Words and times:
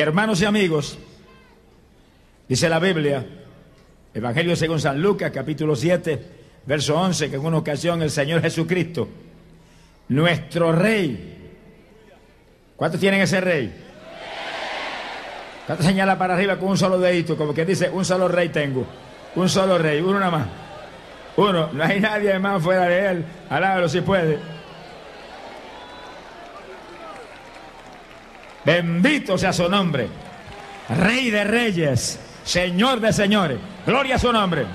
Hermanos 0.00 0.40
y 0.40 0.44
amigos, 0.44 0.96
dice 2.48 2.68
la 2.68 2.78
Biblia, 2.78 3.26
Evangelio 4.14 4.54
según 4.54 4.80
San 4.80 5.02
Lucas, 5.02 5.32
capítulo 5.32 5.74
7, 5.74 6.22
verso 6.66 6.96
11, 6.96 7.30
que 7.30 7.36
en 7.36 7.44
una 7.44 7.58
ocasión 7.58 8.00
el 8.02 8.10
Señor 8.10 8.40
Jesucristo, 8.40 9.08
nuestro 10.08 10.70
Rey, 10.70 11.52
¿cuántos 12.76 13.00
tienen 13.00 13.22
ese 13.22 13.40
Rey? 13.40 13.72
¿Cuántos 15.66 15.84
señala 15.84 16.16
para 16.16 16.34
arriba 16.34 16.58
con 16.58 16.68
un 16.70 16.78
solo 16.78 16.98
dedito? 16.98 17.36
Como 17.36 17.52
que 17.52 17.64
dice, 17.64 17.90
un 17.90 18.04
solo 18.04 18.28
Rey 18.28 18.50
tengo, 18.50 18.86
un 19.34 19.48
solo 19.48 19.78
Rey, 19.78 20.00
uno 20.00 20.20
nada 20.20 20.30
más. 20.30 20.48
Uno, 21.36 21.70
no 21.72 21.84
hay 21.84 22.00
nadie 22.00 22.38
más 22.38 22.62
fuera 22.62 22.86
de 22.86 23.10
Él, 23.10 23.24
alábalo 23.50 23.88
si 23.88 24.00
puede. 24.00 24.57
Bendito 28.68 29.38
sea 29.38 29.54
su 29.54 29.66
nombre. 29.66 30.08
Rey 30.90 31.30
de 31.30 31.42
reyes, 31.42 32.20
Señor 32.44 33.00
de 33.00 33.14
señores. 33.14 33.56
Gloria 33.86 34.16
a 34.16 34.18
su 34.18 34.30
nombre. 34.30 34.66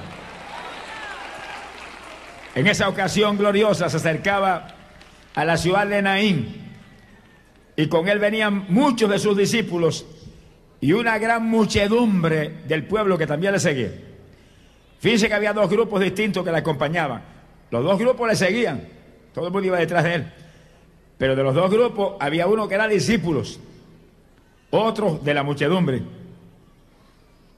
En 2.55 2.65
esa 2.65 2.89
ocasión 2.89 3.37
gloriosa 3.37 3.91
se 3.91 3.97
acercaba 3.97 4.69
a 5.35 5.45
la 5.45 5.57
ciudad 5.57 5.85
de 5.85 6.01
Naín 6.01 6.71
y 7.75 7.85
con 7.85 8.07
él 8.07 8.17
venían 8.17 8.65
muchos 8.69 9.11
de 9.11 9.19
sus 9.19 9.37
discípulos 9.37 10.07
y 10.81 10.93
una 10.93 11.19
gran 11.19 11.47
muchedumbre 11.47 12.49
del 12.67 12.87
pueblo 12.87 13.15
que 13.15 13.27
también 13.27 13.53
le 13.53 13.59
seguía. 13.59 13.91
Fíjense 15.01 15.27
que 15.27 15.35
había 15.35 15.53
dos 15.53 15.69
grupos 15.69 16.01
distintos 16.01 16.43
que 16.43 16.51
le 16.51 16.57
acompañaban. 16.57 17.21
Los 17.69 17.83
dos 17.83 17.99
grupos 17.99 18.27
le 18.27 18.35
seguían, 18.35 18.87
todo 19.35 19.45
el 19.45 19.53
mundo 19.53 19.67
iba 19.67 19.77
detrás 19.77 20.03
de 20.03 20.15
él. 20.15 20.33
Pero 21.19 21.35
de 21.35 21.43
los 21.43 21.53
dos 21.53 21.69
grupos 21.69 22.15
había 22.19 22.47
uno 22.47 22.67
que 22.67 22.73
era 22.73 22.87
discípulos 22.87 23.59
otros 24.73 25.23
de 25.23 25.33
la 25.33 25.43
muchedumbre. 25.43 26.01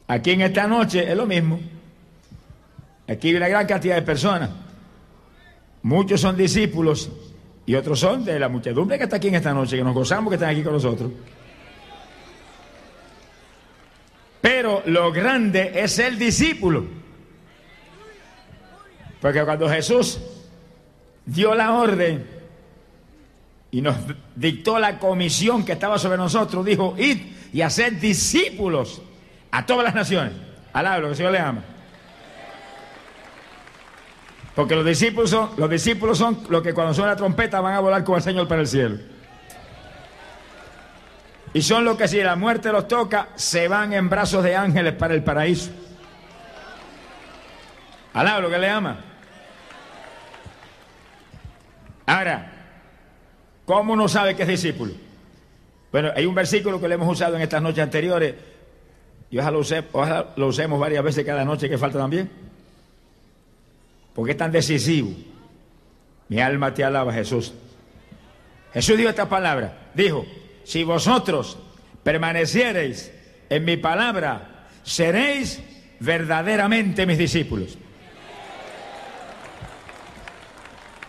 Aquí 0.08 0.32
en 0.32 0.42
esta 0.42 0.68
noche 0.68 1.10
es 1.10 1.16
lo 1.16 1.26
mismo. 1.26 1.60
Aquí 3.08 3.30
hay 3.30 3.36
una 3.36 3.48
gran 3.48 3.66
cantidad 3.66 3.96
de 3.96 4.02
personas. 4.02 4.50
Muchos 5.84 6.20
son 6.20 6.36
discípulos 6.36 7.10
y 7.66 7.76
otros 7.76 8.00
son 8.00 8.26
de 8.26 8.38
la 8.38 8.50
muchedumbre 8.50 8.98
que 8.98 9.06
está 9.06 9.16
aquí 9.16 9.30
en 9.30 9.36
esta 9.36 9.54
noche, 9.54 9.78
que 9.78 9.84
nos 9.84 9.94
gozamos 9.94 10.30
que 10.30 10.36
están 10.36 10.50
aquí 10.50 10.62
con 10.62 10.74
nosotros. 10.74 11.12
Pero 14.42 14.84
lo 14.86 15.12
grande 15.12 15.72
es 15.74 15.98
el 16.00 16.20
discípulo. 16.20 16.86
Porque 19.22 19.44
cuando 19.44 19.70
Jesús 19.70 20.20
dio 21.26 21.56
la 21.56 21.74
orden 21.74 22.35
y 23.76 23.82
nos 23.82 23.98
dictó 24.38 24.80
la 24.80 24.98
comisión 25.00 25.66
que 25.66 25.74
estaba 25.74 26.00
sobre 26.00 26.16
nosotros, 26.16 26.64
dijo, 26.64 26.96
id 26.98 27.18
y 27.52 27.62
hacer 27.62 28.00
discípulos 28.00 29.02
a 29.52 29.66
todas 29.66 29.84
las 29.84 29.94
naciones. 29.94 30.32
Alaba 30.72 31.00
lo 31.00 31.08
que 31.08 31.10
el 31.10 31.18
Señor 31.18 31.32
le 31.34 31.40
ama. 31.40 31.62
Porque 34.56 34.78
los 34.78 34.86
discípulos 34.86 35.30
son, 35.30 35.50
los 35.58 35.70
discípulos 35.70 36.18
son 36.18 36.40
los 36.48 36.64
que 36.64 36.74
cuando 36.74 36.94
suena 36.94 37.12
la 37.12 37.18
trompeta 37.18 37.60
van 37.60 37.74
a 37.74 37.82
volar 37.82 38.06
con 38.06 38.16
el 38.16 38.22
Señor 38.22 38.48
para 38.48 38.62
el 38.62 38.68
cielo. 38.68 38.98
Y 41.54 41.62
son 41.62 41.84
los 41.84 41.98
que 41.98 42.08
si 42.08 42.24
la 42.24 42.38
muerte 42.38 42.72
los 42.72 42.88
toca, 42.88 43.28
se 43.36 43.68
van 43.68 43.92
en 43.92 44.10
brazos 44.10 44.42
de 44.42 44.56
ángeles 44.56 44.94
para 44.94 45.14
el 45.14 45.22
paraíso. 45.22 45.72
Alaba 48.14 48.40
lo 48.40 48.50
que 48.50 48.58
le 48.58 48.70
ama. 48.70 49.00
Ahora, 52.06 52.55
¿Cómo 53.66 53.94
uno 53.94 54.08
sabe 54.08 54.36
que 54.36 54.44
es 54.44 54.48
discípulo? 54.48 54.94
Bueno, 55.92 56.12
hay 56.16 56.26
un 56.26 56.36
versículo 56.36 56.80
que 56.80 56.88
le 56.88 56.96
hemos 56.96 57.12
usado 57.12 57.36
en 57.36 57.42
estas 57.42 57.62
noches 57.62 57.84
anteriores 57.84 58.36
y 59.32 59.40
ojalá 59.40 59.58
lo, 60.36 60.48
usemos 60.48 60.80
varias 60.80 61.04
veces 61.04 61.26
cada 61.26 61.44
noche 61.44 61.70
que 61.70 61.78
falta 61.78 61.98
también. 61.98 62.30
Porque 64.14 64.32
es 64.32 64.38
tan 64.38 64.52
decisivo. 64.52 65.12
Mi 66.30 66.40
alma 66.40 66.74
te 66.74 66.84
alaba, 66.84 67.14
Jesús. 67.14 67.54
Jesús 68.74 68.98
dijo 68.98 69.10
esta 69.10 69.28
palabra. 69.28 69.90
Dijo, 69.94 70.26
si 70.64 70.84
vosotros 70.84 71.58
permaneciereis 72.04 73.12
en 73.50 73.66
mi 73.66 73.78
palabra, 73.78 74.68
seréis 74.84 75.62
verdaderamente 76.00 77.06
mis 77.06 77.18
discípulos. 77.18 77.78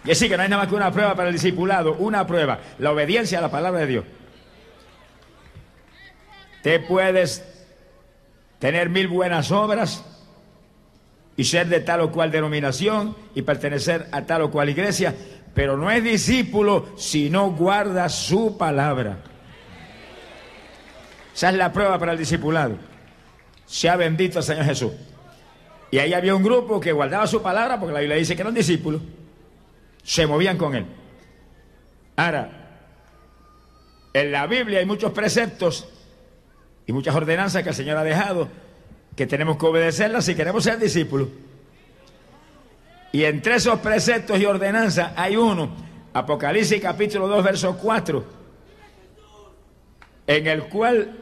Y 0.06 0.12
así 0.12 0.28
que 0.28 0.36
no 0.36 0.42
hay 0.44 0.48
nada 0.48 0.62
más 0.62 0.68
que 0.68 0.76
una 0.76 0.92
prueba 0.92 1.14
para 1.16 1.28
el 1.28 1.34
discipulado, 1.34 1.94
una 1.94 2.26
prueba, 2.26 2.60
la 2.78 2.92
obediencia 2.92 3.38
a 3.38 3.42
la 3.42 3.50
palabra 3.50 3.80
de 3.80 3.86
Dios. 3.86 4.04
Te 6.62 6.78
puedes 6.78 7.44
tener 8.60 8.88
mil 8.88 9.08
buenas 9.08 9.50
obras 9.50 10.04
y 11.36 11.44
ser 11.44 11.68
de 11.68 11.80
tal 11.80 12.02
o 12.02 12.12
cual 12.12 12.30
denominación 12.30 13.16
y 13.34 13.42
pertenecer 13.42 14.06
a 14.12 14.22
tal 14.22 14.42
o 14.42 14.50
cual 14.50 14.68
iglesia, 14.68 15.14
pero 15.54 15.76
no 15.76 15.90
es 15.90 16.02
discípulo 16.04 16.86
si 16.96 17.28
no 17.28 17.50
guarda 17.50 18.08
su 18.08 18.56
palabra. 18.56 19.18
Esa 21.34 21.50
es 21.50 21.56
la 21.56 21.72
prueba 21.72 21.98
para 21.98 22.12
el 22.12 22.18
discipulado. 22.18 22.76
Sea 23.66 23.96
bendito 23.96 24.38
el 24.38 24.44
Señor 24.44 24.64
Jesús. 24.64 24.92
Y 25.90 25.98
ahí 25.98 26.14
había 26.14 26.34
un 26.34 26.42
grupo 26.42 26.80
que 26.80 26.92
guardaba 26.92 27.26
su 27.26 27.42
palabra 27.42 27.78
porque 27.78 27.92
la 27.92 28.00
Biblia 28.00 28.16
dice 28.16 28.36
que 28.36 28.42
eran 28.42 28.54
discípulos 28.54 29.02
se 30.06 30.26
movían 30.26 30.56
con 30.56 30.74
él. 30.74 30.86
Ahora, 32.14 32.48
en 34.14 34.32
la 34.32 34.46
Biblia 34.46 34.78
hay 34.78 34.86
muchos 34.86 35.12
preceptos 35.12 35.88
y 36.86 36.92
muchas 36.92 37.14
ordenanzas 37.14 37.64
que 37.64 37.70
el 37.70 37.74
Señor 37.74 37.96
ha 37.96 38.04
dejado 38.04 38.48
que 39.16 39.26
tenemos 39.26 39.58
que 39.58 39.66
obedecerlas 39.66 40.24
si 40.24 40.36
queremos 40.36 40.62
ser 40.62 40.78
discípulos. 40.78 41.28
Y 43.12 43.24
entre 43.24 43.56
esos 43.56 43.80
preceptos 43.80 44.38
y 44.38 44.46
ordenanzas 44.46 45.12
hay 45.16 45.36
uno, 45.36 45.74
Apocalipsis 46.12 46.80
capítulo 46.80 47.26
2, 47.26 47.44
verso 47.44 47.76
4, 47.76 48.24
en 50.28 50.46
el 50.46 50.64
cual 50.68 51.16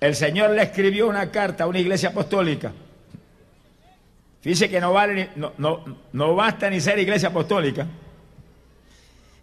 el 0.00 0.14
Señor 0.14 0.50
le 0.50 0.62
escribió 0.62 1.08
una 1.08 1.30
carta 1.30 1.64
a 1.64 1.66
una 1.66 1.78
iglesia 1.78 2.08
apostólica 2.08 2.72
Dice 4.46 4.70
que 4.70 4.80
no, 4.80 4.92
vale, 4.92 5.30
no, 5.34 5.54
no, 5.58 5.82
no 6.12 6.36
basta 6.36 6.70
ni 6.70 6.80
ser 6.80 7.00
iglesia 7.00 7.30
apostólica. 7.30 7.84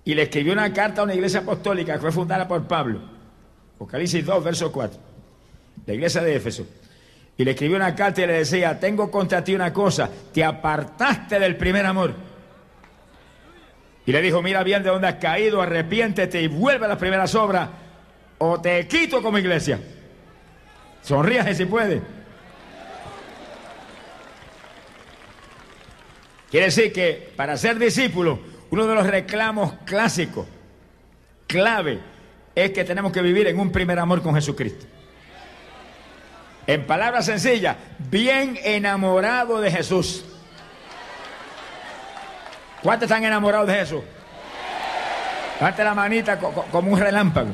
Y 0.06 0.14
le 0.14 0.22
escribió 0.22 0.54
una 0.54 0.72
carta 0.72 1.02
a 1.02 1.04
una 1.04 1.14
iglesia 1.14 1.42
apostólica 1.42 1.96
que 1.96 2.00
fue 2.00 2.14
fundada 2.14 2.48
por 2.48 2.66
Pablo. 2.66 3.02
Apocalipsis 3.76 4.26
2, 4.26 4.42
verso 4.42 4.72
4. 4.72 4.98
La 5.86 5.94
iglesia 5.94 6.22
de 6.22 6.38
Éfeso. 6.38 6.66
Y 7.36 7.44
le 7.44 7.52
escribió 7.52 7.76
una 7.76 7.94
carta 7.94 8.22
y 8.22 8.28
le 8.28 8.32
decía, 8.32 8.80
tengo 8.80 9.12
contra 9.12 9.44
ti 9.44 9.54
una 9.54 9.74
cosa, 9.74 10.10
te 10.32 10.42
apartaste 10.42 11.38
del 11.38 11.58
primer 11.58 11.86
amor. 11.86 12.14
Y 14.06 14.12
le 14.14 14.22
dijo, 14.22 14.42
mira 14.42 14.64
bien 14.64 14.84
de 14.84 14.90
dónde 14.90 15.10
has 15.10 15.16
caído, 15.16 15.62
arrepiéntete 15.62 16.42
y 16.42 16.48
vuelve 16.48 16.86
a 16.86 16.88
las 16.88 16.98
primeras 16.98 17.36
obras, 17.36 17.68
o 18.38 18.62
te 18.62 18.88
quito 18.88 19.22
como 19.22 19.38
iglesia. 19.38 19.82
Sonríase 21.02 21.56
si 21.56 21.66
puede. 21.66 22.23
Quiere 26.54 26.68
decir 26.68 26.94
que 26.94 27.34
para 27.36 27.58
ser 27.58 27.80
discípulo, 27.80 28.38
uno 28.70 28.86
de 28.86 28.94
los 28.94 29.08
reclamos 29.08 29.74
clásicos, 29.86 30.46
clave, 31.48 32.00
es 32.54 32.70
que 32.70 32.84
tenemos 32.84 33.12
que 33.12 33.24
vivir 33.24 33.48
en 33.48 33.60
un 33.60 33.72
primer 33.72 33.98
amor 33.98 34.22
con 34.22 34.36
Jesucristo. 34.36 34.86
En 36.68 36.86
palabras 36.86 37.26
sencillas, 37.26 37.76
bien 37.98 38.60
enamorado 38.64 39.60
de 39.62 39.72
Jesús. 39.72 40.24
¿Cuántos 42.84 43.10
están 43.10 43.24
enamorados 43.24 43.66
de 43.66 43.74
Jesús? 43.74 44.04
Date 45.60 45.84
la 45.84 45.96
manita 45.96 46.38
como 46.38 46.92
un 46.92 47.00
relámpago. 47.00 47.50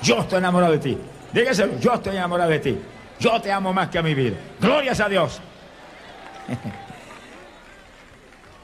Yo 0.00 0.20
estoy 0.20 0.38
enamorado 0.38 0.74
de 0.74 0.78
ti. 0.78 0.96
Dígaselo, 1.32 1.76
yo 1.80 1.94
estoy 1.94 2.14
enamorado 2.14 2.50
de 2.50 2.60
ti. 2.60 2.78
Yo 3.18 3.40
te 3.40 3.50
amo 3.50 3.72
más 3.72 3.88
que 3.88 3.98
a 3.98 4.02
mi 4.02 4.14
vida. 4.14 4.36
Glorias 4.60 5.00
a 5.00 5.08
Dios. 5.08 5.40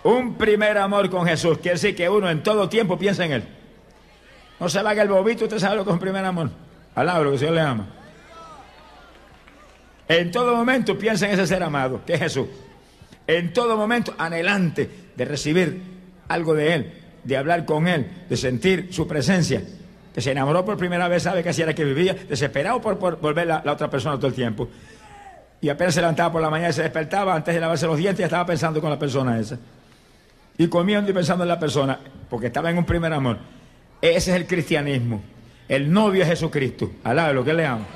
Un 0.04 0.34
primer 0.34 0.78
amor 0.78 1.08
con 1.10 1.26
Jesús 1.26 1.58
quiere 1.58 1.75
decir 1.75 1.94
que 1.94 2.08
uno 2.08 2.28
en 2.28 2.43
todo 2.43 2.69
tiempo 2.69 2.99
piensa 2.99 3.25
en 3.25 3.32
Él. 3.32 3.44
No 4.58 4.69
se 4.69 4.82
que 4.82 5.00
el 5.00 5.08
bobito, 5.08 5.44
usted 5.44 5.58
sabe 5.58 5.76
lo 5.76 5.84
que 5.84 5.90
es 5.90 5.94
un 5.94 6.00
primer 6.00 6.25
amor. 6.25 6.50
Alabro 6.94 7.37
que 7.37 7.46
el 7.46 7.54
le 7.54 7.60
ama. 7.60 7.87
En 10.08 10.31
todo 10.31 10.54
momento 10.54 10.99
piensa 10.99 11.26
en 11.26 11.32
ese 11.32 11.46
ser 11.46 11.62
amado, 11.62 12.02
que 12.04 12.14
es 12.14 12.20
Jesús. 12.20 12.46
En 13.26 13.52
todo 13.52 13.76
momento 13.76 14.14
anhelante 14.19 14.88
de 15.16 15.25
recibir 15.25 15.82
algo 16.28 16.55
de 16.55 16.75
Él, 16.75 16.93
de 17.25 17.37
hablar 17.37 17.64
con 17.64 17.87
Él, 17.88 18.25
de 18.28 18.37
sentir 18.37 18.88
su 18.93 19.06
presencia. 19.06 19.62
Que 20.12 20.20
se 20.20 20.32
enamoró 20.32 20.64
por 20.64 20.76
primera 20.76 21.08
vez, 21.08 21.22
sabe 21.22 21.43
que 21.43 21.48
así 21.48 21.62
era 21.62 21.75
que 21.75 21.84
vivía, 21.84 22.14
desesperado 22.14 22.81
por, 22.81 22.98
volver 23.19 23.46
la, 23.46 23.62
la 23.64 23.72
otra 23.72 23.88
persona 23.88 24.16
todo 24.16 24.26
el 24.26 24.34
tiempo. 24.34 24.69
Y 25.60 25.69
apenas 25.69 25.94
se 25.94 26.00
levantaba 26.00 26.32
por 26.32 26.43
la 26.43 26.50
mañana 26.50 26.70
y 26.70 26.72
se 26.72 26.82
despertaba, 26.82 27.34
antes 27.34 27.55
de 27.55 27.60
lavarse 27.60 27.87
los 27.87 27.96
dientes, 27.96 28.19
ya 28.19 28.26
estaba 28.26 28.44
pensando 28.44 28.81
con 28.81 28.90
la 28.90 28.98
persona 28.98 29.38
esa. 29.38 29.58
Y 30.58 30.69
comiendo 30.69 31.10
y 31.10 31.14
pensando 31.14 31.44
en 31.44 31.49
la 31.49 31.58
persona, 31.58 31.99
porque 32.28 32.46
estaba 32.46 32.70
en 32.70 32.78
un 32.78 32.84
primer 32.84 33.12
amor. 33.12 33.38
Ese 34.00 34.31
es 34.31 34.37
el 34.37 34.46
cristianismo. 34.46 35.22
El 35.69 35.93
novio 35.93 36.22
es 36.22 36.28
Jesucristo. 36.28 36.90
Alá, 37.04 37.32
lo 37.32 37.44
que 37.44 37.54
le 37.54 37.64
amo. 37.64 37.87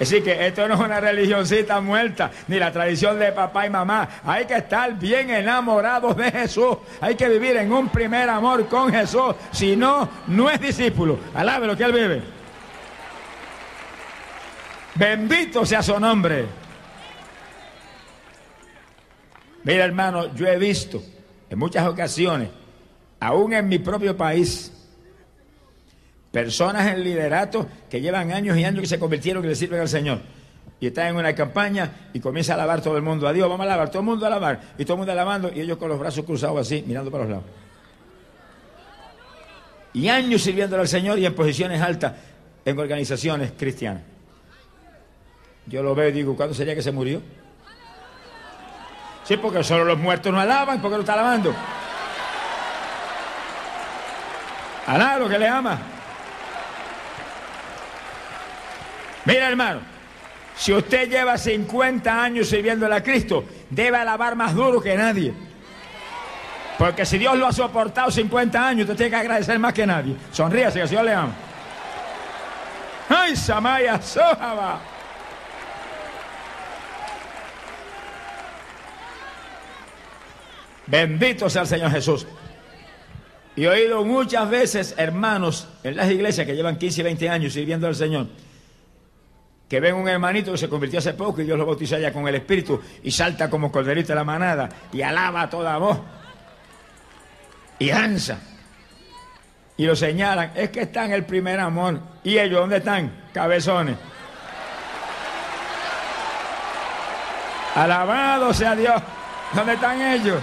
Así 0.00 0.22
que 0.22 0.46
esto 0.46 0.66
no 0.66 0.74
es 0.74 0.80
una 0.80 0.98
religioncita 0.98 1.78
muerta, 1.82 2.30
ni 2.48 2.58
la 2.58 2.72
tradición 2.72 3.18
de 3.18 3.32
papá 3.32 3.66
y 3.66 3.70
mamá. 3.70 4.08
Hay 4.24 4.46
que 4.46 4.56
estar 4.56 4.98
bien 4.98 5.28
enamorados 5.28 6.16
de 6.16 6.30
Jesús. 6.30 6.78
Hay 7.02 7.16
que 7.16 7.28
vivir 7.28 7.56
en 7.58 7.70
un 7.70 7.90
primer 7.90 8.30
amor 8.30 8.66
con 8.66 8.90
Jesús. 8.90 9.34
Si 9.50 9.76
no, 9.76 10.08
no 10.28 10.48
es 10.48 10.58
discípulo. 10.58 11.18
Alabe 11.34 11.66
lo 11.66 11.76
que 11.76 11.84
él 11.84 11.92
vive. 11.92 12.22
Bendito 14.94 15.66
sea 15.66 15.82
su 15.82 16.00
nombre. 16.00 16.46
Mira, 19.64 19.84
hermano, 19.84 20.34
yo 20.34 20.46
he 20.46 20.58
visto 20.58 21.02
en 21.48 21.58
muchas 21.58 21.86
ocasiones, 21.86 22.48
aún 23.18 23.52
en 23.52 23.68
mi 23.68 23.78
propio 23.78 24.16
país, 24.16 24.72
Personas 26.30 26.86
en 26.92 27.02
liderato 27.02 27.66
que 27.90 28.00
llevan 28.00 28.30
años 28.30 28.56
y 28.56 28.64
años 28.64 28.82
que 28.82 28.86
se 28.86 28.98
convirtieron 29.00 29.44
y 29.44 29.48
le 29.48 29.56
sirven 29.56 29.80
al 29.80 29.88
Señor. 29.88 30.20
Y 30.78 30.86
están 30.86 31.08
en 31.08 31.16
una 31.16 31.34
campaña 31.34 32.08
y 32.12 32.20
comienza 32.20 32.52
a 32.52 32.54
alabar 32.54 32.80
todo 32.80 32.96
el 32.96 33.02
mundo. 33.02 33.26
a 33.26 33.32
Dios, 33.32 33.48
vamos 33.48 33.60
a 33.60 33.64
alabar, 33.64 33.90
todo 33.90 34.00
el 34.00 34.06
mundo 34.06 34.24
a 34.24 34.28
alabar. 34.28 34.60
Y 34.78 34.84
todo 34.84 34.94
el 34.94 34.98
mundo 34.98 35.12
alabando 35.12 35.50
y 35.52 35.60
ellos 35.60 35.76
con 35.76 35.88
los 35.88 35.98
brazos 35.98 36.24
cruzados 36.24 36.60
así, 36.60 36.84
mirando 36.86 37.10
para 37.10 37.24
los 37.24 37.30
lados. 37.30 37.46
Y 39.92 40.08
años 40.08 40.40
sirviéndole 40.42 40.82
al 40.82 40.88
Señor 40.88 41.18
y 41.18 41.26
en 41.26 41.34
posiciones 41.34 41.82
altas 41.82 42.12
en 42.64 42.78
organizaciones 42.78 43.52
cristianas. 43.58 44.02
Yo 45.66 45.82
lo 45.82 45.94
veo 45.96 46.08
y 46.08 46.12
digo, 46.12 46.36
¿cuándo 46.36 46.54
sería 46.54 46.76
que 46.76 46.82
se 46.82 46.92
murió? 46.92 47.20
Sí, 49.24 49.36
porque 49.36 49.62
solo 49.62 49.84
los 49.84 49.98
muertos 49.98 50.32
no 50.32 50.40
alaban, 50.40 50.80
porque 50.80 50.96
lo 50.96 51.02
está 51.02 51.12
alabando. 51.12 51.54
Alá 54.86 55.18
lo 55.18 55.28
que 55.28 55.38
le 55.38 55.46
ama. 55.46 55.78
Mira, 59.24 59.48
hermano, 59.48 59.80
si 60.56 60.72
usted 60.72 61.08
lleva 61.08 61.38
50 61.38 62.22
años 62.22 62.48
sirviendo 62.48 62.92
a 62.92 63.00
Cristo, 63.00 63.44
debe 63.68 63.98
alabar 63.98 64.34
más 64.34 64.54
duro 64.54 64.80
que 64.80 64.96
nadie. 64.96 65.32
Porque 66.76 67.04
si 67.04 67.18
Dios 67.18 67.36
lo 67.36 67.46
ha 67.46 67.52
soportado 67.52 68.10
50 68.10 68.66
años, 68.66 68.84
usted 68.84 68.96
tiene 68.96 69.10
que 69.10 69.16
agradecer 69.16 69.58
más 69.58 69.72
que 69.72 69.86
nadie. 69.86 70.16
Sonríase, 70.32 70.78
que 70.78 70.82
el 70.82 70.88
Señor 70.88 71.04
le 71.04 71.14
ama. 71.14 71.32
¡Ay, 73.08 73.36
Samaya 73.36 74.00
Sohaba! 74.00 74.80
Bendito 80.90 81.48
sea 81.48 81.62
el 81.62 81.68
Señor 81.68 81.90
Jesús. 81.90 82.26
Y 83.56 83.64
he 83.64 83.68
oído 83.68 84.04
muchas 84.04 84.48
veces 84.50 84.94
hermanos 84.96 85.68
en 85.82 85.96
las 85.96 86.10
iglesias 86.10 86.46
que 86.46 86.54
llevan 86.54 86.78
15 86.78 87.00
y 87.00 87.04
20 87.04 87.28
años 87.28 87.52
sirviendo 87.52 87.86
al 87.86 87.94
Señor 87.94 88.26
que 89.70 89.78
ven 89.78 89.94
un 89.94 90.08
hermanito 90.08 90.50
que 90.50 90.58
se 90.58 90.68
convirtió 90.68 90.98
hace 90.98 91.14
poco 91.14 91.40
y 91.40 91.44
Dios 91.44 91.56
lo 91.56 91.64
bautizó 91.64 91.96
ya 91.96 92.12
con 92.12 92.26
el 92.26 92.34
Espíritu 92.34 92.82
y 93.04 93.10
salta 93.12 93.48
como 93.48 93.70
corderito 93.70 94.08
de 94.08 94.16
la 94.16 94.24
manada 94.24 94.68
y 94.92 95.00
alaba 95.00 95.42
a 95.42 95.48
toda 95.48 95.78
voz 95.78 95.96
y 97.78 97.88
danza. 97.88 98.40
Y 99.76 99.86
lo 99.86 99.94
señalan, 99.94 100.50
es 100.56 100.70
que 100.70 100.82
está 100.82 101.04
en 101.04 101.12
el 101.12 101.24
primer 101.24 101.60
amor. 101.60 102.00
¿Y 102.24 102.36
ellos 102.36 102.60
dónde 102.60 102.78
están? 102.78 103.26
Cabezones. 103.32 103.96
Alabado 107.76 108.52
sea 108.52 108.74
Dios. 108.74 109.00
¿Dónde 109.54 109.74
están 109.74 110.02
ellos? 110.02 110.40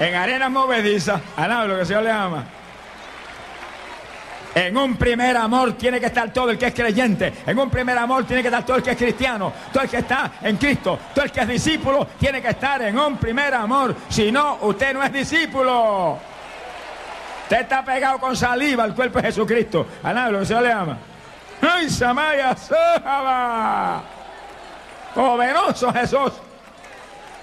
En 0.00 0.14
arenas 0.14 0.50
movedizas. 0.50 1.20
Lo 1.36 1.78
que 1.78 1.84
Señor 1.84 2.02
le 2.02 2.10
ama. 2.10 2.44
En 4.54 4.76
un 4.76 4.96
primer 4.96 5.34
amor 5.36 5.72
tiene 5.74 5.98
que 5.98 6.06
estar 6.06 6.30
todo 6.30 6.50
el 6.50 6.58
que 6.58 6.66
es 6.66 6.74
creyente. 6.74 7.32
En 7.46 7.58
un 7.58 7.70
primer 7.70 7.96
amor 7.96 8.24
tiene 8.24 8.42
que 8.42 8.48
estar 8.48 8.64
todo 8.66 8.76
el 8.76 8.82
que 8.82 8.90
es 8.90 8.96
cristiano. 8.96 9.52
Todo 9.72 9.84
el 9.84 9.88
que 9.88 9.98
está 9.98 10.32
en 10.42 10.56
Cristo. 10.56 10.98
Todo 11.14 11.24
el 11.24 11.32
que 11.32 11.40
es 11.40 11.48
discípulo 11.48 12.06
tiene 12.18 12.42
que 12.42 12.48
estar 12.48 12.82
en 12.82 12.98
un 12.98 13.16
primer 13.16 13.54
amor. 13.54 13.96
Si 14.08 14.30
no, 14.30 14.58
usted 14.62 14.92
no 14.92 15.02
es 15.02 15.12
discípulo. 15.12 16.18
Usted 17.44 17.60
está 17.60 17.84
pegado 17.84 18.18
con 18.18 18.36
saliva 18.36 18.84
al 18.84 18.94
cuerpo 18.94 19.20
de 19.20 19.28
Jesucristo. 19.28 19.86
A 20.02 20.12
nadie 20.12 20.32
lo 20.32 20.40
que 20.40 20.46
se 20.46 20.60
le 20.60 20.72
ama. 20.72 20.98
¡Ay, 21.62 21.88
Samaya 21.88 22.56
Sahaba! 22.56 24.02
Poderoso 25.14 25.92
Jesús. 25.92 26.32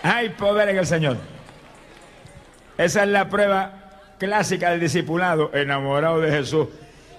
Hay 0.03 0.29
poder 0.29 0.69
en 0.69 0.77
el 0.77 0.85
Señor. 0.85 1.17
Esa 2.79 3.03
es 3.03 3.09
la 3.09 3.27
prueba 3.27 3.73
clásica 4.17 4.71
del 4.71 4.79
discipulado, 4.79 5.51
enamorado 5.53 6.21
de 6.21 6.31
Jesús 6.31 6.67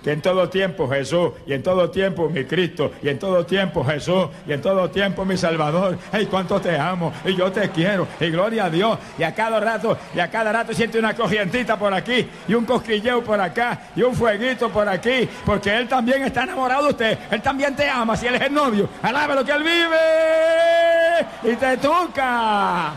que 0.03 0.12
en 0.12 0.23
todo 0.23 0.49
tiempo 0.49 0.89
Jesús, 0.89 1.33
y 1.47 1.53
en 1.53 1.62
todo 1.62 1.91
tiempo 1.91 2.31
mi 2.31 2.45
Cristo, 2.45 2.93
y 3.03 3.09
en 3.09 3.19
todo 3.19 3.45
tiempo 3.45 3.85
Jesús, 3.85 4.29
y 4.47 4.53
en 4.53 4.62
todo 4.62 4.89
tiempo 4.91 5.25
mi 5.25 5.37
Salvador. 5.37 5.99
¡Ay, 6.11 6.27
cuánto 6.27 6.61
te 6.61 6.79
amo! 6.79 7.12
Y 7.25 7.37
yo 7.37 7.53
te 7.53 7.69
quiero, 7.71 8.07
y 8.19 8.31
gloria 8.31 8.65
a 8.65 8.71
Dios. 8.71 8.99
Y 9.19 9.23
a 9.23 9.35
cada 9.35 9.61
rato, 9.61 9.99
y 10.15 10.21
a 10.21 10.31
cada 10.31 10.53
rato 10.53 10.73
siente 10.73 10.99
una 10.99 11.15
corrientita 11.15 11.79
por 11.79 11.93
aquí, 11.93 12.26
y 12.49 12.55
un 12.55 12.64
cosquilleo 12.64 13.23
por 13.23 13.40
acá, 13.40 13.79
y 13.95 14.02
un 14.02 14.14
fueguito 14.14 14.71
por 14.71 14.88
aquí, 14.88 15.29
porque 15.45 15.76
Él 15.76 15.87
también 15.87 16.23
está 16.23 16.45
enamorado 16.45 16.85
de 16.85 16.90
usted. 16.90 17.19
Él 17.31 17.43
también 17.43 17.76
te 17.76 17.88
ama, 17.88 18.17
si 18.17 18.26
Él 18.26 18.37
es 18.37 18.43
el 18.43 18.55
novio. 18.55 18.88
Alaba 19.02 19.35
lo 19.35 19.45
que 19.45 19.52
Él 19.52 19.62
vive, 19.62 21.52
y 21.52 21.57
te 21.57 21.76
toca. 21.76 22.93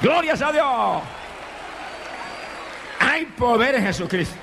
Glorias 0.00 0.40
a 0.42 0.52
Dios. 0.52 1.15
Hay 3.16 3.24
poder 3.24 3.76
en 3.76 3.86
Jesucristo. 3.86 4.36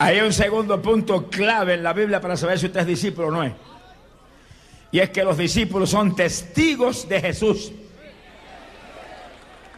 Hay 0.00 0.18
un 0.18 0.32
segundo 0.32 0.82
punto 0.82 1.30
clave 1.30 1.74
en 1.74 1.84
la 1.84 1.92
Biblia 1.92 2.20
para 2.20 2.36
saber 2.36 2.58
si 2.58 2.66
usted 2.66 2.80
es 2.80 2.86
discípulo 2.88 3.28
o 3.28 3.30
no 3.30 3.44
es. 3.44 3.52
Y 4.90 4.98
es 4.98 5.10
que 5.10 5.22
los 5.22 5.38
discípulos 5.38 5.90
son 5.90 6.16
testigos 6.16 7.08
de 7.08 7.20
Jesús. 7.20 7.70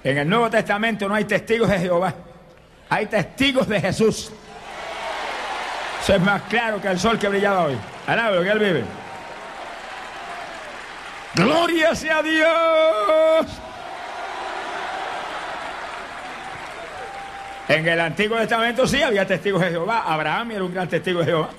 En 0.03 0.17
el 0.17 0.27
Nuevo 0.27 0.49
Testamento 0.49 1.07
no 1.11 1.15
hay 1.15 1.27
testigos 1.27 1.69
de 1.69 1.81
Jehová, 1.81 2.15
hay 2.89 3.05
testigos 3.05 3.69
de 3.69 3.83
Jesús. 3.83 4.33
Eso 6.01 6.15
es 6.15 6.23
más 6.23 6.41
claro 6.45 6.81
que 6.81 6.89
el 6.89 6.99
sol 6.99 7.19
que 7.19 7.29
brillaba 7.29 7.67
hoy. 7.67 7.77
Alaba 8.07 8.43
que 8.43 8.49
él 8.49 8.59
vive. 8.59 8.85
Gloria 11.35 11.95
sea 11.95 12.23
Dios. 12.23 13.64
En 17.69 17.89
el 17.89 17.99
Antiguo 18.01 18.37
Testamento 18.37 18.87
sí 18.87 19.03
había 19.03 19.27
testigos 19.27 19.63
de 19.63 19.71
Jehová. 19.71 20.05
Abraham 20.07 20.51
era 20.51 20.65
un 20.65 20.75
gran 20.75 20.89
testigo 20.89 21.21
de 21.21 21.27
Jehová. 21.27 21.51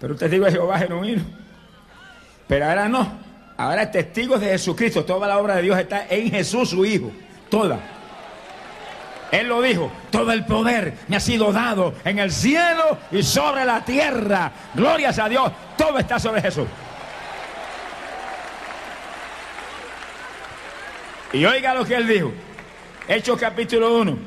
Pero 0.00 0.12
un 0.12 0.18
testigo 0.18 0.44
de 0.44 0.52
Jehová 0.52 0.78
genuino. 0.78 1.22
Pero 2.46 2.66
ahora 2.66 2.88
no. 2.88 3.18
Ahora 3.56 3.82
es 3.82 3.90
testigos 3.90 4.40
de 4.40 4.48
Jesucristo. 4.48 5.04
Toda 5.04 5.26
la 5.26 5.38
obra 5.38 5.56
de 5.56 5.62
Dios 5.62 5.78
está 5.78 6.06
en 6.08 6.30
Jesús, 6.30 6.70
su 6.70 6.84
Hijo. 6.84 7.10
Toda. 7.50 7.80
Él 9.32 9.48
lo 9.48 9.60
dijo, 9.60 9.90
todo 10.10 10.30
el 10.30 10.44
poder 10.44 10.94
me 11.08 11.16
ha 11.16 11.20
sido 11.20 11.52
dado 11.52 11.94
en 12.04 12.20
el 12.20 12.30
cielo 12.30 12.98
y 13.10 13.24
sobre 13.24 13.64
la 13.64 13.84
tierra. 13.84 14.52
Glorias 14.74 15.18
a 15.18 15.28
Dios, 15.28 15.50
todo 15.76 15.98
está 15.98 16.20
sobre 16.20 16.40
Jesús. 16.40 16.66
Y 21.32 21.44
oiga 21.44 21.74
lo 21.74 21.84
que 21.84 21.96
él 21.96 22.06
dijo. 22.06 22.32
Hechos 23.08 23.38
capítulo 23.38 24.00
1, 24.00 24.18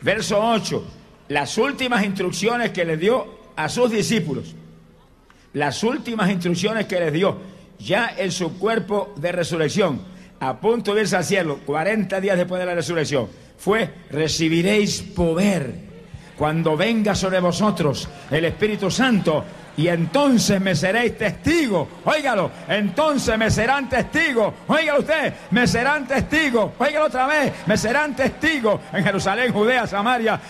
verso 0.00 0.40
8. 0.40 0.84
Las 1.28 1.58
últimas 1.58 2.02
instrucciones 2.02 2.70
que 2.70 2.86
le 2.86 2.96
dio 2.96 3.38
a 3.54 3.68
sus 3.68 3.90
discípulos. 3.90 4.54
Las 5.52 5.82
últimas 5.82 6.30
instrucciones 6.30 6.86
que 6.86 7.00
les 7.00 7.12
dio 7.12 7.36
ya 7.78 8.14
en 8.16 8.32
su 8.32 8.58
cuerpo 8.58 9.12
de 9.16 9.32
resurrección, 9.32 10.00
a 10.40 10.58
punto 10.58 10.94
de 10.94 11.02
irse 11.02 11.16
al 11.16 11.24
cielo, 11.24 11.60
40 11.66 12.18
días 12.22 12.38
después 12.38 12.58
de 12.58 12.66
la 12.66 12.74
resurrección, 12.74 13.28
fue, 13.58 13.90
recibiréis 14.10 15.02
poder 15.02 15.74
cuando 16.38 16.78
venga 16.78 17.14
sobre 17.14 17.40
vosotros 17.40 18.08
el 18.30 18.46
Espíritu 18.46 18.90
Santo, 18.90 19.44
y 19.78 19.86
entonces 19.86 20.60
me 20.60 20.74
seréis 20.74 21.16
testigos. 21.16 21.86
Óigalo, 22.04 22.50
entonces 22.66 23.38
me 23.38 23.48
serán 23.48 23.88
testigos. 23.88 24.52
Óigalo 24.66 24.98
usted, 24.98 25.32
me 25.52 25.68
serán 25.68 26.04
testigos. 26.04 26.72
Óigalo 26.78 27.06
otra 27.06 27.28
vez, 27.28 27.52
me 27.64 27.76
serán 27.76 28.16
testigos 28.16 28.80
en 28.92 29.04
Jerusalén, 29.04 29.52
Judea, 29.52 29.86
Samaria. 29.86 30.40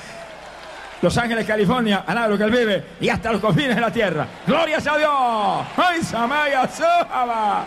Los 1.02 1.16
Ángeles, 1.18 1.46
California, 1.46 2.04
al 2.06 2.30
lo 2.30 2.38
que 2.38 2.44
él 2.44 2.50
vive, 2.50 2.84
y 3.00 3.10
hasta 3.10 3.30
los 3.30 3.40
confines 3.42 3.76
de 3.76 3.82
la 3.82 3.92
tierra. 3.92 4.26
¡Gloria 4.46 4.78
a 4.78 4.98
Dios! 4.98 5.66
¡Ay, 5.76 6.02
Samaya, 6.02 6.66
Saba! 6.66 7.66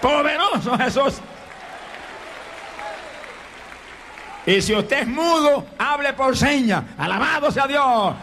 ¡Poderoso 0.00 0.78
Jesús! 0.78 1.20
Y 4.46 4.62
si 4.62 4.74
usted 4.74 5.00
es 5.00 5.08
mudo, 5.08 5.66
hable 5.76 6.12
por 6.12 6.36
seña. 6.36 6.84
Alabado 6.96 7.50
sea 7.50 7.66
Dios. 7.66 8.14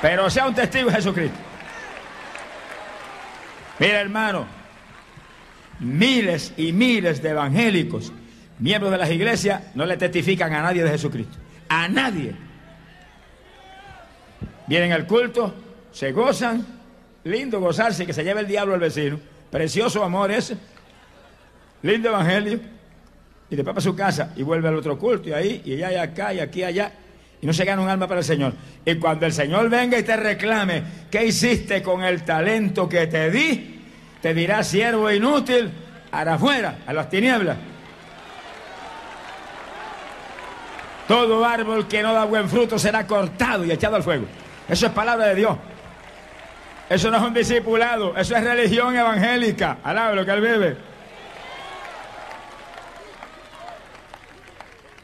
Pero 0.00 0.28
sea 0.30 0.46
un 0.46 0.54
testigo 0.54 0.90
de 0.90 0.96
Jesucristo. 0.96 1.38
Mira, 3.78 4.00
hermano, 4.00 4.46
miles 5.80 6.52
y 6.56 6.72
miles 6.72 7.22
de 7.22 7.30
evangélicos, 7.30 8.12
miembros 8.58 8.92
de 8.92 8.98
las 8.98 9.10
iglesias, 9.10 9.62
no 9.74 9.84
le 9.86 9.96
testifican 9.96 10.52
a 10.52 10.62
nadie 10.62 10.84
de 10.84 10.90
Jesucristo. 10.90 11.38
A 11.68 11.88
nadie. 11.88 12.34
Vienen 14.66 14.92
al 14.92 15.06
culto, 15.06 15.54
se 15.92 16.12
gozan, 16.12 16.64
lindo 17.24 17.60
gozarse, 17.60 18.06
que 18.06 18.12
se 18.12 18.24
lleve 18.24 18.40
el 18.40 18.46
diablo 18.46 18.74
al 18.74 18.80
vecino. 18.80 19.18
Precioso 19.50 20.02
amor 20.04 20.30
ese. 20.30 20.56
Lindo 21.82 22.08
evangelio. 22.08 22.60
Y 23.50 23.56
después 23.56 23.74
para 23.74 23.82
su 23.82 23.94
casa 23.94 24.32
y 24.36 24.42
vuelve 24.42 24.68
al 24.68 24.76
otro 24.76 24.98
culto 24.98 25.28
y 25.28 25.32
ahí, 25.32 25.62
y 25.64 25.74
allá 25.74 25.92
y 25.92 25.96
acá 25.96 26.34
y 26.34 26.40
aquí 26.40 26.60
y 26.60 26.64
allá 26.64 26.92
y 27.44 27.46
no 27.46 27.52
se 27.52 27.66
gana 27.66 27.82
un 27.82 27.90
alma 27.90 28.08
para 28.08 28.20
el 28.20 28.24
Señor. 28.24 28.54
Y 28.86 28.94
cuando 28.94 29.26
el 29.26 29.32
Señor 29.34 29.68
venga 29.68 29.98
y 29.98 30.02
te 30.02 30.16
reclame, 30.16 30.82
¿qué 31.10 31.26
hiciste 31.26 31.82
con 31.82 32.02
el 32.02 32.22
talento 32.24 32.88
que 32.88 33.06
te 33.06 33.30
di? 33.30 33.84
Te 34.22 34.32
dirá, 34.32 34.64
siervo 34.64 35.10
inútil, 35.10 35.70
hará 36.10 36.36
afuera, 36.36 36.78
a 36.86 36.94
las 36.94 37.10
tinieblas. 37.10 37.58
Todo 41.06 41.44
árbol 41.44 41.86
que 41.86 42.02
no 42.02 42.14
da 42.14 42.24
buen 42.24 42.48
fruto 42.48 42.78
será 42.78 43.06
cortado 43.06 43.62
y 43.66 43.72
echado 43.72 43.96
al 43.96 44.02
fuego. 44.02 44.24
Eso 44.66 44.86
es 44.86 44.92
palabra 44.92 45.26
de 45.26 45.34
Dios. 45.34 45.54
Eso 46.88 47.10
no 47.10 47.18
es 47.18 47.22
un 47.24 47.34
discipulado, 47.34 48.16
eso 48.16 48.34
es 48.34 48.42
religión 48.42 48.96
evangélica. 48.96 49.80
Alaba 49.84 50.14
lo 50.14 50.24
que 50.24 50.30
él 50.30 50.40
bebe. 50.40 50.76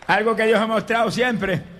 Algo 0.06 0.34
que 0.34 0.46
Dios 0.46 0.58
ha 0.58 0.66
mostrado 0.66 1.10
siempre 1.10 1.79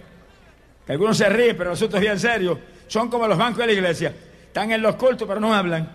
algunos 0.91 1.17
se 1.17 1.29
ríen, 1.29 1.57
pero 1.57 1.71
nosotros 1.71 2.01
bien 2.01 2.19
serio. 2.19 2.59
Son 2.89 3.09
como 3.09 3.29
los 3.29 3.39
bancos 3.39 3.59
de 3.59 3.67
la 3.67 3.73
iglesia. 3.73 4.13
Están 4.47 4.73
en 4.73 4.83
los 4.83 4.97
cultos, 4.97 5.27
pero 5.29 5.39
no 5.39 5.55
hablan. 5.55 5.89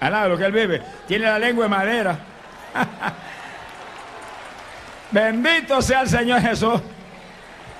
Alaba 0.00 0.28
lo 0.28 0.36
que 0.36 0.44
él 0.44 0.52
vive. 0.52 0.82
Tiene 1.06 1.24
la 1.24 1.38
lengua 1.38 1.64
de 1.64 1.70
madera. 1.70 2.18
Bendito 5.10 5.80
sea 5.80 6.02
el 6.02 6.08
Señor 6.10 6.42
Jesús. 6.42 6.78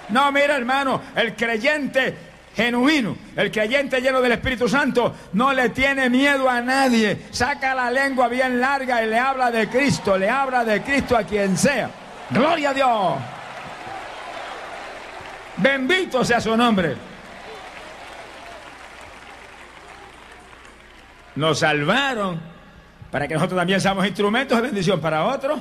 No, 0.08 0.32
mira 0.32 0.56
hermano, 0.56 1.02
el 1.14 1.37
creyente 1.37 2.16
genuino, 2.56 3.14
el 3.37 3.52
creyente 3.52 4.00
lleno 4.00 4.22
del 4.22 4.32
Espíritu 4.32 4.66
Santo, 4.66 5.14
no 5.34 5.52
le 5.52 5.68
tiene 5.68 6.08
miedo 6.08 6.48
a 6.48 6.62
nadie. 6.62 7.26
Saca 7.30 7.75
la 7.75 7.90
lengua 7.90 8.28
bien 8.28 8.58
larga 8.58 9.04
y 9.04 9.06
le 9.06 9.18
habla 9.18 9.50
de 9.50 9.68
Cristo, 9.68 10.16
le 10.16 10.30
habla 10.30 10.64
de 10.64 10.80
Cristo 10.80 11.14
a 11.14 11.25
quien 11.25 11.58
sea. 11.58 11.90
Gloria 12.30 12.70
a 12.70 12.75
Dios. 12.75 13.38
Bendito 15.59 16.25
sea 16.25 16.41
su 16.41 16.57
nombre. 16.57 16.97
Nos 21.37 21.59
salvaron 21.59 22.41
para 23.11 23.27
que 23.27 23.35
nosotros 23.35 23.59
también 23.59 23.81
seamos 23.81 24.07
instrumentos 24.07 24.57
de 24.57 24.62
bendición 24.62 25.00
para 25.00 25.25
otros. 25.25 25.61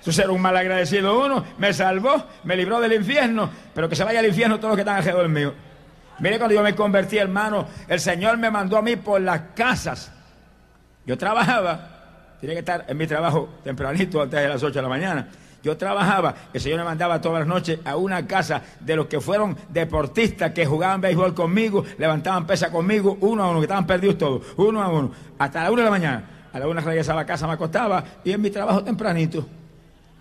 Eso 0.00 0.10
ser 0.10 0.30
un 0.30 0.42
mal 0.42 0.56
agradecido 0.56 1.24
uno, 1.24 1.44
me 1.58 1.72
salvó, 1.72 2.26
me 2.42 2.56
libró 2.56 2.80
del 2.80 2.92
infierno, 2.92 3.48
pero 3.72 3.88
que 3.88 3.94
se 3.94 4.02
vaya 4.02 4.18
al 4.18 4.26
infierno 4.26 4.56
todos 4.56 4.70
los 4.70 4.76
que 4.76 4.80
están 4.80 4.96
alrededor 4.96 5.28
mío. 5.28 5.54
Mire 6.18 6.38
cuando 6.38 6.54
yo 6.54 6.62
me 6.62 6.74
convertí, 6.74 7.18
hermano, 7.18 7.68
el 7.86 8.00
Señor 8.00 8.36
me 8.36 8.50
mandó 8.50 8.76
a 8.76 8.82
mí 8.82 8.96
por 8.96 9.20
las 9.20 9.40
casas. 9.54 10.12
Yo 11.06 11.16
trabajaba, 11.16 12.36
tenía 12.40 12.56
que 12.56 12.60
estar 12.60 12.84
en 12.88 12.96
mi 12.96 13.06
trabajo 13.06 13.48
tempranito 13.62 14.20
antes 14.22 14.40
de 14.40 14.48
las 14.48 14.62
8 14.62 14.74
de 14.74 14.82
la 14.82 14.88
mañana. 14.88 15.28
Yo 15.62 15.76
trabajaba, 15.76 16.34
el 16.52 16.60
Señor 16.60 16.78
me 16.78 16.84
mandaba 16.84 17.20
todas 17.20 17.40
las 17.40 17.48
noches 17.48 17.78
a 17.84 17.96
una 17.96 18.26
casa 18.26 18.62
de 18.80 18.96
los 18.96 19.06
que 19.06 19.20
fueron 19.20 19.56
deportistas 19.68 20.50
que 20.52 20.66
jugaban 20.66 21.00
béisbol 21.00 21.34
conmigo, 21.34 21.84
levantaban 21.98 22.46
pesa 22.46 22.70
conmigo, 22.70 23.16
uno 23.20 23.44
a 23.44 23.50
uno, 23.50 23.60
que 23.60 23.64
estaban 23.64 23.86
perdidos 23.86 24.18
todos, 24.18 24.42
uno 24.56 24.82
a 24.82 24.88
uno, 24.88 25.12
hasta 25.38 25.62
la 25.62 25.70
una 25.70 25.82
de 25.82 25.84
la 25.84 25.90
mañana. 25.90 26.24
A 26.52 26.58
la 26.58 26.68
una 26.68 26.80
regresaba 26.80 27.22
a 27.22 27.26
casa, 27.26 27.46
me 27.46 27.54
acostaba 27.54 28.04
y 28.24 28.32
en 28.32 28.40
mi 28.40 28.50
trabajo 28.50 28.82
tempranito. 28.82 29.46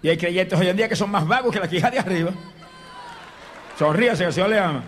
Y 0.01 0.09
hay 0.09 0.17
creyentes 0.17 0.57
hoy 0.57 0.67
en 0.67 0.77
día 0.77 0.87
que 0.87 0.95
son 0.95 1.09
más 1.09 1.27
vagos 1.27 1.51
que 1.51 1.59
la 1.59 1.67
quija 1.67 1.89
de 1.89 1.99
arriba. 1.99 2.31
Sonríase 3.77 4.23
el 4.25 4.33
Señor 4.33 4.49
le 4.49 4.59
ama. 4.59 4.83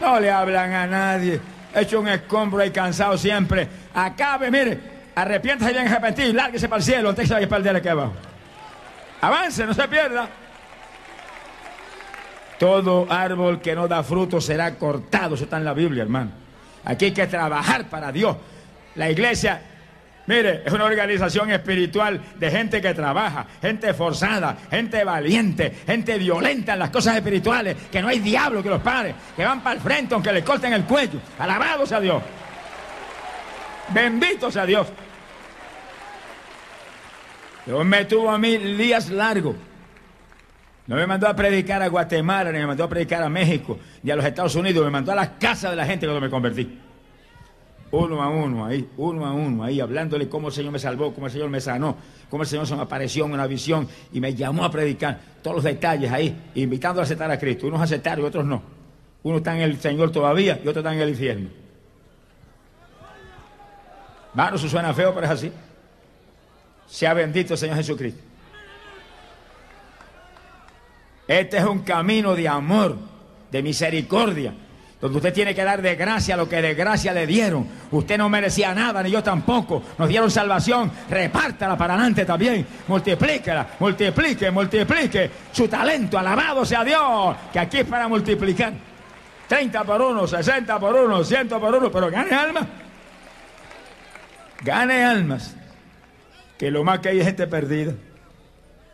No 0.00 0.18
le 0.20 0.30
hablan 0.30 0.72
a 0.72 0.86
nadie. 0.86 1.40
Hecho 1.74 2.00
un 2.00 2.08
escombro 2.08 2.64
y 2.64 2.70
cansado 2.70 3.18
siempre. 3.18 3.68
Acabe, 3.92 4.50
mire, 4.50 4.80
arrepiéntase 5.14 5.72
bien 5.72 5.88
arrepentido 5.88 6.28
y 6.28 6.32
lárguese 6.32 6.68
para 6.68 6.78
el 6.78 6.84
cielo 6.84 7.08
antes 7.10 7.24
que 7.24 7.28
se 7.28 7.34
vaya 7.34 7.56
el 7.56 7.62
día 7.62 7.76
aquí 7.76 7.88
abajo. 7.88 8.14
Avance, 9.26 9.66
no 9.66 9.74
se 9.74 9.88
pierda. 9.88 10.28
Todo 12.58 13.06
árbol 13.10 13.60
que 13.60 13.74
no 13.74 13.88
da 13.88 14.02
fruto 14.02 14.40
será 14.40 14.74
cortado. 14.76 15.34
Eso 15.34 15.44
está 15.44 15.56
en 15.56 15.64
la 15.64 15.74
Biblia, 15.74 16.02
hermano. 16.02 16.30
Aquí 16.84 17.06
hay 17.06 17.12
que 17.12 17.26
trabajar 17.26 17.88
para 17.88 18.12
Dios. 18.12 18.36
La 18.94 19.10
iglesia, 19.10 19.60
mire, 20.26 20.62
es 20.64 20.72
una 20.72 20.84
organización 20.84 21.50
espiritual 21.50 22.20
de 22.36 22.50
gente 22.50 22.80
que 22.80 22.94
trabaja, 22.94 23.46
gente 23.60 23.92
forzada, 23.94 24.56
gente 24.70 25.02
valiente, 25.02 25.74
gente 25.86 26.18
violenta 26.18 26.74
en 26.74 26.78
las 26.80 26.90
cosas 26.90 27.16
espirituales, 27.16 27.76
que 27.90 28.02
no 28.02 28.08
hay 28.08 28.20
diablo 28.20 28.62
que 28.62 28.68
los 28.68 28.82
pare, 28.82 29.14
que 29.34 29.44
van 29.44 29.62
para 29.62 29.76
el 29.76 29.80
frente 29.80 30.14
aunque 30.14 30.32
le 30.32 30.44
corten 30.44 30.72
el 30.74 30.84
cuello. 30.84 31.18
Alabado 31.38 31.86
sea 31.86 32.00
Dios. 32.00 32.22
Bendito 33.88 34.50
sea 34.50 34.66
Dios. 34.66 34.86
Dios 37.66 37.84
me 37.84 38.04
tuvo 38.04 38.30
a 38.30 38.38
mí 38.38 38.56
días 38.58 39.10
largos. 39.10 39.56
No 40.86 40.96
me 40.96 41.06
mandó 41.06 41.26
a 41.26 41.34
predicar 41.34 41.80
a 41.82 41.88
Guatemala, 41.88 42.52
ni 42.52 42.58
me 42.58 42.66
mandó 42.66 42.84
a 42.84 42.88
predicar 42.88 43.22
a 43.22 43.28
México, 43.30 43.78
ni 44.02 44.10
a 44.10 44.16
los 44.16 44.24
Estados 44.24 44.54
Unidos, 44.54 44.84
me 44.84 44.90
mandó 44.90 45.12
a 45.12 45.14
la 45.14 45.38
casa 45.38 45.70
de 45.70 45.76
la 45.76 45.86
gente 45.86 46.06
cuando 46.06 46.20
me 46.20 46.28
convertí. 46.28 46.78
Uno 47.90 48.22
a 48.22 48.28
uno, 48.28 48.66
ahí, 48.66 48.88
uno 48.96 49.24
a 49.24 49.32
uno, 49.32 49.64
ahí, 49.64 49.80
hablándole 49.80 50.28
cómo 50.28 50.48
el 50.48 50.54
Señor 50.54 50.72
me 50.72 50.78
salvó, 50.78 51.14
cómo 51.14 51.26
el 51.26 51.32
Señor 51.32 51.48
me 51.48 51.60
sanó, 51.60 51.96
cómo 52.28 52.42
el 52.42 52.48
Señor 52.48 52.66
se 52.66 52.74
me 52.74 52.82
apareció 52.82 53.24
en 53.24 53.32
una 53.32 53.46
visión 53.46 53.88
y 54.12 54.20
me 54.20 54.34
llamó 54.34 54.64
a 54.64 54.70
predicar. 54.70 55.18
Todos 55.40 55.56
los 55.56 55.64
detalles 55.64 56.10
ahí, 56.12 56.36
invitando 56.56 57.00
a 57.00 57.04
aceptar 57.04 57.30
a 57.30 57.38
Cristo. 57.38 57.66
Unos 57.66 57.80
aceptaron 57.80 58.24
y 58.24 58.28
otros 58.28 58.44
no. 58.44 58.62
Uno 59.22 59.38
está 59.38 59.54
en 59.54 59.62
el 59.62 59.80
Señor 59.80 60.10
todavía 60.10 60.60
y 60.62 60.68
otro 60.68 60.80
está 60.80 60.92
en 60.92 61.00
el 61.00 61.08
infierno. 61.08 61.48
Bueno, 64.34 64.56
eso 64.56 64.68
suena 64.68 64.92
feo, 64.92 65.14
pero 65.14 65.26
es 65.26 65.32
así. 65.32 65.52
Sea 66.86 67.14
bendito 67.14 67.54
el 67.54 67.58
Señor 67.58 67.76
Jesucristo. 67.76 68.20
Este 71.26 71.56
es 71.56 71.64
un 71.64 71.80
camino 71.80 72.34
de 72.34 72.46
amor, 72.46 72.96
de 73.50 73.62
misericordia, 73.62 74.52
donde 75.00 75.16
usted 75.16 75.32
tiene 75.32 75.54
que 75.54 75.64
dar 75.64 75.80
de 75.80 75.96
gracia 75.96 76.36
lo 76.36 76.48
que 76.48 76.60
de 76.60 76.74
gracia 76.74 77.12
le 77.12 77.26
dieron. 77.26 77.66
Usted 77.90 78.18
no 78.18 78.28
merecía 78.28 78.74
nada, 78.74 79.02
ni 79.02 79.10
yo 79.10 79.22
tampoco. 79.22 79.82
Nos 79.96 80.08
dieron 80.08 80.30
salvación, 80.30 80.92
repártala 81.08 81.76
para 81.76 81.94
adelante 81.94 82.24
también. 82.26 82.66
Multiplíquela, 82.88 83.66
multiplique, 83.80 84.50
multiplique 84.50 85.30
su 85.50 85.66
talento. 85.66 86.18
Alabado 86.18 86.64
sea 86.64 86.84
Dios, 86.84 87.36
que 87.52 87.58
aquí 87.58 87.78
es 87.78 87.86
para 87.86 88.06
multiplicar. 88.06 88.74
30 89.48 89.84
por 89.84 90.00
uno, 90.00 90.26
60 90.26 90.78
por 90.78 90.94
uno, 90.94 91.24
100 91.24 91.48
por 91.48 91.74
uno, 91.74 91.90
pero 91.90 92.10
gane 92.10 92.34
almas. 92.34 92.66
Gane 94.62 95.04
almas 95.04 95.54
que 96.58 96.70
lo 96.70 96.84
más 96.84 97.00
que 97.00 97.10
hay 97.10 97.20
es 97.20 97.26
gente 97.26 97.46
perdida. 97.46 97.94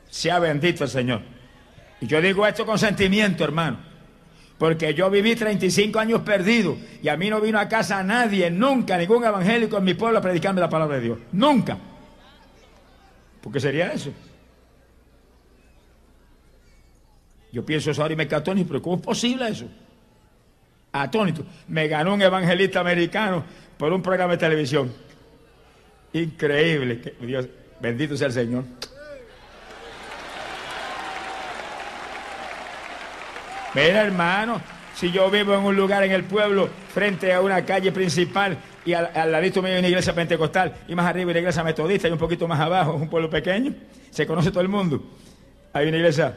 Sea 0.09 0.39
bendito 0.39 0.85
el 0.85 0.91
Señor. 0.91 1.23
Y 2.01 2.07
yo 2.07 2.21
digo 2.21 2.47
esto 2.47 2.65
con 2.65 2.79
sentimiento, 2.79 3.45
hermano. 3.45 3.79
Porque 4.59 4.93
yo 4.93 5.09
viví 5.09 5.35
35 5.35 5.99
años 5.99 6.21
perdido 6.21 6.77
y 7.03 7.09
a 7.09 7.17
mí 7.17 7.31
no 7.31 7.41
vino 7.41 7.59
a 7.59 7.67
casa 7.69 8.03
nadie, 8.03 8.51
nunca, 8.51 8.99
ningún 8.99 9.25
evangélico 9.25 9.79
en 9.79 9.85
mi 9.85 9.95
pueblo 9.95 10.19
a 10.19 10.23
predicarme 10.23 10.61
la 10.61 10.69
palabra 10.69 10.97
de 10.97 11.03
Dios. 11.03 11.19
Nunca. 11.33 11.79
¿Por 13.41 13.53
qué 13.53 13.61
sería 13.61 13.93
eso? 13.93 14.13
Yo 17.53 17.65
pienso 17.65 17.91
eso 17.91 18.03
ahora 18.03 18.15
y 18.15 18.17
me 18.17 18.29
quedo 18.29 18.39
atónito, 18.39 18.69
pero 18.69 18.83
¿cómo 18.83 18.97
es 18.97 19.03
posible 19.03 19.49
eso? 19.49 19.67
Atónito. 20.93 21.45
Me 21.69 21.89
ganó 21.89 22.15
un 22.15 22.23
evangelista 22.23 22.81
americano 22.81 23.45
por 23.79 23.93
un 23.93 24.03
programa 24.03 24.33
de 24.33 24.39
televisión. 24.39 24.93
Increíble. 26.13 27.15
Dios, 27.21 27.47
bendito 27.81 28.17
sea 28.17 28.29
el 28.29 28.33
Señor. 28.33 28.65
Mira, 33.75 34.03
hermano, 34.03 34.61
si 34.97 35.13
yo 35.13 35.31
vivo 35.31 35.55
en 35.55 35.61
un 35.61 35.77
lugar 35.77 36.03
en 36.03 36.11
el 36.11 36.25
pueblo, 36.25 36.69
frente 36.93 37.33
a 37.33 37.41
una 37.41 37.65
calle 37.65 37.93
principal, 37.93 38.59
y 38.85 38.95
al, 38.95 39.11
al 39.15 39.31
ladito 39.31 39.63
mío 39.63 39.73
hay 39.73 39.79
una 39.79 39.89
iglesia 39.89 40.13
pentecostal, 40.13 40.75
y 40.89 40.95
más 40.97 41.07
arriba 41.07 41.29
hay 41.29 41.35
una 41.35 41.39
iglesia 41.39 41.63
metodista, 41.63 42.09
y 42.09 42.11
un 42.11 42.19
poquito 42.19 42.49
más 42.49 42.59
abajo, 42.59 42.95
un 42.95 43.09
pueblo 43.09 43.31
pequeño, 43.31 43.73
se 44.11 44.27
conoce 44.27 44.51
todo 44.51 44.63
el 44.63 44.69
mundo. 44.69 45.01
Hay 45.73 45.87
una 45.87 45.99
iglesia, 45.99 46.37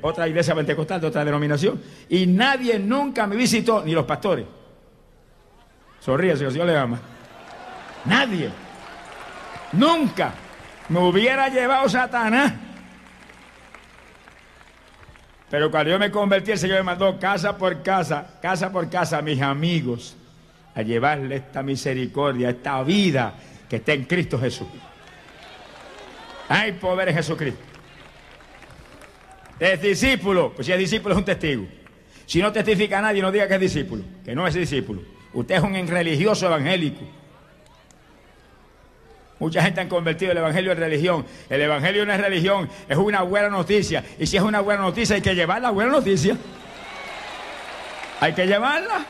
otra 0.00 0.26
iglesia 0.26 0.54
pentecostal 0.54 1.02
de 1.02 1.06
otra 1.08 1.22
denominación, 1.22 1.82
y 2.08 2.26
nadie 2.26 2.78
nunca 2.78 3.26
me 3.26 3.36
visitó, 3.36 3.84
ni 3.84 3.92
los 3.92 4.06
pastores. 4.06 4.46
Sonríe, 6.00 6.34
si 6.34 6.44
el 6.44 6.66
le 6.66 6.76
ama. 6.76 6.98
Nadie. 8.04 8.50
Nunca 9.72 10.32
me 10.88 11.00
hubiera 11.00 11.48
llevado 11.48 11.88
Satanás. 11.88 12.52
Pero 15.50 15.70
cuando 15.70 15.92
yo 15.92 15.98
me 15.98 16.10
convertí, 16.10 16.52
el 16.52 16.58
Señor 16.58 16.78
me 16.78 16.84
mandó 16.84 17.18
casa 17.18 17.56
por 17.56 17.82
casa, 17.82 18.38
casa 18.42 18.72
por 18.72 18.90
casa 18.90 19.18
a 19.18 19.22
mis 19.22 19.40
amigos 19.40 20.16
a 20.74 20.82
llevarle 20.82 21.36
esta 21.36 21.62
misericordia, 21.62 22.50
esta 22.50 22.82
vida 22.82 23.34
que 23.68 23.76
está 23.76 23.92
en 23.92 24.04
Cristo 24.04 24.38
Jesús. 24.38 24.66
Hay 26.48 26.72
poder 26.72 27.10
en 27.10 27.14
Jesucristo. 27.14 27.62
Es 29.58 29.80
discípulo, 29.80 30.52
pues 30.52 30.66
si 30.66 30.72
es 30.72 30.78
discípulo 30.78 31.14
es 31.14 31.18
un 31.18 31.24
testigo. 31.24 31.66
Si 32.26 32.40
no 32.42 32.52
testifica 32.52 32.98
a 32.98 33.02
nadie, 33.02 33.22
no 33.22 33.30
diga 33.30 33.46
que 33.46 33.54
es 33.54 33.60
discípulo, 33.60 34.02
que 34.24 34.34
no 34.34 34.46
es 34.46 34.54
discípulo. 34.54 35.02
Usted 35.32 35.56
es 35.56 35.62
un 35.62 35.86
religioso 35.86 36.46
evangélico. 36.46 37.04
Mucha 39.38 39.62
gente 39.62 39.80
han 39.80 39.88
convertido 39.88 40.32
el 40.32 40.38
evangelio 40.38 40.72
en 40.72 40.78
religión. 40.78 41.26
El 41.50 41.60
evangelio 41.60 42.06
no 42.06 42.12
es 42.12 42.20
religión, 42.20 42.68
es 42.88 42.96
una 42.96 43.22
buena 43.22 43.48
noticia. 43.48 44.04
Y 44.18 44.26
si 44.26 44.36
es 44.36 44.42
una 44.42 44.60
buena 44.60 44.82
noticia, 44.82 45.16
hay 45.16 45.22
que 45.22 45.34
llevar 45.34 45.60
la 45.60 45.70
buena 45.70 45.92
noticia. 45.92 46.36
Hay 48.20 48.32
que 48.32 48.46
llevarla. 48.46 49.04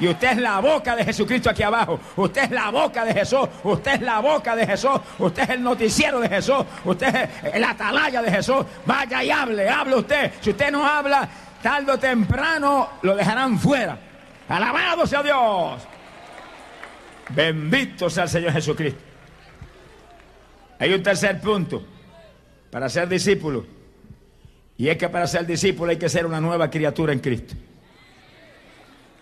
Y 0.00 0.08
usted 0.08 0.32
es 0.32 0.36
la 0.38 0.60
boca 0.60 0.96
de 0.96 1.04
Jesucristo 1.04 1.50
aquí 1.50 1.62
abajo. 1.62 2.00
Usted 2.16 2.44
es 2.44 2.50
la 2.50 2.70
boca 2.70 3.04
de 3.04 3.12
Jesús. 3.12 3.48
Usted 3.62 3.92
es 3.92 4.00
la 4.00 4.18
boca 4.20 4.56
de 4.56 4.66
Jesús. 4.66 4.98
Usted 5.18 5.42
es 5.42 5.50
el 5.50 5.62
noticiero 5.62 6.20
de 6.20 6.28
Jesús. 6.28 6.64
Usted 6.84 7.14
es 7.14 7.54
el 7.54 7.62
atalaya 7.62 8.22
de 8.22 8.30
Jesús. 8.30 8.64
Vaya 8.86 9.22
y 9.22 9.30
hable, 9.30 9.68
hable 9.68 9.96
usted. 9.96 10.32
Si 10.40 10.50
usted 10.50 10.72
no 10.72 10.86
habla, 10.86 11.28
tarde 11.62 11.92
o 11.92 11.98
temprano 11.98 12.88
lo 13.02 13.14
dejarán 13.14 13.58
fuera. 13.58 13.98
Alabado 14.48 15.06
sea 15.06 15.22
Dios. 15.22 15.82
Bendito 17.28 18.08
sea 18.08 18.24
el 18.24 18.30
Señor 18.30 18.52
Jesucristo. 18.52 19.09
Hay 20.80 20.94
un 20.94 21.02
tercer 21.02 21.40
punto 21.42 21.84
para 22.70 22.88
ser 22.88 23.06
discípulo. 23.06 23.66
Y 24.78 24.88
es 24.88 24.96
que 24.96 25.10
para 25.10 25.26
ser 25.26 25.46
discípulo 25.46 25.90
hay 25.90 25.98
que 25.98 26.08
ser 26.08 26.24
una 26.24 26.40
nueva 26.40 26.70
criatura 26.70 27.12
en 27.12 27.18
Cristo. 27.18 27.54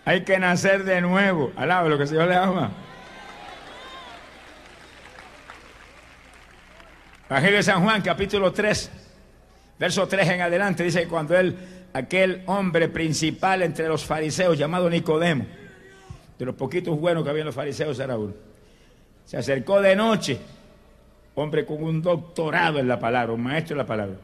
Hay 0.05 0.23
que 0.23 0.38
nacer 0.38 0.85
de 0.85 1.00
nuevo. 1.00 1.53
Alaba 1.57 1.88
lo 1.88 1.97
que 1.97 2.05
el 2.05 2.09
Señor 2.09 2.29
le 2.29 2.37
ama. 2.37 2.71
Evangelio 7.29 7.57
de 7.57 7.62
San 7.65 7.83
Juan, 7.83 8.00
capítulo 8.03 8.53
3, 8.53 8.91
verso 9.79 10.09
3 10.09 10.29
en 10.31 10.41
adelante, 10.41 10.83
dice 10.85 11.03
que 11.03 11.09
cuando 11.09 11.37
él, 11.37 11.59
aquel 11.93 12.43
hombre 12.47 12.88
principal 12.88 13.62
entre 13.62 13.87
los 13.87 14.05
fariseos 14.05 14.57
llamado 14.57 14.88
Nicodemo, 14.88 15.45
de 16.38 16.45
los 16.47 16.55
poquitos 16.55 16.99
buenos 16.99 17.25
que 17.25 17.31
había 17.31 17.43
en 17.43 17.47
los 17.47 17.55
fariseos 17.55 17.99
era 17.99 18.17
uno, 18.17 18.33
se 19.27 19.37
acercó 19.37 19.83
de 19.83 19.95
noche, 19.95 20.38
hombre 21.38 21.64
con 21.64 21.83
un 21.83 22.02
doctorado 22.02 22.79
en 22.79 22.88
la 22.88 22.98
palabra, 22.98 23.33
un 23.33 23.42
maestro 23.42 23.74
en 23.74 23.79
la 23.79 23.87
palabra, 23.87 24.16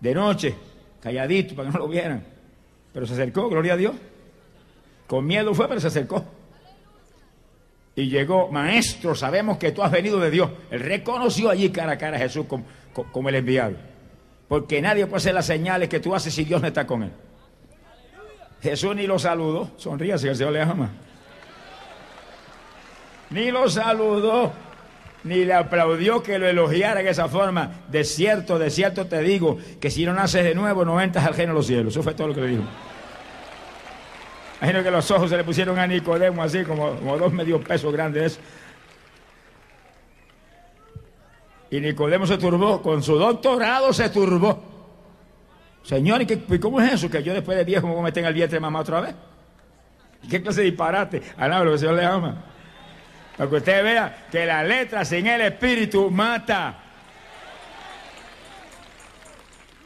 de 0.00 0.14
noche, 0.14 0.54
calladito 1.00 1.54
para 1.54 1.68
que 1.68 1.72
no 1.72 1.78
lo 1.80 1.88
vieran, 1.88 2.24
pero 2.92 3.06
se 3.06 3.14
acercó, 3.14 3.48
gloria 3.48 3.74
a 3.74 3.76
Dios. 3.76 3.94
Con 5.06 5.26
miedo 5.26 5.54
fue, 5.54 5.68
pero 5.68 5.80
se 5.80 5.86
acercó. 5.86 6.24
Y 7.94 8.10
llegó, 8.10 8.48
maestro, 8.50 9.14
sabemos 9.14 9.56
que 9.56 9.72
tú 9.72 9.82
has 9.82 9.90
venido 9.90 10.18
de 10.20 10.30
Dios. 10.30 10.50
Él 10.70 10.80
reconoció 10.80 11.48
allí 11.48 11.70
cara 11.70 11.92
a 11.92 11.98
cara 11.98 12.16
a 12.16 12.20
Jesús 12.20 12.46
como, 12.46 13.28
el 13.28 13.34
enviado. 13.34 13.76
Porque 14.48 14.82
nadie 14.82 15.06
puede 15.06 15.16
hacer 15.16 15.34
las 15.34 15.46
señales 15.46 15.88
que 15.88 15.98
tú 15.98 16.14
haces 16.14 16.34
si 16.34 16.44
Dios 16.44 16.60
no 16.60 16.68
está 16.68 16.86
con 16.86 17.04
él. 17.04 17.12
Jesús 18.62 18.94
ni 18.94 19.06
lo 19.06 19.18
saludó. 19.18 19.70
Sonríe 19.76 20.18
si 20.18 20.28
el 20.28 20.36
Señor 20.36 20.52
le 20.52 20.62
ama. 20.62 20.90
Ni 23.30 23.50
lo 23.50 23.68
saludó, 23.68 24.52
ni 25.26 25.44
le 25.44 25.54
aplaudió 25.54 26.22
que 26.22 26.38
lo 26.38 26.46
elogiara 26.46 27.02
de 27.02 27.10
esa 27.10 27.28
forma. 27.28 27.82
De 27.88 28.04
cierto, 28.04 28.58
de 28.58 28.70
cierto 28.70 29.06
te 29.06 29.20
digo, 29.20 29.58
que 29.80 29.90
si 29.90 30.06
no 30.06 30.14
naces 30.14 30.44
de 30.44 30.54
nuevo, 30.54 30.84
no 30.84 31.00
entras 31.00 31.26
al 31.26 31.34
reino 31.34 31.52
de 31.52 31.58
los 31.58 31.66
cielos. 31.66 31.92
Eso 31.92 32.02
fue 32.02 32.14
todo 32.14 32.28
lo 32.28 32.34
que 32.34 32.40
le 32.40 32.46
dijo. 32.48 32.64
Imagino 34.60 34.82
que 34.82 34.90
los 34.90 35.10
ojos 35.10 35.28
se 35.28 35.36
le 35.36 35.44
pusieron 35.44 35.78
a 35.78 35.86
Nicodemo 35.86 36.42
así, 36.42 36.62
como, 36.62 36.94
como 36.94 37.18
dos 37.18 37.32
medio 37.32 37.60
pesos 37.60 37.92
grandes. 37.92 38.38
Y 41.70 41.80
Nicodemo 41.80 42.26
se 42.26 42.38
turbó, 42.38 42.80
con 42.80 43.02
su 43.02 43.16
doctorado 43.16 43.92
se 43.92 44.08
turbó. 44.08 44.62
Señor, 45.82 46.22
¿y, 46.22 46.58
cómo 46.58 46.80
es 46.80 46.94
eso? 46.94 47.10
Que 47.10 47.22
yo 47.22 47.34
después 47.34 47.56
de 47.58 47.64
viejo 47.64 47.86
me 47.86 47.94
voy 47.94 48.10
a 48.10 48.18
en 48.18 48.24
el 48.24 48.34
vientre 48.34 48.56
de 48.56 48.60
mamá 48.60 48.80
otra 48.80 49.00
vez. 49.00 49.14
¿Y 50.22 50.28
qué 50.28 50.42
clase 50.42 50.60
de 50.60 50.66
disparate? 50.66 51.22
Alaba 51.36 51.64
lo 51.64 51.70
que 51.70 51.74
el 51.74 51.78
Señor 51.80 51.94
le 51.94 52.04
ama. 52.04 52.44
Para 53.36 53.50
que 53.50 53.56
usted 53.56 53.84
vea 53.84 54.26
que 54.30 54.46
la 54.46 54.64
letra 54.64 55.04
sin 55.04 55.26
el 55.26 55.40
espíritu 55.42 56.10
mata. 56.10 56.82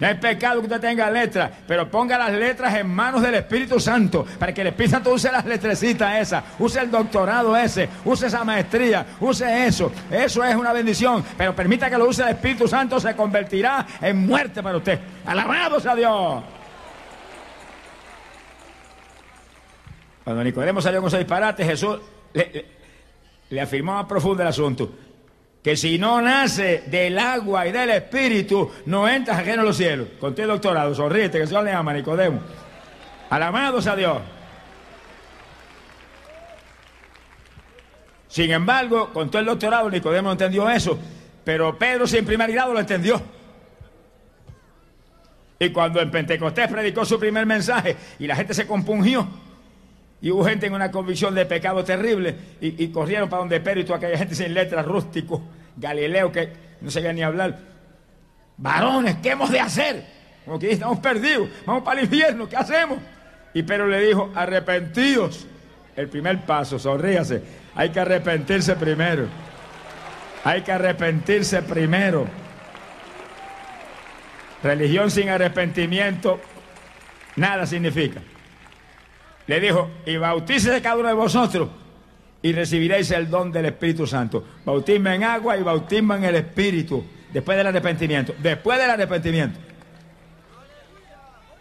No 0.00 0.06
hay 0.06 0.14
pecado 0.14 0.60
que 0.60 0.66
usted 0.66 0.80
tenga 0.80 1.10
letras, 1.10 1.50
pero 1.68 1.90
ponga 1.90 2.16
las 2.16 2.32
letras 2.32 2.74
en 2.74 2.88
manos 2.88 3.20
del 3.20 3.34
Espíritu 3.34 3.78
Santo, 3.78 4.24
para 4.38 4.54
que 4.54 4.62
el 4.62 4.68
Espíritu 4.68 4.92
Santo 4.92 5.12
use 5.12 5.30
las 5.30 5.44
letrecitas 5.44 6.18
esas, 6.18 6.42
use 6.58 6.80
el 6.80 6.90
doctorado 6.90 7.54
ese, 7.54 7.86
use 8.06 8.28
esa 8.28 8.42
maestría, 8.42 9.04
use 9.20 9.66
eso. 9.66 9.92
Eso 10.10 10.42
es 10.42 10.56
una 10.56 10.72
bendición, 10.72 11.22
pero 11.36 11.54
permita 11.54 11.90
que 11.90 11.98
lo 11.98 12.08
use 12.08 12.22
el 12.22 12.30
Espíritu 12.30 12.66
Santo, 12.66 12.98
se 12.98 13.14
convertirá 13.14 13.86
en 14.00 14.26
muerte 14.26 14.62
para 14.62 14.78
usted. 14.78 14.98
Alabado 15.26 15.78
sea 15.78 15.94
Dios. 15.94 16.44
Cuando 20.24 20.42
Nicodemo 20.42 20.80
salió 20.80 21.00
con 21.00 21.08
ese 21.08 21.18
disparate, 21.18 21.62
Jesús 21.62 22.00
le 23.50 23.60
afirmó 23.60 23.92
más 23.92 24.06
profundo 24.06 24.42
el 24.42 24.48
asunto 24.48 24.90
que 25.62 25.76
si 25.76 25.98
no 25.98 26.22
nace 26.22 26.84
del 26.86 27.18
agua 27.18 27.66
y 27.66 27.72
del 27.72 27.90
espíritu, 27.90 28.70
no 28.86 29.06
entras 29.06 29.44
reino 29.44 29.62
de 29.62 29.68
los 29.68 29.76
cielos. 29.76 30.08
Conté 30.18 30.44
doctorado, 30.44 30.94
sonríete, 30.94 31.36
que 31.36 31.42
el 31.42 31.48
Señor 31.48 31.64
le 31.64 31.72
ama, 31.72 31.92
Nicodemo. 31.92 32.40
Alabados 33.28 33.86
a 33.86 33.94
Dios. 33.94 34.18
Sin 38.28 38.50
embargo, 38.52 39.12
con 39.12 39.30
todo 39.30 39.40
el 39.40 39.46
doctorado, 39.46 39.90
Nicodemo 39.90 40.28
no 40.28 40.32
entendió 40.32 40.70
eso, 40.70 40.98
pero 41.44 41.76
Pedro 41.76 42.06
sin 42.06 42.24
primer 42.24 42.50
grado 42.52 42.72
lo 42.72 42.80
entendió. 42.80 43.20
Y 45.58 45.70
cuando 45.70 46.00
en 46.00 46.10
Pentecostés 46.10 46.68
predicó 46.68 47.04
su 47.04 47.18
primer 47.18 47.44
mensaje 47.44 47.96
y 48.18 48.26
la 48.26 48.34
gente 48.34 48.54
se 48.54 48.66
compungió, 48.66 49.28
y 50.22 50.30
hubo 50.30 50.44
gente 50.44 50.66
en 50.66 50.74
una 50.74 50.90
convicción 50.90 51.35
de 51.35 51.46
pecado 51.46 51.83
terrible 51.83 52.35
y, 52.61 52.88
corrieron 52.88 53.28
para 53.28 53.40
donde 53.40 53.61
Pedro 53.61 53.80
y 53.80 53.85
toda 53.85 53.98
aquella 53.98 54.18
gente 54.18 54.35
sin 54.35 54.52
letras, 54.52 54.85
rústico, 54.85 55.42
Galileo, 55.76 56.30
que 56.30 56.52
no 56.80 56.90
sabía 56.90 57.12
ni 57.12 57.22
hablar. 57.22 57.59
Varones, 58.56 59.16
¿qué 59.22 59.30
hemos 59.30 59.50
de 59.50 59.61
hacer? 59.61 60.04
Como 60.44 60.59
que 60.59 60.72
estamos 60.72 60.98
perdidos, 60.98 61.48
vamos 61.64 61.83
para 61.83 62.00
el 62.00 62.06
infierno, 62.06 62.48
¿qué 62.48 62.56
hacemos? 62.56 62.98
Y 63.54 63.62
Pedro 63.62 63.87
le 63.87 64.00
dijo, 64.00 64.30
arrepentidos. 64.35 65.46
El 65.96 66.09
primer 66.09 66.40
paso, 66.42 66.78
sonríase. 66.78 67.42
Hay 67.74 67.90
que 67.90 68.00
arrepentirse 68.00 68.76
primero. 68.76 69.26
Hay 70.44 70.62
que 70.62 70.72
arrepentirse 70.72 71.62
primero. 71.62 72.26
Religión 74.62 75.11
sin 75.11 75.28
arrepentimiento, 75.28 76.40
nada 77.37 77.66
significa. 77.66 78.20
Le 79.50 79.58
dijo, 79.58 79.90
y 80.06 80.16
bautícese 80.16 80.80
cada 80.80 80.94
uno 80.94 81.08
de 81.08 81.14
vosotros 81.14 81.68
y 82.40 82.52
recibiréis 82.52 83.10
el 83.10 83.28
don 83.28 83.50
del 83.50 83.64
Espíritu 83.64 84.06
Santo. 84.06 84.44
Bautismo 84.64 85.08
en 85.08 85.24
agua 85.24 85.56
y 85.56 85.64
bautismo 85.64 86.14
en 86.14 86.22
el 86.22 86.36
Espíritu. 86.36 87.04
Después 87.32 87.58
del 87.58 87.66
arrepentimiento. 87.66 88.32
Después 88.40 88.78
del 88.78 88.90
arrepentimiento. 88.90 89.58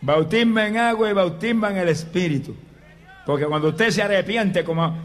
Bautismo 0.02 0.60
en 0.60 0.78
agua 0.78 1.10
y 1.10 1.14
bautismo 1.14 1.66
en 1.66 1.78
el 1.78 1.90
Espíritu. 1.90 2.56
Porque 3.26 3.48
cuando 3.48 3.70
usted 3.70 3.90
se 3.90 4.04
arrepiente, 4.04 4.64
como 4.64 4.96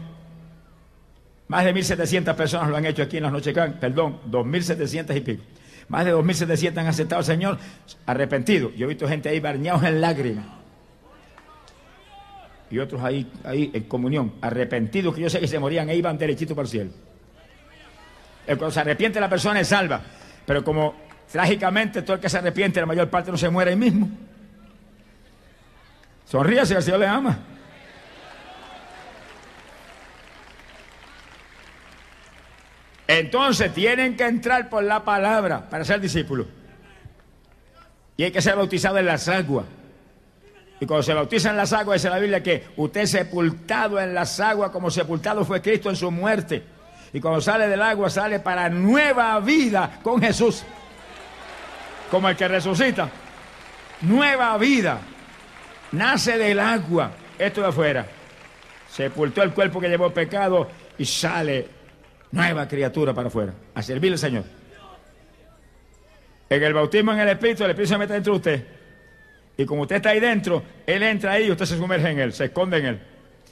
más 1.47 1.65
de 1.65 1.73
1.700 1.73 2.35
personas 2.35 2.69
lo 2.69 2.77
han 2.77 2.85
hecho 2.85 3.01
aquí 3.01 3.17
en 3.17 3.23
las 3.23 3.31
noches, 3.31 3.51
perdón, 3.81 4.19
2.700 4.29 5.17
y 5.17 5.21
pico. 5.21 5.43
Más 5.87 6.05
de 6.05 6.13
2.700 6.13 6.77
han 6.77 6.85
aceptado 6.85 7.17
al 7.17 7.25
Señor 7.25 7.57
arrepentido. 8.05 8.69
Yo 8.77 8.85
he 8.85 8.89
visto 8.89 9.07
gente 9.07 9.29
ahí 9.29 9.39
bañados 9.39 9.81
en 9.81 10.01
lágrimas 10.01 10.64
y 12.75 12.79
otros 12.79 13.01
ahí, 13.01 13.31
ahí 13.45 13.71
en 13.73 13.83
comunión, 13.83 14.33
arrepentidos, 14.41 15.15
que 15.15 15.21
yo 15.21 15.29
sé 15.29 15.39
que 15.39 15.47
se 15.47 15.57
morían 15.59 15.89
e 15.89 15.95
iban 15.95 16.17
derechito 16.17 16.53
para 16.53 16.65
el 16.65 16.69
cielo. 16.69 16.91
Cuando 18.45 18.71
se 18.71 18.81
arrepiente 18.81 19.19
la 19.21 19.29
persona 19.29 19.61
es 19.61 19.69
salva, 19.69 20.01
pero 20.45 20.61
como 20.61 20.93
trágicamente 21.31 22.01
todo 22.01 22.15
el 22.15 22.21
que 22.21 22.29
se 22.29 22.37
arrepiente, 22.37 22.81
la 22.81 22.85
mayor 22.85 23.09
parte 23.09 23.31
no 23.31 23.37
se 23.37 23.49
muere 23.49 23.71
ahí 23.71 23.77
mismo. 23.77 24.09
Sonríe 26.25 26.65
si 26.65 26.73
el 26.73 26.83
Señor 26.83 26.99
le 26.99 27.07
ama. 27.07 27.39
Entonces 33.07 33.73
tienen 33.73 34.17
que 34.17 34.25
entrar 34.25 34.69
por 34.69 34.83
la 34.83 35.05
palabra 35.05 35.69
para 35.69 35.85
ser 35.85 36.01
discípulos. 36.01 36.47
Y 38.17 38.23
hay 38.23 38.31
que 38.31 38.41
ser 38.41 38.57
bautizado 38.57 38.97
en 38.97 39.05
las 39.05 39.29
aguas. 39.29 39.65
Y 40.85 40.87
cuando 40.87 41.01
se 41.01 41.15
bautiza 41.15 41.49
en 41.49 41.57
las 41.57 41.73
aguas, 41.73 41.99
dice 41.99 42.11
la 42.11 42.19
Biblia 42.19 42.43
que 42.43 42.63
usted 42.77 43.01
es 43.01 43.09
sepultado 43.09 43.99
en 43.99 44.13
las 44.13 44.39
aguas 44.39 44.69
como 44.69 44.91
sepultado 44.91 45.43
fue 45.43 45.59
Cristo 45.59 45.89
en 45.89 45.95
su 45.95 46.11
muerte. 46.11 46.61
Y 47.11 47.19
cuando 47.19 47.41
sale 47.41 47.67
del 47.67 47.81
agua, 47.81 48.07
sale 48.07 48.39
para 48.39 48.69
nueva 48.69 49.39
vida 49.39 49.99
con 50.03 50.21
Jesús. 50.21 50.61
Como 52.11 52.29
el 52.29 52.35
que 52.35 52.47
resucita. 52.47 53.09
Nueva 54.01 54.55
vida. 54.59 54.99
Nace 55.93 56.37
del 56.37 56.59
agua. 56.59 57.13
Esto 57.39 57.61
de 57.61 57.67
afuera. 57.69 58.05
Sepultó 58.87 59.41
el 59.41 59.53
cuerpo 59.53 59.81
que 59.81 59.89
llevó 59.89 60.11
pecado 60.11 60.69
y 60.99 61.05
sale 61.05 61.67
nueva 62.29 62.67
criatura 62.67 63.11
para 63.11 63.29
afuera. 63.29 63.55
A 63.73 63.81
servir 63.81 64.11
al 64.11 64.19
Señor. 64.19 64.43
En 66.47 66.61
el 66.61 66.73
bautismo 66.75 67.11
en 67.11 67.21
el 67.21 67.29
Espíritu, 67.29 67.63
el 67.63 67.71
Espíritu 67.71 67.91
se 67.91 67.97
mete 67.97 68.13
dentro 68.13 68.33
de 68.33 68.37
usted. 68.37 68.74
Y 69.57 69.65
como 69.65 69.83
usted 69.83 69.97
está 69.97 70.09
ahí 70.09 70.19
dentro, 70.19 70.63
Él 70.85 71.03
entra 71.03 71.33
ahí 71.33 71.45
y 71.45 71.51
usted 71.51 71.65
se 71.65 71.77
sumerge 71.77 72.09
en 72.09 72.19
Él, 72.19 72.33
se 72.33 72.45
esconde 72.45 72.77
en 72.77 72.85
Él. 72.85 72.99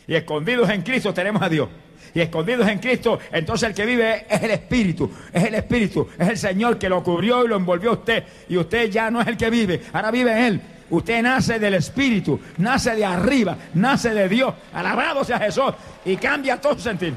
Y 0.07 0.15
escondidos 0.15 0.69
en 0.69 0.81
Cristo 0.81 1.13
tenemos 1.13 1.41
a 1.41 1.49
Dios. 1.49 1.69
Y 2.13 2.21
escondidos 2.21 2.67
en 2.67 2.79
Cristo, 2.79 3.19
entonces 3.31 3.69
el 3.69 3.75
que 3.75 3.85
vive 3.85 4.25
es 4.29 4.43
el 4.43 4.51
Espíritu, 4.51 5.11
es 5.31 5.43
el 5.45 5.55
Espíritu, 5.55 6.07
es 6.19 6.29
el 6.29 6.37
Señor 6.37 6.77
que 6.77 6.87
lo 6.87 7.01
cubrió 7.01 7.43
y 7.43 7.47
lo 7.47 7.55
envolvió 7.55 7.91
a 7.91 7.93
usted. 7.93 8.23
Y 8.49 8.57
usted 8.57 8.91
ya 8.91 9.09
no 9.09 9.21
es 9.21 9.27
el 9.27 9.37
que 9.37 9.49
vive, 9.49 9.81
ahora 9.93 10.11
vive 10.11 10.47
Él. 10.47 10.61
Usted 10.89 11.23
nace 11.23 11.57
del 11.57 11.75
Espíritu, 11.75 12.39
nace 12.57 12.95
de 12.95 13.05
arriba, 13.05 13.57
nace 13.73 14.13
de 14.13 14.29
Dios. 14.29 14.53
Alabado 14.73 15.23
sea 15.23 15.39
Jesús. 15.39 15.73
Y 16.05 16.17
cambia 16.17 16.61
todo 16.61 16.75
su 16.75 16.81
sentir. 16.81 17.15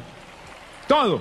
Todo. 0.86 1.20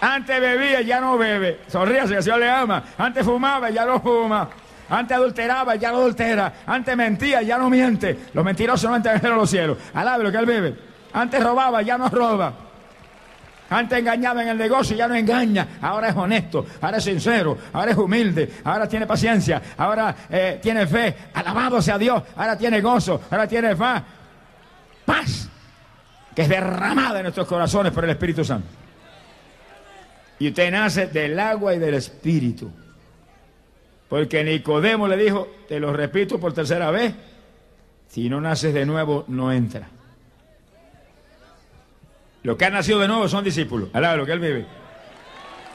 Antes 0.00 0.40
bebía, 0.40 0.80
ya 0.80 1.00
no 1.00 1.18
bebe. 1.18 1.60
Sonríase, 1.66 2.14
el 2.14 2.22
Señor 2.22 2.40
le 2.40 2.48
ama. 2.48 2.84
Antes 2.96 3.24
fumaba, 3.24 3.68
ya 3.70 3.84
no 3.84 4.00
fuma. 4.00 4.48
Antes 4.88 5.16
adulteraba, 5.16 5.76
ya 5.76 5.90
no 5.90 5.98
adultera. 5.98 6.52
Antes 6.66 6.96
mentía, 6.96 7.42
ya 7.42 7.58
no 7.58 7.70
miente. 7.70 8.26
Los 8.32 8.44
mentirosos 8.44 8.90
no 8.90 8.96
entran 8.96 9.24
en 9.24 9.34
los 9.36 9.50
cielos. 9.50 9.78
Alabe 9.94 10.24
lo 10.24 10.32
que 10.32 10.38
él 10.38 10.46
bebe. 10.46 10.74
Antes 11.12 11.42
robaba, 11.42 11.82
ya 11.82 11.96
no 11.96 12.08
roba. 12.08 12.52
Antes 13.70 13.98
engañaba 13.98 14.42
en 14.42 14.48
el 14.48 14.58
negocio, 14.58 14.96
ya 14.96 15.08
no 15.08 15.14
engaña. 15.14 15.78
Ahora 15.80 16.08
es 16.08 16.16
honesto, 16.16 16.66
ahora 16.80 16.98
es 16.98 17.04
sincero, 17.04 17.56
ahora 17.72 17.92
es 17.92 17.96
humilde, 17.96 18.52
ahora 18.62 18.86
tiene 18.86 19.06
paciencia, 19.06 19.60
ahora 19.76 20.14
eh, 20.28 20.58
tiene 20.62 20.86
fe. 20.86 21.16
Alabado 21.32 21.80
sea 21.80 21.96
Dios, 21.96 22.22
ahora 22.36 22.58
tiene 22.58 22.80
gozo, 22.80 23.22
ahora 23.30 23.48
tiene 23.48 23.74
paz. 23.74 24.02
Paz 25.04 25.48
que 26.34 26.42
es 26.42 26.48
derramada 26.48 27.18
en 27.18 27.24
nuestros 27.24 27.46
corazones 27.46 27.92
por 27.92 28.04
el 28.04 28.10
Espíritu 28.10 28.44
Santo. 28.44 28.66
Y 30.38 30.48
usted 30.48 30.70
nace 30.70 31.06
del 31.06 31.38
agua 31.38 31.74
y 31.74 31.78
del 31.78 31.94
Espíritu. 31.94 32.70
Porque 34.08 34.44
Nicodemo 34.44 35.08
le 35.08 35.16
dijo, 35.16 35.48
te 35.68 35.80
lo 35.80 35.92
repito 35.92 36.38
por 36.38 36.52
tercera 36.52 36.90
vez, 36.90 37.14
si 38.08 38.28
no 38.28 38.40
naces 38.40 38.74
de 38.74 38.86
nuevo, 38.86 39.24
no 39.28 39.52
entra. 39.52 39.88
Los 42.44 42.56
que 42.56 42.66
han 42.66 42.74
nacido 42.74 43.00
de 43.00 43.08
nuevo 43.08 43.26
son 43.26 43.42
discípulos. 43.42 43.88
Alaba 43.92 44.16
lo 44.16 44.26
que 44.26 44.32
él 44.32 44.38
vive. 44.38 44.66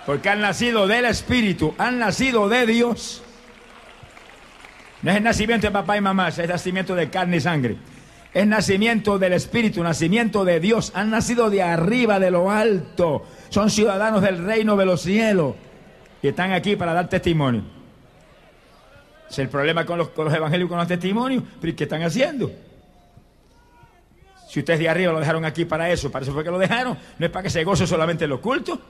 Porque 0.06 0.30
han 0.30 0.40
nacido 0.40 0.88
del 0.88 1.06
Espíritu, 1.06 1.74
han 1.78 2.00
nacido 2.00 2.48
de 2.48 2.66
Dios. 2.66 3.24
No 5.02 5.12
es 5.12 5.18
el 5.18 5.24
nacimiento 5.24 5.68
de 5.68 5.72
papá 5.72 5.98
y 5.98 6.02
mamá, 6.02 6.30
es 6.30 6.48
nacimiento 6.48 6.96
de 6.96 7.10
carne 7.10 7.38
y 7.38 7.42
sangre. 7.42 7.78
Es 8.34 8.46
nacimiento 8.46 9.18
del 9.18 9.34
Espíritu, 9.34 9.84
nacimiento 9.84 10.46
de 10.46 10.60
Dios. 10.60 10.92
Han 10.94 11.10
nacido 11.10 11.50
de 11.50 11.64
arriba, 11.64 12.20
de 12.20 12.30
lo 12.30 12.52
alto. 12.52 13.26
Son 13.50 13.72
ciudadanos 13.72 14.22
del 14.22 14.46
reino 14.46 14.78
de 14.78 14.86
los 14.86 15.02
cielos. 15.02 15.56
Y 16.22 16.28
están 16.28 16.52
aquí 16.52 16.76
para 16.76 16.94
dar 16.94 17.10
testimonio. 17.10 17.79
Es 19.30 19.40
el 19.40 19.50
problema 19.50 19.86
con 19.86 19.98
los, 19.98 20.10
con 20.10 20.26
los 20.26 20.34
con 20.40 20.78
los 20.78 20.88
testimonios. 20.88 21.44
Pero 21.62 21.76
¿qué 21.76 21.84
están 21.84 22.02
haciendo? 22.02 22.52
Si 24.50 24.60
ustedes 24.60 24.80
de 24.80 24.90
arriba 24.90 25.14
lo 25.14 25.20
dejaron 25.20 25.46
aquí 25.46 25.66
para 25.66 25.92
eso, 25.92 26.12
para 26.12 26.24
eso 26.24 26.34
fue 26.34 26.44
que 26.44 26.50
lo 26.50 26.58
dejaron, 26.58 26.98
no 27.20 27.26
es 27.26 27.32
para 27.32 27.44
que 27.44 27.52
se 27.52 27.64
goce 27.64 27.86
solamente 27.86 28.26
el 28.26 28.32
oculto. 28.32 28.82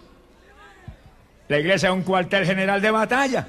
La 1.49 1.60
iglesia 1.60 1.89
es 1.89 1.95
un 1.95 2.04
cuartel 2.04 2.45
general 2.45 2.82
de 2.82 2.91
batalla, 2.91 3.45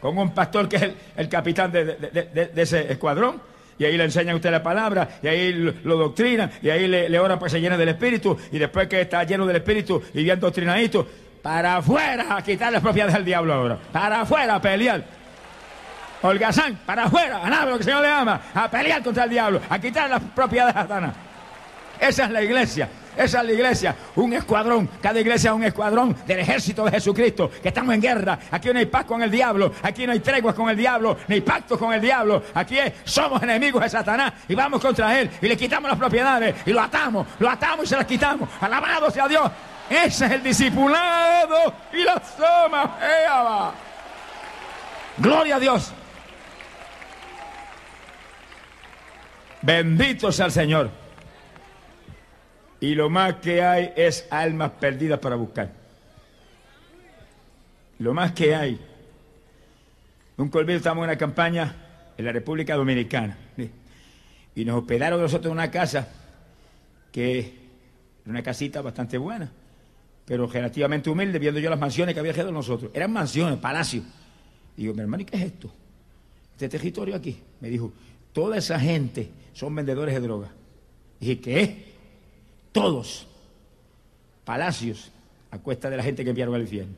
con 0.00 0.18
un 0.18 0.34
pastor 0.34 0.68
que 0.68 0.76
es 0.76 0.92
el, 1.16 1.28
capitán 1.30 1.72
de, 1.72 2.50
ese 2.56 2.92
escuadrón. 2.92 3.40
Y 3.78 3.86
ahí 3.86 3.96
le 3.96 4.04
enseñan 4.04 4.34
a 4.34 4.36
usted 4.36 4.50
la 4.50 4.62
palabra, 4.62 5.18
y 5.22 5.26
ahí 5.26 5.52
lo, 5.52 5.96
doctrinan, 5.96 6.50
y 6.60 6.68
ahí 6.68 6.86
le, 6.86 7.08
le 7.08 7.18
oran 7.18 7.38
para 7.38 7.48
que 7.48 7.56
se 7.56 7.60
llene 7.60 7.78
del 7.78 7.88
Espíritu, 7.88 8.36
y 8.52 8.58
después 8.58 8.86
que 8.86 9.00
está 9.00 9.24
lleno 9.24 9.46
del 9.46 9.56
Espíritu 9.56 10.02
y 10.12 10.22
bien 10.22 10.38
doctrinadito, 10.38 11.08
para 11.42 11.76
afuera 11.76 12.36
a 12.36 12.42
quitar 12.42 12.70
las 12.70 12.82
propiedades 12.82 13.14
del 13.14 13.24
diablo 13.24 13.54
ahora, 13.54 13.78
para 13.90 14.20
afuera 14.20 14.56
a 14.56 14.60
pelear. 14.60 15.23
Holgazán, 16.26 16.78
para 16.86 17.04
afuera, 17.04 17.42
a 17.44 17.66
lo 17.66 17.72
que 17.72 17.78
el 17.78 17.84
Señor 17.84 18.00
le 18.00 18.08
ama, 18.08 18.40
a 18.54 18.70
pelear 18.70 19.02
contra 19.02 19.24
el 19.24 19.30
diablo, 19.30 19.60
a 19.68 19.78
quitar 19.78 20.08
las 20.08 20.22
propiedades 20.22 20.74
de 20.74 20.80
Satanás. 20.80 21.14
Esa 22.00 22.24
es 22.24 22.30
la 22.30 22.42
iglesia. 22.42 22.88
Esa 23.16 23.40
es 23.42 23.46
la 23.46 23.52
iglesia, 23.52 23.94
un 24.16 24.32
escuadrón, 24.32 24.88
cada 25.00 25.20
iglesia 25.20 25.50
es 25.50 25.54
un 25.54 25.62
escuadrón 25.62 26.16
del 26.26 26.40
ejército 26.40 26.84
de 26.84 26.90
Jesucristo, 26.90 27.48
que 27.48 27.68
estamos 27.68 27.94
en 27.94 28.00
guerra, 28.00 28.36
aquí 28.50 28.72
no 28.72 28.80
hay 28.80 28.86
paz 28.86 29.04
con 29.04 29.22
el 29.22 29.30
diablo, 29.30 29.72
aquí 29.82 30.04
no 30.04 30.12
hay 30.12 30.18
treguas 30.18 30.52
con 30.56 30.68
el 30.68 30.76
diablo, 30.76 31.18
ni 31.28 31.40
pactos 31.40 31.78
con 31.78 31.94
el 31.94 32.00
diablo, 32.00 32.42
aquí 32.54 32.76
somos 33.04 33.40
enemigos 33.40 33.84
de 33.84 33.88
Satanás 33.88 34.32
y 34.48 34.56
vamos 34.56 34.80
contra 34.80 35.16
él 35.16 35.30
y 35.40 35.46
le 35.46 35.56
quitamos 35.56 35.88
las 35.90 35.98
propiedades 35.98 36.56
y 36.66 36.72
lo 36.72 36.80
atamos, 36.80 37.24
lo 37.38 37.48
atamos 37.48 37.84
y 37.84 37.88
se 37.88 37.96
las 37.96 38.04
quitamos, 38.04 38.48
alabado 38.60 39.08
sea 39.12 39.28
Dios, 39.28 39.48
ese 39.88 40.26
es 40.26 40.32
el 40.32 40.42
discipulado 40.42 41.72
y 41.92 42.02
la 42.02 42.20
soma, 42.36 42.96
gloria 45.18 45.54
a 45.54 45.60
Dios. 45.60 45.92
Bendito 49.64 50.30
sea 50.30 50.46
el 50.46 50.52
Señor. 50.52 50.90
Y 52.80 52.94
lo 52.94 53.08
más 53.08 53.36
que 53.36 53.62
hay 53.62 53.92
es 53.96 54.26
almas 54.30 54.72
perdidas 54.72 55.18
para 55.18 55.36
buscar. 55.36 55.72
Lo 57.98 58.12
más 58.12 58.32
que 58.32 58.54
hay. 58.54 58.78
Un 60.36 60.50
colmillo 60.50 60.76
estamos 60.76 61.02
en 61.02 61.10
una 61.10 61.16
campaña 61.16 61.74
en 62.16 62.24
la 62.24 62.32
República 62.32 62.74
Dominicana. 62.74 63.38
Y 64.54 64.64
nos 64.64 64.82
hospedaron 64.82 65.20
nosotros 65.20 65.46
en 65.46 65.52
una 65.52 65.70
casa 65.70 66.08
que 67.10 67.38
era 67.38 68.30
una 68.30 68.42
casita 68.42 68.82
bastante 68.82 69.16
buena, 69.16 69.50
pero 70.26 70.46
relativamente 70.46 71.08
humilde, 71.08 71.38
viendo 71.38 71.60
yo 71.60 71.70
las 71.70 71.78
mansiones 71.78 72.12
que 72.14 72.20
había 72.20 72.32
quedado 72.32 72.52
nosotros. 72.52 72.90
Eran 72.92 73.12
mansiones, 73.12 73.58
palacios. 73.58 74.04
digo, 74.76 74.92
mi 74.92 75.00
hermano, 75.00 75.22
¿y 75.22 75.24
qué 75.24 75.36
es 75.36 75.42
esto? 75.44 75.72
Este 76.52 76.68
territorio 76.68 77.16
aquí. 77.16 77.40
Me 77.60 77.68
dijo, 77.68 77.92
toda 78.34 78.58
esa 78.58 78.78
gente 78.78 79.30
son 79.54 79.74
vendedores 79.74 80.14
de 80.14 80.20
droga. 80.20 80.50
Dije, 81.18 81.40
¿qué? 81.40 81.94
Todos. 82.72 83.26
Palacios 84.44 85.10
a 85.50 85.58
cuesta 85.58 85.88
de 85.88 85.96
la 85.96 86.02
gente 86.02 86.22
que 86.24 86.30
enviaron 86.30 86.54
al 86.54 86.62
infierno. 86.62 86.94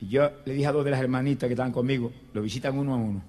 Y 0.00 0.08
yo 0.08 0.30
le 0.44 0.54
dije 0.54 0.66
a 0.66 0.72
dos 0.72 0.84
de 0.84 0.92
las 0.92 1.00
hermanitas 1.00 1.48
que 1.48 1.52
estaban 1.52 1.72
conmigo, 1.72 2.12
lo 2.32 2.40
visitan 2.40 2.78
uno 2.78 2.94
a 2.94 2.96
uno. 2.96 3.22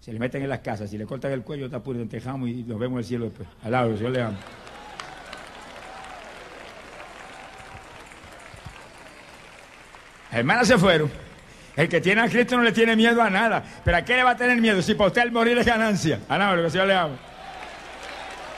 Se 0.00 0.12
le 0.12 0.18
meten 0.18 0.42
en 0.42 0.48
las 0.48 0.60
casas, 0.60 0.90
si 0.90 0.98
le 0.98 1.06
cortan 1.06 1.32
el 1.32 1.42
cuello, 1.42 1.66
está 1.66 1.82
puro, 1.82 2.04
tejamos 2.06 2.48
y 2.48 2.62
nos 2.62 2.78
vemos 2.78 2.94
en 2.94 2.98
el 2.98 3.04
cielo 3.04 3.24
después. 3.26 3.48
Al 3.62 3.72
lado, 3.72 3.94
yo 3.94 4.08
le 4.08 4.22
amo. 4.22 4.38
Las 10.30 10.40
hermanas 10.40 10.68
se 10.68 10.78
fueron. 10.78 11.10
El 11.76 11.88
que 11.88 12.00
tiene 12.00 12.20
a 12.20 12.28
Cristo 12.28 12.56
no 12.56 12.62
le 12.62 12.72
tiene 12.72 12.94
miedo 12.94 13.20
a 13.20 13.28
nada. 13.30 13.62
¿Pero 13.84 13.96
a 13.96 14.02
qué 14.02 14.16
le 14.16 14.22
va 14.22 14.30
a 14.30 14.36
tener 14.36 14.60
miedo? 14.60 14.80
Si 14.80 14.94
para 14.94 15.08
usted 15.08 15.22
el 15.22 15.32
morir 15.32 15.58
es 15.58 15.66
ganancia. 15.66 16.20
Ah, 16.28 16.38
no, 16.38 16.54
lo 16.54 16.62
que 16.62 16.70
Señor 16.70 16.86
le 16.86 16.94
ama. 16.94 17.16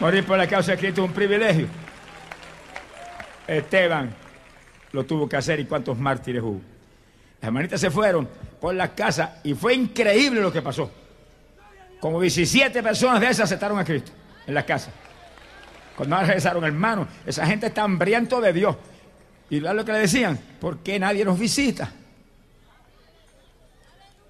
Morir 0.01 0.25
por 0.25 0.37
la 0.37 0.47
causa 0.47 0.73
de 0.73 0.79
Cristo 0.79 1.03
es 1.03 1.09
un 1.09 1.15
privilegio. 1.15 1.67
Esteban 3.47 4.15
lo 4.93 5.05
tuvo 5.05 5.29
que 5.29 5.37
hacer 5.37 5.61
y 5.61 5.65
cuántos 5.65 5.97
mártires 5.99 6.43
hubo. 6.43 6.61
Las 7.41 7.49
hermanitas 7.49 7.81
se 7.81 7.91
fueron 7.91 8.29
por 8.61 8.75
las 8.75 8.91
casas 8.91 9.31
y 9.45 9.55
fue 9.55 9.75
increíble 9.75 10.41
lo 10.41 10.53
que 10.53 10.61
pasó. 10.61 10.91
Como 12.01 12.21
17 12.21 12.83
personas 12.83 13.21
de 13.21 13.29
esas 13.29 13.45
aceptaron 13.45 13.79
a 13.79 13.85
Cristo 13.85 14.13
en 14.47 14.55
las 14.55 14.65
casas. 14.65 14.93
Cuando 15.97 16.19
regresaron, 16.19 16.65
hermanos, 16.65 17.09
esa 17.25 17.47
gente 17.47 17.69
está 17.69 17.83
hambriento 17.83 18.41
de 18.41 18.53
Dios. 18.53 18.77
Y 19.49 19.61
lo 19.61 19.85
que 19.85 19.93
le 19.93 20.01
decían, 20.01 20.39
¿por 20.61 20.79
qué 20.79 20.99
nadie 20.99 21.25
nos 21.25 21.39
visita? 21.39 21.91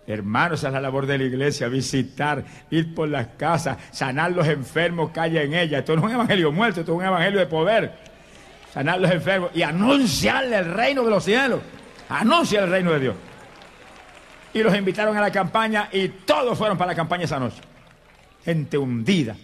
Hermanos, 0.07 0.62
es 0.62 0.73
la 0.73 0.81
labor 0.81 1.07
de 1.07 1.19
la 1.19 1.25
iglesia, 1.25 1.66
visitar, 1.69 2.45
ir 2.71 2.95
por 2.95 3.09
las 3.09 3.27
casas, 3.38 3.77
sanar 3.90 4.31
los 4.33 4.47
enfermos 4.47 5.11
que 5.11 5.21
en 5.21 5.55
ella. 5.55 5.81
Esto 5.81 5.97
no 5.97 6.03
es 6.03 6.07
un 6.07 6.12
evangelio 6.12 6.53
muerto, 6.53 6.81
esto 6.81 6.92
es 6.92 6.99
un 6.99 7.05
evangelio 7.05 7.40
de 7.40 7.47
poder. 7.47 7.92
Sanar 8.73 9.01
los 9.01 9.11
enfermos 9.11 9.51
y 9.55 9.62
anunciarle 9.62 10.59
el 10.59 10.73
reino 10.73 11.03
de 11.03 11.11
los 11.11 11.25
cielos. 11.25 11.61
Anuncia 12.09 12.62
el 12.62 12.71
reino 12.71 12.92
de 12.92 13.01
Dios. 13.01 13.14
Y 14.55 14.62
los 14.62 14.75
invitaron 14.77 15.16
a 15.16 15.21
la 15.21 15.33
campaña 15.33 15.88
y 15.90 16.09
todos 16.09 16.57
fueron 16.57 16.79
para 16.79 16.92
la 16.92 16.95
campaña 16.95 17.25
esa 17.25 17.40
noche. 17.40 17.61
gente 18.45 18.79
hundida 18.79 19.37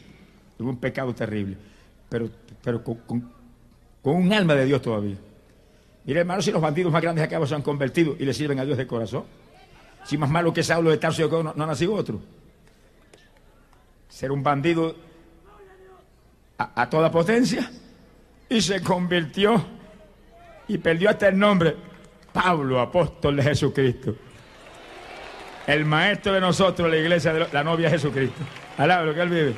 en 0.61 0.67
un 0.67 0.77
pecado 0.77 1.13
terrible, 1.13 1.57
pero, 2.09 2.31
pero 2.63 2.85
con, 2.85 3.33
un 4.05 4.33
alma 4.33 4.55
de 4.55 4.65
Dios 4.65 4.81
todavía. 4.81 5.17
Mire, 6.05 6.21
hermano, 6.21 6.41
si 6.41 6.53
los 6.53 6.63
bandidos 6.63 6.93
más 6.93 7.03
grandes 7.03 7.25
acá 7.25 7.45
se 7.45 7.55
han 7.55 7.63
convertido 7.63 8.15
y 8.19 8.25
le 8.25 8.33
sirven 8.33 8.61
a 8.61 8.65
Dios 8.65 8.79
de 8.79 8.87
corazón. 8.87 9.25
Si 10.05 10.19
más 10.19 10.31
malo 10.31 10.53
que 10.53 10.63
Saulo 10.63 10.91
de 10.91 10.99
Tarso 10.99 11.29
no, 11.43 11.53
no 11.55 11.65
ha 11.65 11.67
nacido 11.67 11.95
otro. 11.95 12.21
Ser 14.09 14.33
un 14.33 14.43
bandido 14.43 14.95
a, 16.59 16.89
toda 16.89 17.11
potencia 17.11 17.71
y 18.49 18.61
se 18.61 18.83
convirtió 18.83 19.65
y 20.69 20.79
perdió 20.79 21.11
hasta 21.11 21.29
el 21.29 21.39
nombre 21.39 21.77
Pablo, 22.33 22.81
apóstol 22.81 23.37
de 23.37 23.43
Jesucristo. 23.43 24.15
El 25.67 25.85
maestro 25.85 26.33
de 26.33 26.41
nosotros, 26.41 26.91
la 26.91 26.97
iglesia 26.97 27.33
de 27.33 27.47
la 27.53 27.65
novia 27.65 27.87
de 27.87 27.93
Jesucristo. 27.93 28.43
Alaba 28.79 29.05
lo 29.05 29.15
que 29.15 29.21
él 29.21 29.29
vive. 29.29 29.55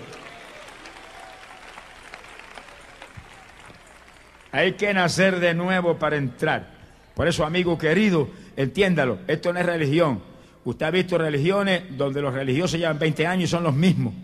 Hay 4.52 4.72
que 4.72 4.92
nacer 4.92 5.40
de 5.40 5.54
nuevo 5.54 5.98
para 5.98 6.16
entrar. 6.16 6.74
Por 7.14 7.26
eso, 7.26 7.44
amigo 7.44 7.78
querido, 7.78 8.28
entiéndalo, 8.56 9.18
esto 9.26 9.52
no 9.52 9.60
es 9.60 9.66
religión. 9.66 10.33
Usted 10.64 10.86
ha 10.86 10.90
visto 10.90 11.18
religiones 11.18 11.82
donde 11.90 12.22
los 12.22 12.32
religiosos 12.32 12.78
llevan 12.78 12.98
20 12.98 13.26
años 13.26 13.44
y 13.44 13.50
son 13.50 13.64
los 13.64 13.74
mismos, 13.74 14.14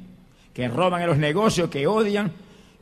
que 0.55 0.69
roban 0.69 1.03
en 1.03 1.09
los 1.09 1.19
negocios, 1.19 1.69
que 1.69 1.87
odian, 1.87 2.33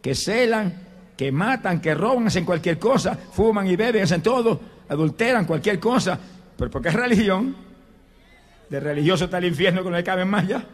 que 0.01 0.15
celan, 0.15 0.87
que 1.17 1.33
matan, 1.33 1.81
que 1.81 1.95
roban, 1.95 2.29
hacen 2.29 2.45
cualquier 2.45 2.79
cosa, 2.79 3.17
fuman 3.17 3.67
y 3.67 3.75
beben, 3.75 4.05
hacen 4.05 4.23
todo, 4.23 4.61
adulteran 4.89 5.45
cualquier 5.45 5.81
cosa. 5.81 6.19
Pero 6.57 6.71
porque 6.71 6.89
es 6.89 6.95
religión, 6.95 7.57
de 8.71 8.81
religioso 8.81 9.25
está 9.25 9.39
el 9.39 9.47
infierno 9.47 9.83
que 9.83 9.91
no 9.91 9.97
le 9.97 10.05
caben 10.05 10.29
más 10.29 10.47
ya. 10.47 10.65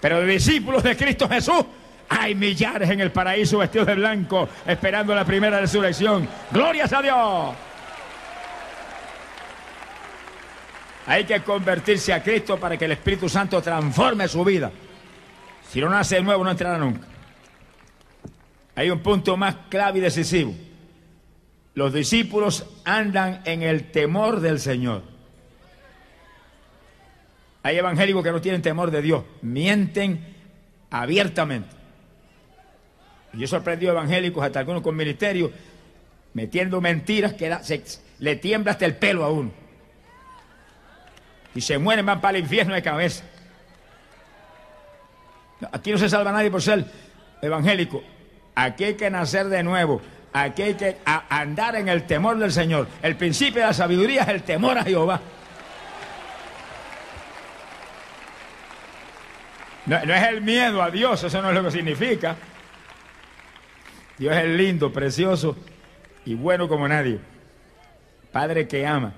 Pero 0.00 0.20
de 0.20 0.26
discípulos 0.26 0.82
de 0.82 0.96
Cristo 0.96 1.28
Jesús 1.28 1.64
hay 2.08 2.34
millares 2.34 2.90
en 2.90 3.00
el 3.00 3.12
paraíso 3.12 3.58
vestidos 3.58 3.86
de 3.86 3.94
blanco, 3.94 4.48
esperando 4.66 5.14
la 5.14 5.24
primera 5.24 5.60
resurrección. 5.60 6.26
¡Glorias 6.50 6.92
a 6.92 7.02
Dios! 7.02 7.71
Hay 11.06 11.24
que 11.24 11.40
convertirse 11.42 12.12
a 12.12 12.22
Cristo 12.22 12.58
para 12.58 12.76
que 12.76 12.84
el 12.84 12.92
Espíritu 12.92 13.28
Santo 13.28 13.60
transforme 13.60 14.28
su 14.28 14.44
vida. 14.44 14.70
Si 15.68 15.80
no 15.80 15.88
nace 15.88 16.16
de 16.16 16.22
nuevo, 16.22 16.44
no 16.44 16.50
entrará 16.50 16.78
nunca. 16.78 17.06
Hay 18.74 18.90
un 18.90 19.00
punto 19.00 19.36
más 19.36 19.56
clave 19.68 19.98
y 19.98 20.02
decisivo. 20.02 20.54
Los 21.74 21.92
discípulos 21.92 22.66
andan 22.84 23.42
en 23.44 23.62
el 23.62 23.90
temor 23.90 24.40
del 24.40 24.60
Señor. 24.60 25.02
Hay 27.62 27.78
evangélicos 27.78 28.22
que 28.22 28.32
no 28.32 28.40
tienen 28.40 28.60
temor 28.60 28.90
de 28.90 29.02
Dios, 29.02 29.24
mienten 29.40 30.34
abiertamente. 30.90 31.70
Yo 33.32 33.44
he 33.44 33.48
sorprendido 33.48 33.92
evangélicos, 33.92 34.44
hasta 34.44 34.60
algunos 34.60 34.82
con 34.82 34.94
ministerio, 34.94 35.52
metiendo 36.34 36.80
mentiras 36.80 37.34
que 37.34 37.56
le 38.18 38.36
tiembla 38.36 38.72
hasta 38.72 38.84
el 38.84 38.96
pelo 38.96 39.24
a 39.24 39.30
uno. 39.30 39.61
Y 41.54 41.60
se 41.60 41.78
mueren, 41.78 42.06
van 42.06 42.20
para 42.20 42.38
el 42.38 42.44
infierno 42.44 42.74
de 42.74 42.82
cabeza. 42.82 43.24
Aquí 45.70 45.92
no 45.92 45.98
se 45.98 46.08
salva 46.08 46.32
nadie 46.32 46.50
por 46.50 46.62
ser 46.62 46.84
evangélico. 47.40 48.02
Aquí 48.54 48.84
hay 48.84 48.94
que 48.94 49.10
nacer 49.10 49.48
de 49.48 49.62
nuevo. 49.62 50.00
Aquí 50.32 50.62
hay 50.62 50.74
que 50.74 50.96
andar 51.04 51.76
en 51.76 51.88
el 51.88 52.04
temor 52.06 52.38
del 52.38 52.52
Señor. 52.52 52.88
El 53.02 53.16
principio 53.16 53.60
de 53.60 53.68
la 53.68 53.74
sabiduría 53.74 54.22
es 54.22 54.28
el 54.28 54.42
temor 54.42 54.78
a 54.78 54.84
Jehová. 54.84 55.20
No, 59.84 60.04
no 60.04 60.14
es 60.14 60.22
el 60.28 60.42
miedo 60.42 60.82
a 60.82 60.90
Dios, 60.90 61.22
eso 61.24 61.42
no 61.42 61.50
es 61.50 61.54
lo 61.54 61.64
que 61.64 61.70
significa. 61.70 62.36
Dios 64.16 64.36
es 64.36 64.46
lindo, 64.46 64.92
precioso 64.92 65.56
y 66.24 66.34
bueno 66.34 66.68
como 66.68 66.86
nadie. 66.88 67.18
Padre 68.30 68.68
que 68.68 68.86
ama. 68.86 69.12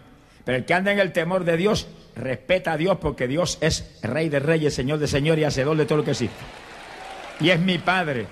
Pero 0.44 0.58
el 0.58 0.64
que 0.64 0.74
anda 0.74 0.90
en 0.92 0.98
el 0.98 1.12
temor 1.12 1.44
de 1.44 1.56
Dios 1.56 1.86
respeta 2.16 2.72
a 2.72 2.76
Dios 2.76 2.98
porque 3.00 3.26
Dios 3.28 3.58
es 3.60 3.98
Rey 4.02 4.28
de 4.28 4.38
Reyes, 4.38 4.74
Señor 4.74 4.98
de 4.98 5.06
Señores 5.06 5.42
y 5.42 5.44
Hacedor 5.44 5.76
de 5.76 5.86
todo 5.86 5.98
lo 5.98 6.04
que 6.04 6.12
existe. 6.12 6.36
Y 7.40 7.50
es 7.50 7.60
mi 7.60 7.78
Padre. 7.78 8.26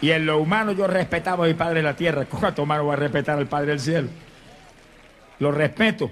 Y 0.00 0.10
en 0.10 0.26
lo 0.26 0.38
humano 0.38 0.72
yo 0.72 0.86
respetaba 0.86 1.44
a 1.44 1.48
mi 1.48 1.54
Padre 1.54 1.76
de 1.76 1.82
la 1.82 1.96
tierra. 1.96 2.26
¿Cuánto 2.26 2.66
más 2.66 2.80
voy 2.82 2.92
a 2.92 2.96
respetar 2.96 3.38
al 3.38 3.46
Padre 3.46 3.68
del 3.68 3.80
cielo? 3.80 4.08
Lo 5.38 5.50
respeto. 5.50 6.10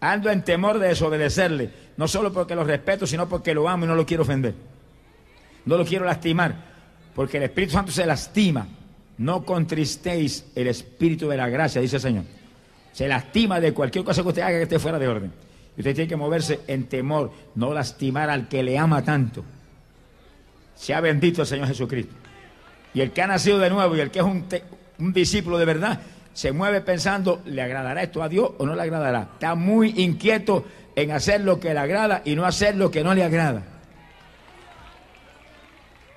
Ando 0.00 0.30
en 0.30 0.42
temor 0.42 0.78
de 0.78 0.88
desobedecerle. 0.88 1.70
No 1.96 2.06
solo 2.06 2.32
porque 2.32 2.54
lo 2.54 2.64
respeto, 2.64 3.06
sino 3.06 3.28
porque 3.28 3.54
lo 3.54 3.68
amo 3.68 3.84
y 3.84 3.88
no 3.88 3.94
lo 3.94 4.06
quiero 4.06 4.22
ofender. 4.22 4.54
No 5.64 5.76
lo 5.76 5.84
quiero 5.84 6.04
lastimar. 6.04 6.54
Porque 7.14 7.38
el 7.38 7.44
Espíritu 7.44 7.72
Santo 7.72 7.90
se 7.90 8.06
lastima. 8.06 8.68
No 9.18 9.44
contristéis 9.44 10.46
el 10.54 10.68
Espíritu 10.68 11.28
de 11.28 11.36
la 11.36 11.48
gracia, 11.48 11.80
dice 11.80 11.96
el 11.96 12.02
Señor. 12.02 12.24
Se 12.92 13.08
lastima 13.08 13.58
de 13.58 13.72
cualquier 13.74 14.04
cosa 14.04 14.22
que 14.22 14.28
usted 14.28 14.42
haga 14.42 14.58
que 14.58 14.62
esté 14.62 14.78
fuera 14.78 14.98
de 14.98 15.08
orden. 15.08 15.32
Usted 15.78 15.94
tiene 15.94 16.08
que 16.08 16.16
moverse 16.16 16.60
en 16.66 16.88
temor, 16.88 17.30
no 17.54 17.72
lastimar 17.72 18.28
al 18.28 18.48
que 18.48 18.62
le 18.62 18.76
ama 18.76 19.02
tanto. 19.02 19.44
Sea 20.74 21.00
bendito 21.00 21.42
el 21.42 21.46
Señor 21.46 21.68
Jesucristo. 21.68 22.14
Y 22.92 23.00
el 23.00 23.12
que 23.12 23.22
ha 23.22 23.26
nacido 23.26 23.58
de 23.58 23.70
nuevo 23.70 23.96
y 23.96 24.00
el 24.00 24.10
que 24.10 24.18
es 24.18 24.24
un 24.24 25.12
discípulo 25.12 25.56
de 25.56 25.64
verdad, 25.64 26.00
se 26.38 26.52
mueve 26.52 26.80
pensando, 26.80 27.42
¿le 27.46 27.62
agradará 27.62 28.02
esto 28.02 28.22
a 28.22 28.28
Dios 28.28 28.50
o 28.58 28.66
no 28.66 28.76
le 28.76 28.82
agradará? 28.82 29.28
Está 29.34 29.54
muy 29.54 29.94
inquieto 29.96 30.64
en 30.94 31.10
hacer 31.12 31.40
lo 31.40 31.58
que 31.58 31.74
le 31.74 31.80
agrada 31.80 32.22
y 32.24 32.36
no 32.36 32.44
hacer 32.44 32.76
lo 32.76 32.90
que 32.90 33.02
no 33.02 33.14
le 33.14 33.24
agrada. 33.24 33.62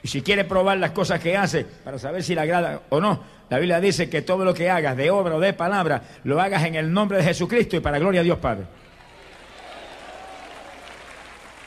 Y 0.03 0.07
si 0.07 0.21
quiere 0.21 0.45
probar 0.45 0.77
las 0.77 0.91
cosas 0.91 1.19
que 1.19 1.37
hace 1.37 1.65
para 1.65 1.99
saber 1.99 2.23
si 2.23 2.33
le 2.33 2.41
agrada 2.41 2.81
o 2.89 2.99
no, 2.99 3.23
la 3.49 3.57
Biblia 3.57 3.79
dice 3.79 4.09
que 4.09 4.21
todo 4.21 4.45
lo 4.45 4.53
que 4.53 4.69
hagas 4.69 4.95
de 4.95 5.11
obra 5.11 5.35
o 5.35 5.39
de 5.39 5.53
palabra, 5.53 6.03
lo 6.23 6.39
hagas 6.39 6.65
en 6.65 6.75
el 6.75 6.91
nombre 6.91 7.17
de 7.17 7.23
Jesucristo 7.23 7.75
y 7.75 7.79
para 7.79 7.99
gloria 7.99 8.21
a 8.21 8.23
Dios 8.23 8.39
Padre. 8.39 8.65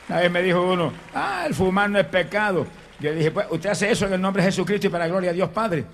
Una 0.07 0.19
vez 0.19 0.31
me 0.31 0.41
dijo 0.41 0.61
uno, 0.61 0.93
ah, 1.13 1.45
el 1.47 1.53
fumar 1.53 1.89
no 1.89 1.99
es 1.99 2.05
pecado. 2.05 2.67
Yo 2.99 3.13
dije, 3.13 3.31
pues 3.31 3.47
usted 3.49 3.69
hace 3.69 3.91
eso 3.91 4.05
en 4.05 4.13
el 4.13 4.21
nombre 4.21 4.43
de 4.43 4.49
Jesucristo 4.49 4.87
y 4.87 4.89
para 4.89 5.07
gloria 5.07 5.31
a 5.31 5.33
Dios 5.33 5.49
Padre. 5.49 5.85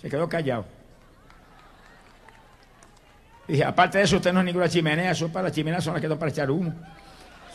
Se 0.00 0.08
quedó 0.08 0.28
callado. 0.28 0.64
Dije, 3.48 3.64
aparte 3.64 3.98
de 3.98 4.04
eso, 4.04 4.16
usted 4.16 4.32
no 4.32 4.40
es 4.40 4.46
ninguna 4.46 4.68
chimenea, 4.68 5.10
eso 5.10 5.28
para 5.32 5.48
la 5.48 5.52
chimenea 5.52 5.80
son 5.80 5.94
las 5.94 6.02
que 6.02 6.08
no 6.08 6.18
para 6.18 6.30
echar 6.30 6.50
humo. 6.50 6.72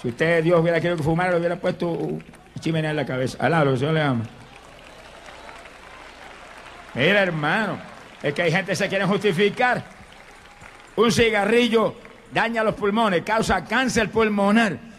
Si 0.01 0.09
usted, 0.09 0.43
Dios 0.43 0.59
hubiera 0.59 0.81
querido 0.81 0.97
que 0.97 1.03
fumara, 1.03 1.31
le 1.31 1.37
hubiera 1.37 1.55
puesto 1.55 1.87
una 1.87 2.23
chimenea 2.59 2.91
en 2.91 2.97
la 2.97 3.05
cabeza. 3.05 3.37
Alá, 3.39 3.63
lo 3.63 3.77
que 3.77 3.85
el 3.85 3.93
le 3.93 4.01
ama. 4.01 4.23
Mira, 6.95 7.21
hermano, 7.21 7.77
es 8.21 8.33
que 8.33 8.41
hay 8.41 8.51
gente 8.51 8.71
que 8.71 8.75
se 8.75 8.89
quiere 8.89 9.05
justificar. 9.05 9.83
Un 10.95 11.11
cigarrillo 11.11 11.95
daña 12.33 12.63
los 12.63 12.75
pulmones, 12.75 13.23
causa 13.23 13.63
cáncer 13.63 14.09
pulmonar. 14.09 14.92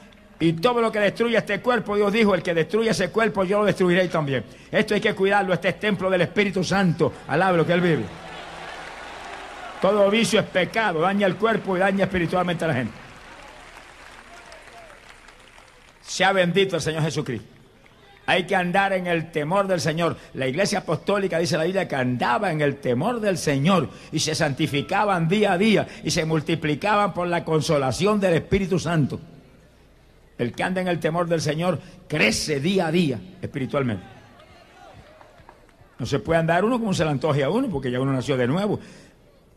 Y 0.44 0.52
todo 0.52 0.83
lo 0.83 0.92
que 0.92 1.00
destruye 1.00 1.38
este 1.38 1.62
cuerpo, 1.62 1.96
Dios 1.96 2.12
dijo, 2.12 2.35
el 2.35 2.42
que 2.42 2.52
destruye 2.52 2.90
ese 2.90 3.09
cuerpo, 3.09 3.44
yo 3.44 3.61
lo 3.61 3.64
destruiré 3.64 4.07
también. 4.09 4.44
Esto 4.70 4.92
hay 4.92 5.00
que 5.00 5.14
cuidarlo, 5.14 5.54
este 5.54 5.70
es 5.70 5.80
templo 5.80 6.11
del 6.11 6.20
Espíritu 6.20 6.62
Santo. 6.62 7.14
Alaba 7.28 7.57
lo 7.57 7.64
que 7.64 7.72
Él 7.72 7.80
vive. 7.80 8.04
Todo 9.80 10.11
vicio 10.11 10.40
es 10.40 10.46
pecado, 10.46 11.00
daña 11.00 11.26
el 11.26 11.37
cuerpo 11.37 11.78
y 11.78 11.80
daña 11.80 12.04
espiritualmente 12.04 12.62
a 12.62 12.68
la 12.68 12.74
gente. 12.74 12.92
Sea 16.02 16.33
bendito 16.33 16.76
el 16.76 16.83
Señor 16.83 17.02
Jesucristo. 17.04 17.48
Hay 18.26 18.44
que 18.44 18.54
andar 18.54 18.92
en 18.92 19.07
el 19.07 19.33
temor 19.33 19.66
del 19.66 19.80
Señor. 19.80 20.18
La 20.35 20.46
iglesia 20.46 20.80
apostólica 20.80 21.38
dice 21.38 21.57
la 21.57 21.64
Biblia 21.64 21.88
que 21.88 21.96
andaba 21.96 22.52
en 22.52 22.61
el 22.61 22.76
temor 22.76 23.18
del 23.18 23.38
Señor 23.38 23.88
y 24.12 24.18
se 24.18 24.35
santificaban 24.35 25.26
día 25.26 25.54
a 25.54 25.59
día 25.59 25.88
y 26.02 26.11
se 26.11 26.26
multiplicaban 26.26 27.14
por 27.14 27.28
la 27.28 27.46
consolación 27.46 28.20
del 28.20 28.35
Espíritu 28.35 28.78
Santo. 28.78 29.20
El 30.38 30.53
que 30.53 30.62
anda 30.62 30.81
en 30.81 30.88
el 30.88 30.99
temor 30.99 31.29
del 31.29 31.40
Señor 31.40 31.79
crece 32.09 32.61
día 32.61 32.88
a 32.88 32.92
día 32.92 33.20
espiritualmente. 33.40 34.05
No 35.99 36.07
se 36.07 36.18
puede 36.18 36.40
andar 36.40 36.64
uno 36.64 36.79
como 36.79 36.92
se 36.92 37.05
le 37.05 37.11
antoje 37.11 37.44
a 37.44 37.51
uno, 37.51 37.68
porque 37.68 37.90
ya 37.90 38.01
uno 38.01 38.12
nació 38.12 38.37
de 38.37 38.47
nuevo. 38.47 38.81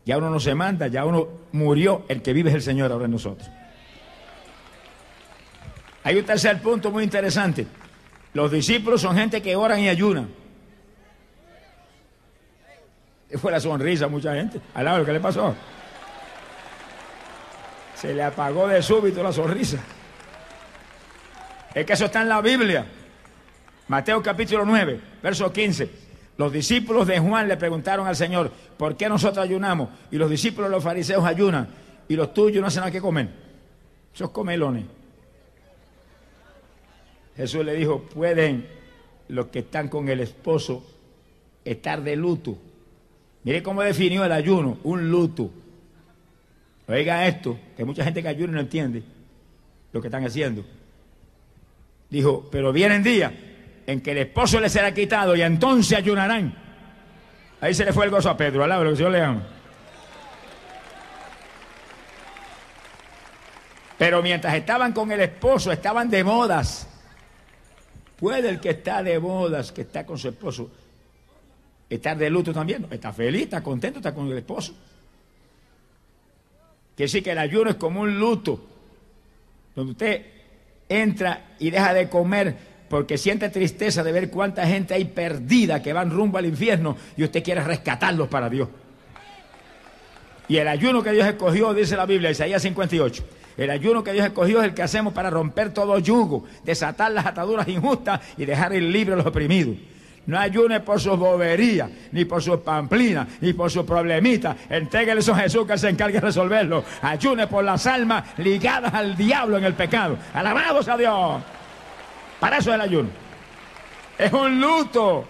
Ya 0.04 0.16
uno 0.18 0.30
no 0.30 0.40
se 0.40 0.54
manda, 0.54 0.86
ya 0.86 1.04
uno 1.04 1.28
murió. 1.52 2.04
El 2.08 2.22
que 2.22 2.32
vive 2.32 2.50
es 2.50 2.56
el 2.56 2.62
Señor 2.62 2.92
ahora 2.92 3.06
en 3.06 3.10
nosotros. 3.10 3.50
Hay 6.04 6.16
un 6.16 6.24
tercer 6.24 6.62
punto 6.62 6.90
muy 6.90 7.04
interesante. 7.04 7.66
Los 8.32 8.52
discípulos 8.52 9.00
son 9.00 9.16
gente 9.16 9.42
que 9.42 9.56
oran 9.56 9.80
y 9.80 9.88
ayunan. 9.88 10.28
Fue 13.36 13.52
la 13.52 13.60
sonrisa 13.60 14.06
a 14.06 14.08
mucha 14.08 14.34
gente. 14.34 14.60
Al 14.74 14.84
lado, 14.84 15.04
¿qué 15.04 15.12
le 15.12 15.20
pasó? 15.20 15.54
Se 17.94 18.14
le 18.14 18.22
apagó 18.22 18.68
de 18.68 18.80
súbito 18.80 19.22
la 19.22 19.32
sonrisa. 19.32 19.78
Es 21.78 21.86
que 21.86 21.92
eso 21.92 22.06
está 22.06 22.22
en 22.22 22.28
la 22.28 22.40
Biblia. 22.40 22.84
Mateo 23.86 24.20
capítulo 24.20 24.64
9, 24.64 25.00
verso 25.22 25.52
15. 25.52 25.88
Los 26.36 26.52
discípulos 26.52 27.06
de 27.06 27.20
Juan 27.20 27.46
le 27.46 27.56
preguntaron 27.56 28.04
al 28.08 28.16
Señor, 28.16 28.50
¿por 28.76 28.96
qué 28.96 29.08
nosotros 29.08 29.44
ayunamos? 29.44 29.88
Y 30.10 30.16
los 30.16 30.28
discípulos 30.28 30.70
de 30.70 30.74
los 30.74 30.82
fariseos 30.82 31.24
ayunan. 31.24 31.68
Y 32.08 32.16
los 32.16 32.34
tuyos 32.34 32.60
no 32.60 32.66
hacen 32.66 32.80
nada 32.80 32.90
que 32.90 33.00
comer. 33.00 33.28
Esos 34.12 34.30
comelones. 34.30 34.86
Jesús 37.36 37.64
le 37.64 37.74
dijo, 37.74 38.02
pueden 38.02 38.66
los 39.28 39.46
que 39.46 39.60
están 39.60 39.88
con 39.88 40.08
el 40.08 40.18
esposo 40.18 40.84
estar 41.64 42.02
de 42.02 42.16
luto. 42.16 42.58
Mire 43.44 43.62
cómo 43.62 43.82
definió 43.82 44.24
el 44.24 44.32
ayuno, 44.32 44.78
un 44.82 45.08
luto. 45.08 45.48
Oiga 46.88 47.24
esto, 47.28 47.56
que 47.76 47.84
mucha 47.84 48.02
gente 48.02 48.20
que 48.20 48.28
ayuna 48.28 48.54
no 48.54 48.60
entiende 48.60 49.04
lo 49.92 50.00
que 50.00 50.08
están 50.08 50.24
haciendo. 50.24 50.64
Dijo, 52.10 52.48
pero 52.50 52.72
vienen 52.72 53.02
días 53.02 53.32
en 53.86 54.00
que 54.00 54.12
el 54.12 54.18
esposo 54.18 54.60
le 54.60 54.68
será 54.68 54.92
quitado 54.92 55.36
y 55.36 55.42
entonces 55.42 55.96
ayunarán. 55.96 56.54
Ahí 57.60 57.74
se 57.74 57.84
le 57.84 57.92
fue 57.92 58.04
el 58.04 58.10
gozo 58.10 58.30
a 58.30 58.36
Pedro, 58.36 58.64
alaba 58.64 58.84
lo 58.84 58.90
que 58.90 58.96
Señor 58.96 59.12
le 59.12 59.22
ama. 59.22 59.46
Pero 63.98 64.22
mientras 64.22 64.54
estaban 64.54 64.92
con 64.92 65.10
el 65.10 65.20
esposo, 65.20 65.72
estaban 65.72 66.08
de 66.08 66.22
bodas. 66.22 66.88
Puede 68.16 68.48
el 68.48 68.60
que 68.60 68.70
está 68.70 69.02
de 69.02 69.18
bodas, 69.18 69.72
que 69.72 69.82
está 69.82 70.06
con 70.06 70.18
su 70.18 70.28
esposo, 70.28 70.70
estar 71.90 72.16
de 72.16 72.30
luto 72.30 72.52
también. 72.52 72.86
Está 72.90 73.12
feliz, 73.12 73.42
está 73.42 73.62
contento, 73.62 73.98
está 73.98 74.14
con 74.14 74.30
el 74.30 74.38
esposo. 74.38 74.74
Que 76.96 77.08
sí 77.08 77.22
que 77.22 77.32
el 77.32 77.38
ayuno 77.38 77.70
es 77.70 77.76
como 77.76 78.00
un 78.00 78.18
luto, 78.18 78.60
donde 79.74 79.92
usted 79.92 80.26
entra 80.88 81.46
y 81.58 81.70
deja 81.70 81.94
de 81.94 82.08
comer 82.08 82.56
porque 82.88 83.18
siente 83.18 83.48
tristeza 83.50 84.02
de 84.02 84.12
ver 84.12 84.30
cuánta 84.30 84.66
gente 84.66 84.94
hay 84.94 85.04
perdida 85.04 85.82
que 85.82 85.92
van 85.92 86.10
rumbo 86.10 86.38
al 86.38 86.46
infierno 86.46 86.96
y 87.16 87.24
usted 87.24 87.42
quiere 87.42 87.62
rescatarlos 87.62 88.28
para 88.28 88.48
Dios. 88.48 88.68
Y 90.48 90.56
el 90.56 90.68
ayuno 90.68 91.02
que 91.02 91.12
Dios 91.12 91.26
escogió, 91.26 91.74
dice 91.74 91.96
la 91.96 92.06
Biblia, 92.06 92.30
Isaías 92.30 92.62
58, 92.62 93.22
el 93.58 93.70
ayuno 93.70 94.02
que 94.02 94.12
Dios 94.12 94.24
escogió 94.24 94.60
es 94.60 94.68
el 94.68 94.74
que 94.74 94.82
hacemos 94.82 95.12
para 95.12 95.28
romper 95.28 95.74
todo 95.74 95.98
yugo, 95.98 96.44
desatar 96.64 97.12
las 97.12 97.26
ataduras 97.26 97.68
injustas 97.68 98.20
y 98.38 98.46
dejar 98.46 98.72
ir 98.72 98.84
libre 98.84 99.12
a 99.12 99.16
los 99.16 99.26
oprimidos. 99.26 99.76
No 100.28 100.38
ayune 100.38 100.80
por 100.80 101.00
sus 101.00 101.18
boberías, 101.18 101.88
ni 102.12 102.26
por 102.26 102.42
sus 102.42 102.58
pamplinas, 102.58 103.26
ni 103.40 103.54
por 103.54 103.70
sus 103.70 103.86
problemitas. 103.86 104.58
Entréguele 104.68 105.20
eso 105.20 105.32
a 105.32 105.38
Jesús 105.38 105.66
que 105.66 105.78
se 105.78 105.88
encargue 105.88 106.20
de 106.20 106.20
resolverlo. 106.20 106.84
Ayune 107.00 107.46
por 107.46 107.64
las 107.64 107.86
almas 107.86 108.24
ligadas 108.36 108.92
al 108.92 109.16
diablo 109.16 109.56
en 109.56 109.64
el 109.64 109.72
pecado. 109.72 110.18
Alabados 110.34 110.86
a 110.86 110.98
Dios. 110.98 111.42
Para 112.38 112.58
eso 112.58 112.68
es 112.68 112.74
el 112.74 112.80
ayuno. 112.82 113.08
Es 114.18 114.30
un 114.30 114.60
luto. 114.60 115.26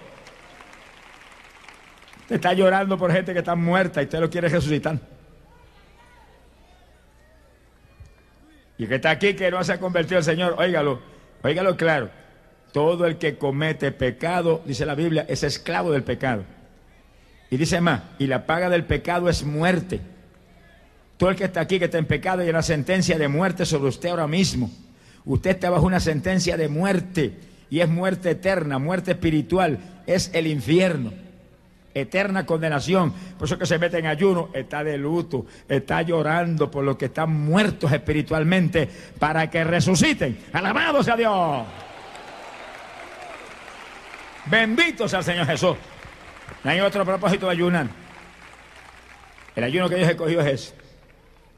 Usted 2.22 2.34
está 2.34 2.52
llorando 2.54 2.98
por 2.98 3.12
gente 3.12 3.32
que 3.32 3.38
está 3.38 3.54
muerta 3.54 4.02
y 4.02 4.06
usted 4.06 4.18
lo 4.18 4.28
quiere 4.28 4.48
resucitar. 4.48 4.98
Y 8.78 8.88
que 8.88 8.96
está 8.96 9.10
aquí 9.10 9.34
que 9.34 9.48
no 9.48 9.62
se 9.62 9.74
ha 9.74 9.78
convertido 9.78 10.18
el 10.18 10.24
Señor, 10.24 10.56
óigalo, 10.58 11.00
óigalo 11.44 11.76
claro. 11.76 12.17
Todo 12.72 13.06
el 13.06 13.16
que 13.16 13.36
comete 13.36 13.92
pecado, 13.92 14.62
dice 14.64 14.86
la 14.86 14.94
Biblia, 14.94 15.26
es 15.28 15.42
esclavo 15.42 15.90
del 15.92 16.02
pecado. 16.02 16.44
Y 17.50 17.56
dice 17.56 17.80
más, 17.80 18.02
y 18.18 18.26
la 18.26 18.46
paga 18.46 18.68
del 18.68 18.84
pecado 18.84 19.28
es 19.28 19.44
muerte. 19.44 20.00
Todo 21.16 21.30
el 21.30 21.36
que 21.36 21.44
está 21.44 21.60
aquí, 21.60 21.78
que 21.78 21.86
está 21.86 21.98
en 21.98 22.06
pecado, 22.06 22.42
hay 22.42 22.50
una 22.50 22.62
sentencia 22.62 23.18
de 23.18 23.28
muerte 23.28 23.64
sobre 23.64 23.88
usted 23.88 24.10
ahora 24.10 24.26
mismo. 24.26 24.70
Usted 25.24 25.50
está 25.50 25.70
bajo 25.70 25.86
una 25.86 26.00
sentencia 26.00 26.56
de 26.56 26.68
muerte 26.68 27.34
y 27.70 27.80
es 27.80 27.88
muerte 27.88 28.30
eterna, 28.30 28.78
muerte 28.78 29.12
espiritual, 29.12 29.78
es 30.06 30.30
el 30.32 30.46
infierno 30.46 31.12
eterna 32.00 32.46
condenación. 32.46 33.12
Por 33.38 33.46
eso 33.46 33.58
que 33.58 33.66
se 33.66 33.78
mete 33.78 33.98
en 33.98 34.06
ayuno, 34.06 34.50
está 34.52 34.84
de 34.84 34.96
luto, 34.98 35.46
está 35.68 36.02
llorando 36.02 36.70
por 36.70 36.84
los 36.84 36.96
que 36.96 37.06
están 37.06 37.30
muertos 37.30 37.92
espiritualmente 37.92 38.88
para 39.18 39.50
que 39.50 39.64
resuciten. 39.64 40.38
Alabados 40.52 41.08
a 41.08 41.16
Dios. 41.16 41.66
Benditos 44.50 45.12
al 45.14 45.24
Señor 45.24 45.46
Jesús. 45.46 45.76
No 46.64 46.70
hay 46.70 46.80
otro 46.80 47.04
propósito 47.04 47.46
de 47.46 47.52
ayunar. 47.52 47.86
El 49.54 49.64
ayuno 49.64 49.88
que 49.88 49.96
Dios 49.96 50.08
escogió 50.08 50.40
es. 50.40 50.74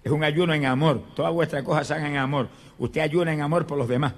Es 0.02 0.10
un 0.10 0.24
ayuno 0.24 0.54
en 0.54 0.64
amor. 0.64 1.02
Todas 1.14 1.32
vuestras 1.32 1.62
cosas 1.62 1.86
se 1.86 1.94
hagan 1.94 2.12
en 2.12 2.16
amor. 2.16 2.48
Usted 2.78 3.02
ayuna 3.02 3.32
en 3.32 3.42
amor 3.42 3.66
por 3.66 3.78
los 3.78 3.88
demás. 3.88 4.14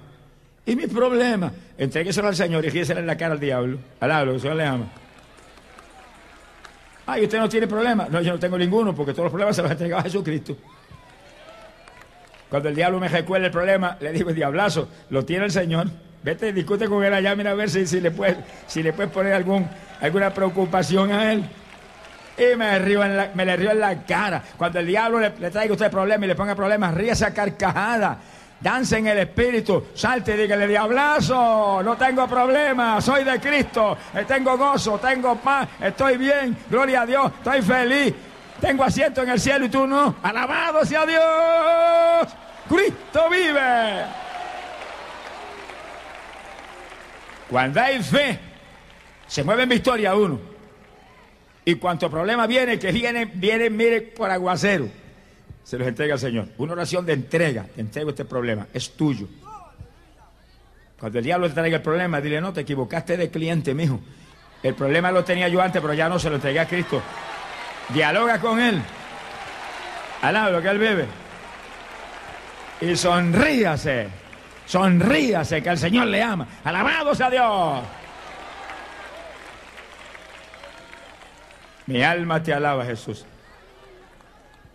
Y 0.65 0.75
mi 0.75 0.87
problema, 0.87 1.51
entrégueselo 1.77 2.29
al 2.29 2.35
Señor 2.35 2.65
y 2.65 2.71
gíreselo 2.71 3.01
en 3.01 3.07
la 3.07 3.17
cara 3.17 3.33
al 3.33 3.39
diablo. 3.39 3.79
Alablo, 3.99 4.31
que 4.31 4.35
el 4.35 4.41
Señor 4.41 4.55
le 4.55 4.65
ama. 4.65 4.85
Ay, 7.05 7.23
usted 7.23 7.37
no 7.37 7.49
tiene 7.49 7.67
problema. 7.67 8.07
No, 8.09 8.21
yo 8.21 8.31
no 8.31 8.39
tengo 8.39 8.57
ninguno 8.57 8.95
porque 8.95 9.11
todos 9.11 9.25
los 9.25 9.31
problemas 9.31 9.55
se 9.55 9.61
los 9.61 9.71
entregaba 9.71 10.01
a 10.01 10.03
Jesucristo. 10.05 10.55
Cuando 12.49 12.69
el 12.69 12.75
diablo 12.75 12.99
me 12.99 13.09
recuerda 13.09 13.47
el 13.47 13.51
problema, 13.51 13.97
le 13.99 14.13
digo, 14.13 14.31
diablazo, 14.31 14.87
lo 15.09 15.25
tiene 15.25 15.45
el 15.45 15.51
Señor. 15.51 15.87
Vete, 16.23 16.53
discute 16.53 16.87
con 16.87 17.03
él 17.03 17.13
allá, 17.13 17.35
mira 17.35 17.51
a 17.51 17.53
ver 17.53 17.69
si, 17.69 17.85
si 17.85 17.99
le 17.99 18.09
puedes 18.09 18.37
si 18.65 18.81
le 18.81 18.93
puedes 18.93 19.11
poner 19.11 19.33
alguna 19.33 20.33
preocupación 20.33 21.11
a 21.11 21.33
él. 21.33 21.43
Y 22.37 22.55
me, 22.55 22.79
río 22.79 23.03
en 23.03 23.17
la, 23.17 23.29
me 23.33 23.45
le 23.45 23.55
río 23.57 23.71
en 23.71 23.79
la 23.79 24.03
cara. 24.03 24.41
Cuando 24.57 24.79
el 24.79 24.87
diablo 24.87 25.19
le, 25.19 25.33
le 25.37 25.51
traiga 25.51 25.71
a 25.71 25.73
usted 25.73 25.91
problemas 25.91 26.23
y 26.23 26.27
le 26.27 26.35
ponga 26.35 26.55
problemas, 26.55 26.93
ríe 26.93 27.11
esa 27.11 27.33
carcajada. 27.33 28.17
Danse 28.63 28.97
en 28.97 29.07
el 29.07 29.17
espíritu, 29.17 29.87
salte 29.93 30.35
y 30.35 30.37
dígale, 30.37 30.65
diablazo, 30.65 31.83
no 31.83 31.97
tengo 31.97 32.25
problema, 32.29 33.01
soy 33.01 33.25
de 33.25 33.37
Cristo, 33.37 33.97
eh, 34.13 34.23
tengo 34.25 34.57
gozo, 34.57 34.97
tengo 34.99 35.35
paz, 35.35 35.67
estoy 35.81 36.15
bien, 36.15 36.55
gloria 36.69 37.01
a 37.01 37.05
Dios, 37.05 37.29
estoy 37.39 37.61
feliz, 37.61 38.13
tengo 38.61 38.85
asiento 38.85 39.21
en 39.21 39.29
el 39.31 39.39
cielo 39.41 39.65
y 39.65 39.69
tú 39.69 39.85
no. 39.85 40.15
Alabado 40.23 40.85
sea 40.85 41.05
Dios, 41.05 42.33
Cristo 42.69 43.29
vive. 43.29 44.22
Cuando 47.53 47.81
hay 47.81 48.01
fe, 48.01 48.39
se 49.27 49.43
mueve 49.43 49.61
en 49.61 49.69
victoria 49.69 50.15
uno. 50.15 50.39
Y 51.63 51.75
cuanto 51.75 52.09
problema 52.09 52.47
viene, 52.47 52.79
que 52.79 52.91
viene, 52.91 53.25
viene, 53.25 53.69
mire, 53.69 54.01
por 54.01 54.31
aguacero 54.31 54.87
se 55.63 55.77
los 55.77 55.87
entrega 55.87 56.15
al 56.15 56.19
Señor. 56.19 56.47
Una 56.57 56.73
oración 56.73 57.05
de 57.05 57.13
entrega, 57.13 57.67
te 57.75 57.81
entrego 57.81 58.09
este 58.09 58.25
problema, 58.25 58.65
es 58.73 58.93
tuyo. 58.93 59.27
Cuando 60.99 61.19
el 61.19 61.23
diablo 61.23 61.47
te 61.47 61.53
traiga 61.53 61.77
el 61.77 61.83
problema, 61.83 62.19
dile, 62.19 62.41
no, 62.41 62.53
te 62.53 62.61
equivocaste 62.61 63.17
de 63.17 63.29
cliente, 63.29 63.75
mijo. 63.75 63.99
El 64.63 64.73
problema 64.73 65.11
lo 65.11 65.23
tenía 65.23 65.47
yo 65.47 65.61
antes, 65.61 65.79
pero 65.79 65.93
ya 65.93 66.09
no 66.09 66.17
se 66.17 66.31
lo 66.31 66.37
entregué 66.37 66.59
a 66.59 66.67
Cristo. 66.67 67.03
Dialoga 67.89 68.39
con 68.39 68.59
Él. 68.59 68.81
Alaba 70.23 70.49
lo 70.49 70.59
que 70.59 70.69
Él 70.69 70.79
bebe. 70.79 71.05
Y 72.81 72.95
sonríase. 72.95 74.22
Sonríase 74.73 75.61
que 75.61 75.69
el 75.69 75.77
Señor 75.77 76.07
le 76.07 76.23
ama. 76.23 76.47
Alabados 76.63 77.21
a 77.21 77.29
Dios. 77.29 77.83
Mi 81.85 82.01
alma 82.01 82.41
te 82.41 82.51
alaba, 82.51 82.83
Jesús. 82.83 83.23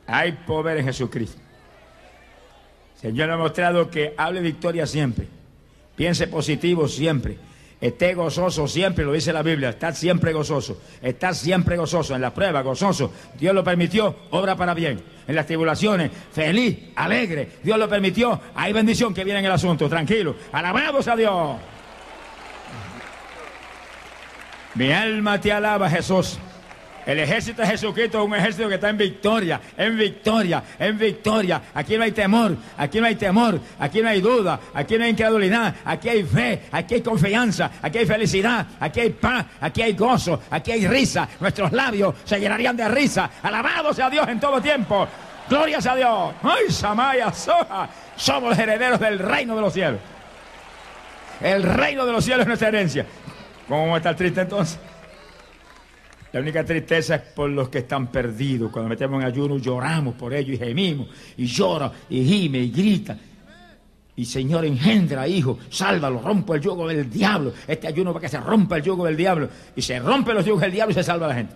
Hay 0.06 0.30
poder 0.46 0.78
en 0.78 0.84
Jesucristo. 0.84 1.40
Señor 2.94 3.28
ha 3.28 3.36
mostrado 3.36 3.90
que 3.90 4.14
hable 4.16 4.40
victoria 4.40 4.86
siempre. 4.86 5.26
Piense 5.96 6.28
positivo 6.28 6.86
siempre. 6.86 7.36
Esté 7.80 8.14
gozoso 8.14 8.66
siempre, 8.66 9.04
lo 9.04 9.12
dice 9.12 9.32
la 9.32 9.42
Biblia. 9.42 9.68
Está 9.68 9.92
siempre 9.92 10.32
gozoso. 10.32 10.80
Está 11.00 11.32
siempre 11.32 11.76
gozoso. 11.76 12.14
En 12.14 12.20
la 12.20 12.34
prueba, 12.34 12.62
gozoso. 12.62 13.12
Dios 13.38 13.54
lo 13.54 13.62
permitió, 13.62 14.16
obra 14.30 14.56
para 14.56 14.74
bien. 14.74 15.00
En 15.28 15.34
las 15.34 15.46
tribulaciones, 15.46 16.10
feliz, 16.32 16.90
alegre. 16.96 17.48
Dios 17.62 17.78
lo 17.78 17.88
permitió. 17.88 18.40
Hay 18.54 18.72
bendición 18.72 19.14
que 19.14 19.22
viene 19.22 19.38
en 19.40 19.46
el 19.46 19.52
asunto. 19.52 19.88
Tranquilo. 19.88 20.34
Alabamos 20.50 21.06
a 21.06 21.14
Dios. 21.14 21.56
Mi 24.74 24.92
alma 24.92 25.40
te 25.40 25.52
alaba, 25.52 25.88
Jesús. 25.88 26.38
El 27.08 27.20
ejército 27.20 27.62
de 27.62 27.68
Jesucristo 27.68 28.18
es 28.18 28.26
un 28.26 28.34
ejército 28.34 28.68
que 28.68 28.74
está 28.74 28.90
en 28.90 28.98
victoria, 28.98 29.58
en 29.78 29.96
victoria, 29.96 30.62
en 30.78 30.98
victoria. 30.98 31.62
Aquí 31.72 31.96
no 31.96 32.04
hay 32.04 32.12
temor, 32.12 32.54
aquí 32.76 33.00
no 33.00 33.06
hay 33.06 33.14
temor, 33.14 33.58
aquí 33.78 34.02
no 34.02 34.10
hay 34.10 34.20
duda, 34.20 34.60
aquí 34.74 34.98
no 34.98 35.04
hay 35.04 35.10
incredulidad, 35.12 35.74
aquí 35.86 36.10
hay 36.10 36.22
fe, 36.24 36.64
aquí 36.70 36.96
hay 36.96 37.00
confianza, 37.00 37.70
aquí 37.80 37.96
hay 37.96 38.04
felicidad, 38.04 38.66
aquí 38.78 39.00
hay 39.00 39.08
paz, 39.08 39.46
aquí 39.58 39.80
hay 39.80 39.94
gozo, 39.94 40.42
aquí 40.50 40.70
hay 40.70 40.86
risa. 40.86 41.26
Nuestros 41.40 41.72
labios 41.72 42.14
se 42.24 42.38
llenarían 42.38 42.76
de 42.76 42.86
risa. 42.90 43.30
Alabado 43.42 43.94
sea 43.94 44.10
Dios 44.10 44.28
en 44.28 44.38
todo 44.38 44.60
tiempo. 44.60 45.08
Glorias 45.48 45.86
a 45.86 45.96
Dios. 45.96 46.34
¡Ay, 46.42 46.70
Samaya, 46.70 47.32
Soja! 47.32 47.88
Somos 48.16 48.58
herederos 48.58 49.00
del 49.00 49.18
reino 49.18 49.56
de 49.56 49.62
los 49.62 49.72
cielos. 49.72 50.00
El 51.40 51.62
reino 51.62 52.04
de 52.04 52.12
los 52.12 52.22
cielos 52.22 52.42
es 52.42 52.48
nuestra 52.48 52.68
herencia. 52.68 53.06
¿Cómo 53.66 53.96
está 53.96 54.14
triste 54.14 54.42
entonces? 54.42 54.78
La 56.32 56.40
única 56.40 56.64
tristeza 56.64 57.16
es 57.16 57.22
por 57.22 57.48
los 57.48 57.68
que 57.68 57.78
están 57.78 58.08
perdidos. 58.08 58.70
Cuando 58.70 58.88
metemos 58.88 59.20
en 59.20 59.26
ayuno 59.26 59.56
lloramos 59.58 60.14
por 60.14 60.34
ellos 60.34 60.54
y 60.54 60.58
gemimos 60.58 61.08
y 61.36 61.46
llora 61.46 61.90
y 62.10 62.24
gime 62.24 62.58
y 62.58 62.70
grita. 62.70 63.16
Y 64.16 64.24
Señor 64.24 64.64
engendra, 64.64 65.28
hijo, 65.28 65.58
sálvalo, 65.70 66.20
rompe 66.20 66.54
el 66.54 66.60
yugo 66.60 66.88
del 66.88 67.08
diablo. 67.08 67.52
Este 67.66 67.86
ayuno 67.86 68.12
para 68.12 68.22
que 68.22 68.28
se 68.28 68.40
rompa 68.40 68.76
el 68.76 68.82
yugo 68.82 69.06
del 69.06 69.16
diablo. 69.16 69.48
Y 69.76 69.80
se 69.80 69.98
rompe 70.00 70.34
los 70.34 70.44
yugos 70.44 70.60
del 70.62 70.72
diablo 70.72 70.90
y 70.90 70.94
se 70.94 71.04
salva 71.04 71.28
la 71.28 71.34
gente. 71.34 71.54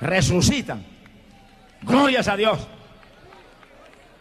Resucitan. 0.00 0.84
Glorias 1.82 2.28
a 2.28 2.36
Dios. 2.36 2.60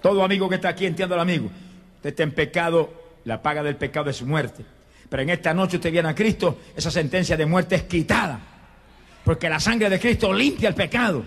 Todo 0.02 0.24
amigo 0.24 0.50
que 0.50 0.56
está 0.56 0.70
aquí, 0.70 0.86
entiendo 0.86 1.16
al 1.16 1.22
amigo. 1.22 1.50
Usted 1.98 2.10
está 2.10 2.24
en 2.24 2.32
pecado, 2.32 2.92
la 3.24 3.42
paga 3.42 3.62
del 3.64 3.76
pecado 3.76 4.10
es 4.10 4.22
muerte. 4.24 4.66
Pero 5.08 5.24
en 5.24 5.30
esta 5.30 5.54
noche 5.54 5.78
usted 5.78 5.92
viene 5.92 6.10
a 6.10 6.16
Cristo, 6.16 6.60
esa 6.76 6.90
sentencia 6.90 7.38
de 7.38 7.46
muerte 7.46 7.76
es 7.76 7.84
quitada. 7.84 8.55
Porque 9.26 9.50
la 9.50 9.60
sangre 9.60 9.90
de 9.90 10.00
Cristo 10.00 10.32
limpia 10.32 10.70
el 10.70 10.76
pecado. 10.76 11.24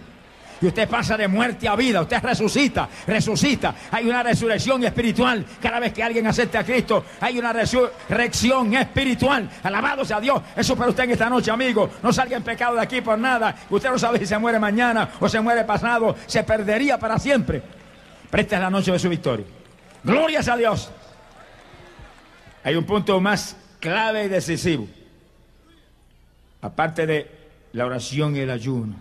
Y 0.61 0.67
usted 0.67 0.89
pasa 0.89 1.17
de 1.17 1.29
muerte 1.29 1.69
a 1.69 1.77
vida, 1.77 2.01
usted 2.01 2.21
resucita, 2.21 2.89
resucita. 3.07 3.75
Hay 3.93 4.09
una 4.09 4.23
resurrección 4.23 4.83
espiritual. 4.83 5.45
Cada 5.61 5.79
vez 5.79 5.93
que 5.93 6.03
alguien 6.03 6.27
acepta 6.27 6.61
a 6.61 6.65
Cristo, 6.65 7.05
hay 7.21 7.39
una 7.39 7.53
resurrección 7.53 8.75
espiritual. 8.75 9.49
Alabado 9.63 10.05
sea 10.05 10.21
Dios. 10.21 10.43
Eso 10.57 10.75
para 10.75 10.91
usted 10.91 11.05
en 11.05 11.11
esta 11.13 11.31
noche, 11.31 11.51
amigo. 11.51 11.91
No 12.03 12.13
salga 12.13 12.37
en 12.37 12.43
pecado 12.43 12.75
de 12.75 12.83
aquí 12.83 13.01
por 13.01 13.19
nada. 13.19 13.55
Usted 13.71 13.91
no 13.91 13.99
sabe 13.99 14.19
si 14.19 14.27
se 14.27 14.39
muere 14.39 14.59
mañana 14.59 15.11
o 15.21 15.29
se 15.29 15.41
muere 15.41 15.65
pasado. 15.65 16.17
Se 16.27 16.43
perdería 16.43 16.99
para 16.99 17.19
siempre. 17.19 17.63
Pero 18.29 18.41
esta 18.41 18.57
es 18.57 18.63
la 18.63 18.71
noche 18.71 18.91
de 18.91 18.99
su 18.99 19.09
victoria. 19.09 19.47
Glorias 20.03 20.49
a 20.49 20.57
Dios. 20.57 20.91
Hay 22.65 22.75
un 22.75 22.85
punto 22.85 23.21
más 23.21 23.57
clave 23.79 24.25
y 24.25 24.29
decisivo. 24.29 24.89
Aparte 26.61 27.07
de 27.07 27.38
la 27.73 27.87
oración 27.87 28.37
y 28.37 28.41
el 28.41 28.51
ayuno. 28.51 28.97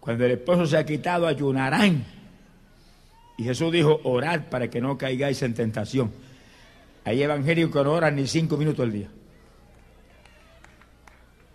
Cuando 0.00 0.24
el 0.24 0.32
esposo 0.32 0.66
se 0.66 0.76
ha 0.76 0.86
quitado, 0.86 1.26
ayunarán. 1.26 2.04
Y 3.36 3.44
Jesús 3.44 3.72
dijo, 3.72 4.00
orad 4.04 4.42
para 4.50 4.68
que 4.68 4.80
no 4.80 4.98
caigáis 4.98 5.42
en 5.42 5.54
tentación. 5.54 6.10
Hay 7.04 7.22
evangelios 7.22 7.70
que 7.70 7.84
no 7.84 7.92
oran 7.92 8.16
ni 8.16 8.26
cinco 8.26 8.56
minutos 8.56 8.84
al 8.84 8.92
día. 8.92 9.08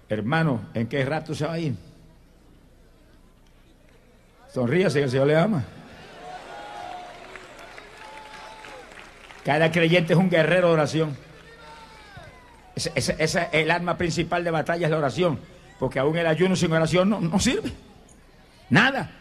Hermano, 0.09 0.69
¿en 0.73 0.87
qué 0.87 1.03
rato 1.03 1.33
se 1.33 1.45
va 1.45 1.53
a 1.53 1.59
ir? 1.59 1.75
Sonríase 4.53 4.99
que 4.99 5.05
el 5.05 5.11
Señor 5.11 5.27
le 5.27 5.35
ama. 5.35 5.63
Cada 9.43 9.71
creyente 9.71 10.13
es 10.13 10.19
un 10.19 10.29
guerrero 10.29 10.67
de 10.67 10.73
oración. 10.73 11.17
Esa, 12.75 13.13
es 13.13 13.37
el 13.51 13.71
arma 13.71 13.97
principal 13.97 14.43
de 14.43 14.51
batalla 14.51 14.87
es 14.87 14.91
la 14.91 14.97
oración. 14.97 15.39
Porque 15.79 15.99
aún 15.99 16.17
el 16.17 16.27
ayuno 16.27 16.55
sin 16.55 16.71
oración 16.71 17.09
no 17.09 17.39
sirve. 17.39 17.71
Nada. 18.69 19.11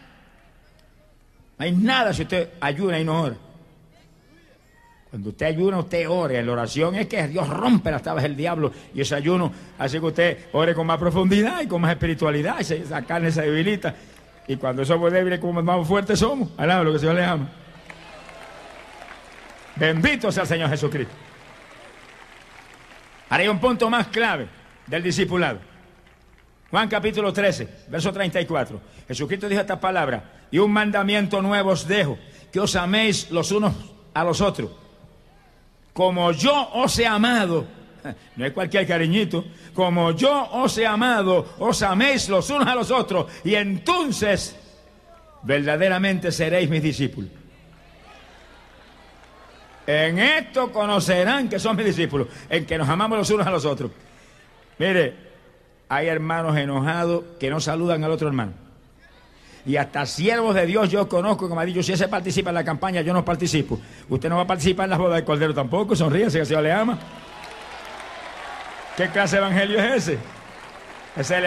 No 1.57 1.65
hay 1.65 1.71
nada 1.71 2.13
si 2.13 2.23
usted 2.23 2.49
ayuna 2.59 2.99
y 2.99 3.03
no 3.03 3.21
ora. 3.21 3.35
Cuando 5.13 5.29
usted 5.29 5.45
ayuna, 5.45 5.77
usted 5.77 6.09
ore. 6.09 6.41
La 6.41 6.51
oración 6.51 6.95
es 6.95 7.05
que 7.05 7.27
Dios 7.27 7.47
rompe 7.47 7.91
las 7.91 8.01
tablas 8.01 8.23
del 8.23 8.35
diablo. 8.35 8.71
Y 8.95 9.01
ese 9.01 9.13
ayuno 9.13 9.51
hace 9.77 9.99
que 9.99 10.05
usted 10.07 10.37
ore 10.53 10.73
con 10.73 10.87
más 10.87 10.97
profundidad 10.97 11.61
y 11.61 11.67
con 11.67 11.81
más 11.81 11.91
espiritualidad. 11.91 12.55
Y 12.59 12.73
esa 12.73 13.03
carne 13.03 13.31
se 13.31 13.43
debilita. 13.43 13.93
Y 14.47 14.55
cuando 14.55 14.83
somos 14.83 15.11
débiles, 15.11 15.39
como 15.39 15.61
más 15.61 15.87
fuertes 15.87 16.17
somos. 16.17 16.49
Alaba 16.57 16.83
lo 16.83 16.89
que 16.89 16.95
el 16.95 16.99
Señor 16.99 17.15
le 17.15 17.25
ama. 17.25 17.47
Bendito 19.75 20.31
sea 20.31 20.41
el 20.41 20.49
Señor 20.49 20.69
Jesucristo. 20.71 21.13
Haré 23.33 23.49
un 23.49 23.57
punto 23.57 23.89
más 23.89 24.09
clave 24.09 24.47
del 24.85 25.01
discipulado. 25.01 25.57
Juan 26.69 26.87
capítulo 26.87 27.33
13, 27.33 27.87
verso 27.87 28.13
34. 28.13 28.79
Jesucristo 29.07 29.49
dijo 29.49 29.59
esta 29.59 29.79
palabra, 29.79 30.45
y 30.51 30.59
un 30.59 30.71
mandamiento 30.71 31.41
nuevo 31.41 31.71
os 31.71 31.87
dejo, 31.87 32.19
que 32.51 32.59
os 32.59 32.75
améis 32.75 33.31
los 33.31 33.51
unos 33.51 33.73
a 34.13 34.23
los 34.23 34.39
otros. 34.39 34.69
Como 35.93 36.31
yo 36.31 36.73
os 36.75 36.99
he 36.99 37.07
amado, 37.07 37.65
no 38.35 38.45
es 38.45 38.51
cualquier 38.53 38.85
cariñito, 38.85 39.45
como 39.73 40.11
yo 40.11 40.51
os 40.51 40.77
he 40.77 40.85
amado, 40.85 41.55
os 41.57 41.81
améis 41.81 42.29
los 42.29 42.47
unos 42.51 42.67
a 42.67 42.75
los 42.75 42.91
otros, 42.91 43.31
y 43.43 43.55
entonces 43.55 44.55
verdaderamente 45.41 46.31
seréis 46.31 46.69
mis 46.69 46.83
discípulos. 46.83 47.31
En 49.85 50.17
esto 50.19 50.71
conocerán 50.71 51.49
que 51.49 51.59
son 51.59 51.75
mis 51.75 51.85
discípulos, 51.85 52.27
en 52.49 52.65
que 52.65 52.77
nos 52.77 52.87
amamos 52.87 53.17
los 53.17 53.29
unos 53.29 53.45
a 53.45 53.51
los 53.51 53.65
otros. 53.65 53.91
Mire, 54.79 55.13
hay 55.89 56.07
hermanos 56.07 56.57
enojados 56.57 57.23
que 57.39 57.49
no 57.49 57.59
saludan 57.59 58.03
al 58.03 58.11
otro 58.11 58.27
hermano. 58.27 58.53
Y 59.65 59.77
hasta 59.77 60.05
siervos 60.05 60.55
de 60.55 60.65
Dios 60.65 60.89
yo 60.89 61.07
conozco 61.07 61.47
que 61.47 61.55
me 61.55 61.61
ha 61.61 61.65
dicho, 61.65 61.81
si 61.83 61.93
ese 61.93 62.07
participa 62.07 62.49
en 62.49 62.55
la 62.55 62.63
campaña, 62.63 63.01
yo 63.01 63.13
no 63.13 63.23
participo. 63.23 63.79
Usted 64.09 64.29
no 64.29 64.37
va 64.37 64.43
a 64.43 64.47
participar 64.47 64.85
en 64.85 64.89
las 64.91 64.99
bodas 64.99 65.15
del 65.15 65.23
Cordero 65.23 65.53
tampoco, 65.53 65.95
sonríese 65.95 66.37
que 66.37 66.41
el 66.41 66.45
Señor 66.45 66.63
le 66.63 66.71
ama. 66.71 66.97
¿Qué 68.97 69.07
clase 69.07 69.37
de 69.37 69.41
evangelio 69.41 69.79
es 69.79 69.95
ese? 69.95 70.17
Ese 71.15 71.37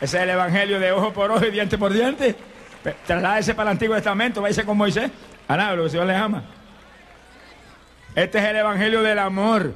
es, 0.00 0.14
el, 0.14 0.30
evangelio 0.30 0.78
de 0.78 0.92
ojo 0.92 1.12
por 1.12 1.30
ojo 1.30 1.44
y 1.44 1.50
diente 1.50 1.78
por 1.78 1.92
diente. 1.92 2.36
ese 3.38 3.54
para 3.54 3.70
el 3.70 3.74
Antiguo 3.74 3.94
Testamento, 3.94 4.40
váyase 4.40 4.64
con 4.64 4.76
Moisés. 4.76 5.10
A 5.48 5.56
nada, 5.56 5.72
lo 5.74 5.82
que 5.82 5.84
el 5.86 5.90
Señor 5.90 6.06
le 6.06 6.14
ama. 6.14 6.44
Este 8.14 8.38
es 8.38 8.44
el 8.44 8.56
evangelio 8.56 9.02
del 9.02 9.18
amor. 9.18 9.72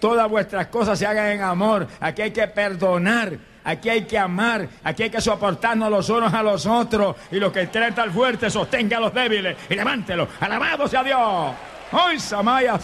Todas 0.00 0.28
vuestras 0.28 0.66
cosas 0.68 0.98
se 0.98 1.06
hagan 1.06 1.28
en 1.28 1.42
amor. 1.42 1.86
Aquí 2.00 2.22
hay 2.22 2.30
que 2.30 2.46
perdonar. 2.48 3.38
Aquí 3.62 3.90
hay 3.90 4.04
que 4.04 4.18
amar, 4.18 4.66
aquí 4.82 5.02
hay 5.02 5.10
que 5.10 5.20
soportarnos 5.20 5.90
los 5.90 6.08
unos 6.08 6.32
a 6.32 6.42
los 6.42 6.64
otros. 6.64 7.16
Y 7.30 7.36
los 7.36 7.52
que 7.52 7.62
estén 7.62 7.94
tan 7.94 8.10
fuertes, 8.10 8.52
sostenga 8.52 8.96
a 8.96 9.00
los 9.00 9.12
débiles 9.12 9.56
y 9.68 9.74
levántelo. 9.74 10.28
Alabado 10.40 10.88
sea 10.88 11.04
Dios. 11.04 11.52
Hoy 11.92 12.18
Samaya 12.18 12.78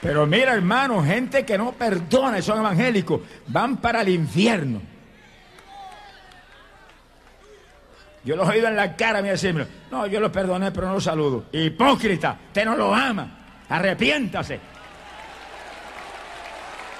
Pero 0.00 0.26
mira, 0.26 0.54
hermano, 0.54 1.04
gente 1.04 1.44
que 1.44 1.56
no 1.56 1.72
perdona 1.72 2.38
y 2.38 2.42
son 2.42 2.58
evangélicos, 2.58 3.20
van 3.46 3.76
para 3.76 4.02
el 4.02 4.08
infierno. 4.08 4.95
Yo 8.26 8.34
los 8.34 8.48
he 8.48 8.54
oído 8.54 8.66
en 8.66 8.74
la 8.74 8.96
cara 8.96 9.20
a 9.20 9.22
mí 9.22 9.28
decirme, 9.28 9.68
no, 9.88 10.04
yo 10.08 10.18
los 10.18 10.32
perdoné, 10.32 10.72
pero 10.72 10.88
no 10.88 10.94
los 10.94 11.04
saludo. 11.04 11.44
Hipócrita, 11.52 12.36
usted 12.48 12.64
no 12.64 12.76
lo 12.76 12.92
ama. 12.92 13.38
Arrepiéntase. 13.68 14.58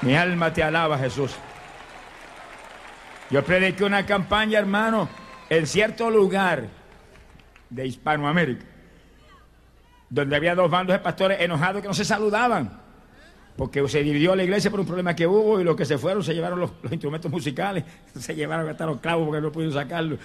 Mi 0.02 0.14
alma 0.14 0.52
te 0.52 0.62
alaba, 0.62 0.96
Jesús. 0.96 1.34
Yo 3.28 3.44
prediqué 3.44 3.82
una 3.82 4.06
campaña, 4.06 4.60
hermano, 4.60 5.08
en 5.50 5.66
cierto 5.66 6.10
lugar 6.10 6.68
de 7.70 7.86
Hispanoamérica, 7.88 8.64
donde 10.08 10.36
había 10.36 10.54
dos 10.54 10.70
bandos 10.70 10.94
de 10.94 11.00
pastores 11.00 11.40
enojados 11.40 11.82
que 11.82 11.88
no 11.88 11.94
se 11.94 12.04
saludaban, 12.04 12.80
porque 13.56 13.88
se 13.88 14.00
dividió 14.04 14.36
la 14.36 14.44
iglesia 14.44 14.70
por 14.70 14.78
un 14.78 14.86
problema 14.86 15.16
que 15.16 15.26
hubo 15.26 15.60
y 15.60 15.64
los 15.64 15.74
que 15.74 15.84
se 15.84 15.98
fueron 15.98 16.22
se 16.22 16.34
llevaron 16.34 16.60
los, 16.60 16.70
instrumentos 16.88 17.32
musicales, 17.32 17.82
se 18.16 18.32
llevaron 18.36 18.68
hasta 18.68 18.86
los 18.86 19.00
clavos 19.00 19.26
porque 19.26 19.40
no 19.40 19.50
pudieron 19.50 19.74
sacarlos. 19.74 20.20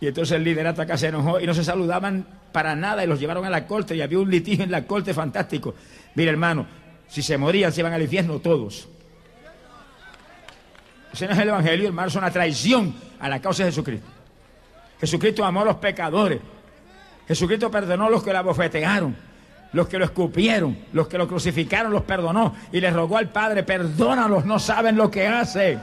Y 0.00 0.06
entonces 0.06 0.36
el 0.36 0.44
liderato 0.44 0.80
acá 0.80 0.96
se 0.96 1.08
enojó 1.08 1.38
y 1.40 1.46
no 1.46 1.52
se 1.52 1.62
saludaban 1.62 2.26
para 2.52 2.74
nada 2.74 3.04
y 3.04 3.06
los 3.06 3.20
llevaron 3.20 3.44
a 3.44 3.50
la 3.50 3.66
corte 3.66 3.94
y 3.94 4.00
había 4.00 4.18
un 4.18 4.30
litigio 4.30 4.64
en 4.64 4.70
la 4.70 4.86
corte 4.86 5.12
fantástico. 5.12 5.74
Mire, 6.14 6.30
hermano, 6.30 6.66
si 7.06 7.22
se 7.22 7.36
morían, 7.36 7.70
se 7.72 7.80
iban 7.80 7.92
al 7.92 8.02
infierno 8.02 8.38
todos. 8.38 8.88
Ese 11.12 11.26
no 11.26 11.32
es 11.32 11.38
el 11.38 11.48
Evangelio, 11.48 11.88
hermano, 11.88 12.08
es 12.08 12.14
una 12.14 12.30
traición 12.30 12.94
a 13.18 13.28
la 13.28 13.40
causa 13.40 13.64
de 13.64 13.70
Jesucristo. 13.70 14.06
Jesucristo 15.00 15.44
amó 15.44 15.62
a 15.62 15.64
los 15.64 15.76
pecadores. 15.76 16.40
Jesucristo 17.26 17.70
perdonó 17.70 18.06
a 18.06 18.10
los 18.10 18.22
que 18.22 18.32
la 18.32 18.42
bofetearon, 18.42 19.16
los 19.72 19.88
que 19.88 19.98
lo 19.98 20.04
escupieron, 20.04 20.78
los 20.92 21.08
que 21.08 21.18
lo 21.18 21.28
crucificaron, 21.28 21.92
los 21.92 22.02
perdonó. 22.02 22.54
Y 22.72 22.80
le 22.80 22.90
rogó 22.90 23.18
al 23.18 23.28
Padre, 23.28 23.64
perdónalos, 23.64 24.44
no 24.44 24.58
saben 24.58 24.96
lo 24.96 25.10
que 25.10 25.26
hacen. 25.26 25.80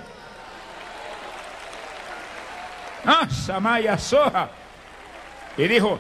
Ah, 3.08 3.28
Samaya 3.30 3.98
Soja. 3.98 4.50
Y 5.58 5.68
dijo, 5.68 5.98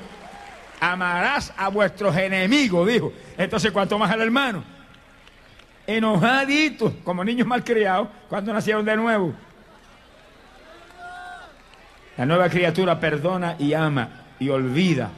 amarás 0.79 1.51
a 1.57 1.69
vuestros 1.69 2.15
enemigos, 2.15 2.87
dijo. 2.87 3.11
Entonces, 3.37 3.71
¿cuánto 3.71 3.97
más 3.97 4.11
al 4.11 4.21
hermano? 4.21 4.77
enojaditos, 5.87 6.93
como 7.03 7.23
niños 7.23 7.47
malcriados, 7.47 8.09
cuando 8.27 8.53
nacieron 8.53 8.85
de 8.85 8.95
nuevo. 8.97 9.33
La 12.17 12.25
nueva 12.25 12.49
criatura 12.49 12.99
perdona 12.99 13.55
y 13.57 13.73
ama 13.73 14.25
y 14.37 14.49
olvida. 14.49 15.09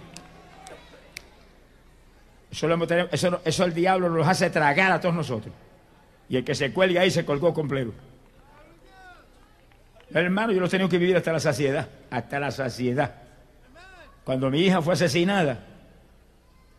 Eso, 2.52 3.42
eso, 3.44 3.66
el 3.66 3.74
diablo 3.74 4.10
nos 4.10 4.28
hace 4.28 4.50
tragar 4.50 4.92
a 4.92 5.02
todos 5.02 5.16
nosotros. 5.16 5.54
Y 6.30 6.38
el 6.38 6.44
que 6.44 6.56
se 6.56 6.72
cuelga 6.72 7.02
ahí 7.02 7.12
se 7.12 7.26
colgó 7.26 7.54
completo. 7.54 7.94
Hermano, 10.14 10.51
yo 10.51 10.60
lo 10.60 10.66
he 10.66 10.70
tenido 10.70 10.89
que 10.89 10.97
vivir 10.97 11.16
hasta 11.16 11.32
la 11.32 11.39
saciedad. 11.39 11.88
Hasta 12.10 12.39
la 12.39 12.51
saciedad. 12.51 13.16
Cuando 14.24 14.49
mi 14.49 14.62
hija 14.62 14.82
fue 14.82 14.93
asesinada, 14.93 15.60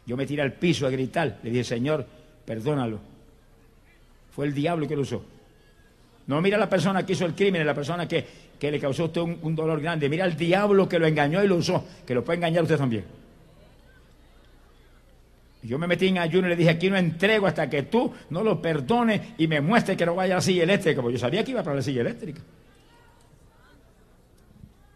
yo 0.06 0.16
me 0.16 0.26
tiré 0.26 0.42
al 0.42 0.52
piso 0.52 0.86
a 0.86 0.90
gritar. 0.90 1.38
Le 1.42 1.50
dije, 1.50 1.64
Señor, 1.64 2.06
perdónalo. 2.44 3.00
Fue 4.32 4.46
el 4.46 4.54
diablo 4.54 4.86
que 4.88 4.96
lo 4.96 5.02
usó. 5.02 5.24
No 6.26 6.40
mira 6.40 6.58
la 6.58 6.68
persona 6.68 7.04
que 7.04 7.14
hizo 7.14 7.26
el 7.26 7.34
crimen, 7.34 7.66
la 7.66 7.74
persona 7.74 8.06
que, 8.06 8.24
le 8.60 8.78
causó 8.78 9.02
a 9.02 9.06
usted 9.06 9.20
un, 9.20 9.54
dolor 9.54 9.80
grande. 9.80 10.08
Mira 10.08 10.24
el 10.24 10.36
diablo 10.36 10.88
que 10.88 10.98
lo 10.98 11.06
engañó 11.06 11.42
y 11.42 11.48
lo 11.48 11.56
usó, 11.56 11.84
que 12.06 12.14
lo 12.14 12.24
puede 12.24 12.36
engañar 12.36 12.62
usted 12.62 12.76
también. 12.76 13.04
Yo 15.62 15.78
me 15.78 15.86
metí 15.86 16.06
en 16.06 16.18
ayuno 16.18 16.46
y 16.46 16.50
le 16.50 16.56
dije, 16.56 16.70
aquí 16.70 16.88
no 16.88 16.96
entrego 16.96 17.46
hasta 17.46 17.68
que 17.68 17.82
tú 17.82 18.12
no 18.30 18.42
lo 18.42 18.62
perdones 18.62 19.20
y 19.38 19.46
me 19.46 19.60
muestres 19.60 19.96
que 19.96 20.06
no 20.06 20.14
vaya 20.14 20.34
a 20.34 20.36
la 20.36 20.40
silla 20.40 20.62
eléctrica, 20.62 21.02
porque 21.02 21.14
yo 21.14 21.20
sabía 21.20 21.44
que 21.44 21.50
iba 21.50 21.62
para 21.62 21.76
la 21.76 21.82
silla 21.82 22.00
eléctrica. 22.00 22.40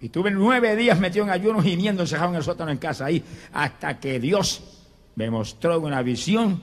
Y 0.05 0.11
tuve 0.11 0.31
nueve 0.31 0.77
días 0.77 1.01
metido 1.01 1.25
en 1.25 1.31
ayuno 1.31 1.63
gimiendo, 1.63 2.03
encerrado 2.03 2.29
en 2.29 2.37
el 2.37 2.45
sótano 2.45 2.71
en 2.71 2.77
casa 2.77 3.07
ahí, 3.07 3.25
hasta 3.55 3.99
que 3.99 4.21
Dios 4.21 4.63
me 5.15 5.31
mostró 5.31 5.81
una 5.81 6.03
visión 6.03 6.63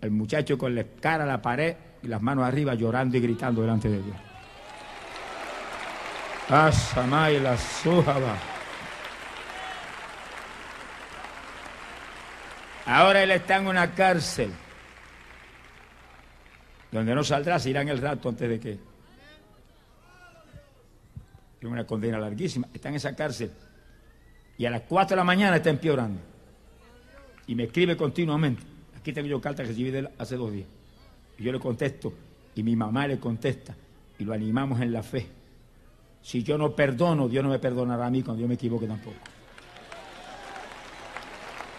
el 0.00 0.10
muchacho 0.10 0.58
con 0.58 0.74
la 0.74 0.82
cara 1.00 1.22
a 1.22 1.26
la 1.28 1.40
pared 1.40 1.76
y 2.02 2.08
las 2.08 2.20
manos 2.20 2.44
arriba 2.44 2.74
llorando 2.74 3.16
y 3.16 3.20
gritando 3.20 3.60
delante 3.60 3.88
de 3.88 4.02
Dios. 4.02 4.16
La 6.48 6.72
sujaba. 7.56 8.36
Ahora 12.86 13.22
él 13.22 13.30
está 13.30 13.58
en 13.58 13.68
una 13.68 13.94
cárcel 13.94 14.50
donde 16.90 17.14
no 17.14 17.22
saldrá, 17.22 17.60
se 17.60 17.70
irá 17.70 17.82
en 17.82 17.90
el 17.90 17.98
rato 17.98 18.30
antes 18.30 18.48
de 18.48 18.58
que. 18.58 18.89
Tiene 21.60 21.74
una 21.74 21.86
condena 21.86 22.18
larguísima. 22.18 22.66
Está 22.74 22.88
en 22.88 22.96
esa 22.96 23.14
cárcel 23.14 23.52
y 24.60 24.66
a 24.66 24.70
las 24.70 24.82
4 24.82 25.14
de 25.14 25.16
la 25.16 25.24
mañana 25.24 25.56
está 25.56 25.70
empeorando. 25.70 26.20
Y 27.46 27.54
me 27.54 27.62
escribe 27.62 27.96
continuamente. 27.96 28.62
Aquí 28.94 29.10
tengo 29.10 29.26
yo 29.26 29.40
carta 29.40 29.62
que 29.62 29.70
recibí 29.70 29.90
de 29.90 30.00
él 30.00 30.10
hace 30.18 30.36
dos 30.36 30.52
días. 30.52 30.66
Y 31.38 31.44
yo 31.44 31.50
le 31.50 31.58
contesto 31.58 32.12
y 32.54 32.62
mi 32.62 32.76
mamá 32.76 33.06
le 33.06 33.18
contesta 33.18 33.74
y 34.18 34.24
lo 34.24 34.34
animamos 34.34 34.82
en 34.82 34.92
la 34.92 35.02
fe. 35.02 35.26
Si 36.20 36.42
yo 36.42 36.58
no 36.58 36.76
perdono, 36.76 37.26
Dios 37.26 37.42
no 37.42 37.48
me 37.48 37.58
perdonará 37.58 38.04
a 38.04 38.10
mí 38.10 38.22
cuando 38.22 38.42
yo 38.42 38.48
me 38.48 38.54
equivoque 38.54 38.86
tampoco. 38.86 39.16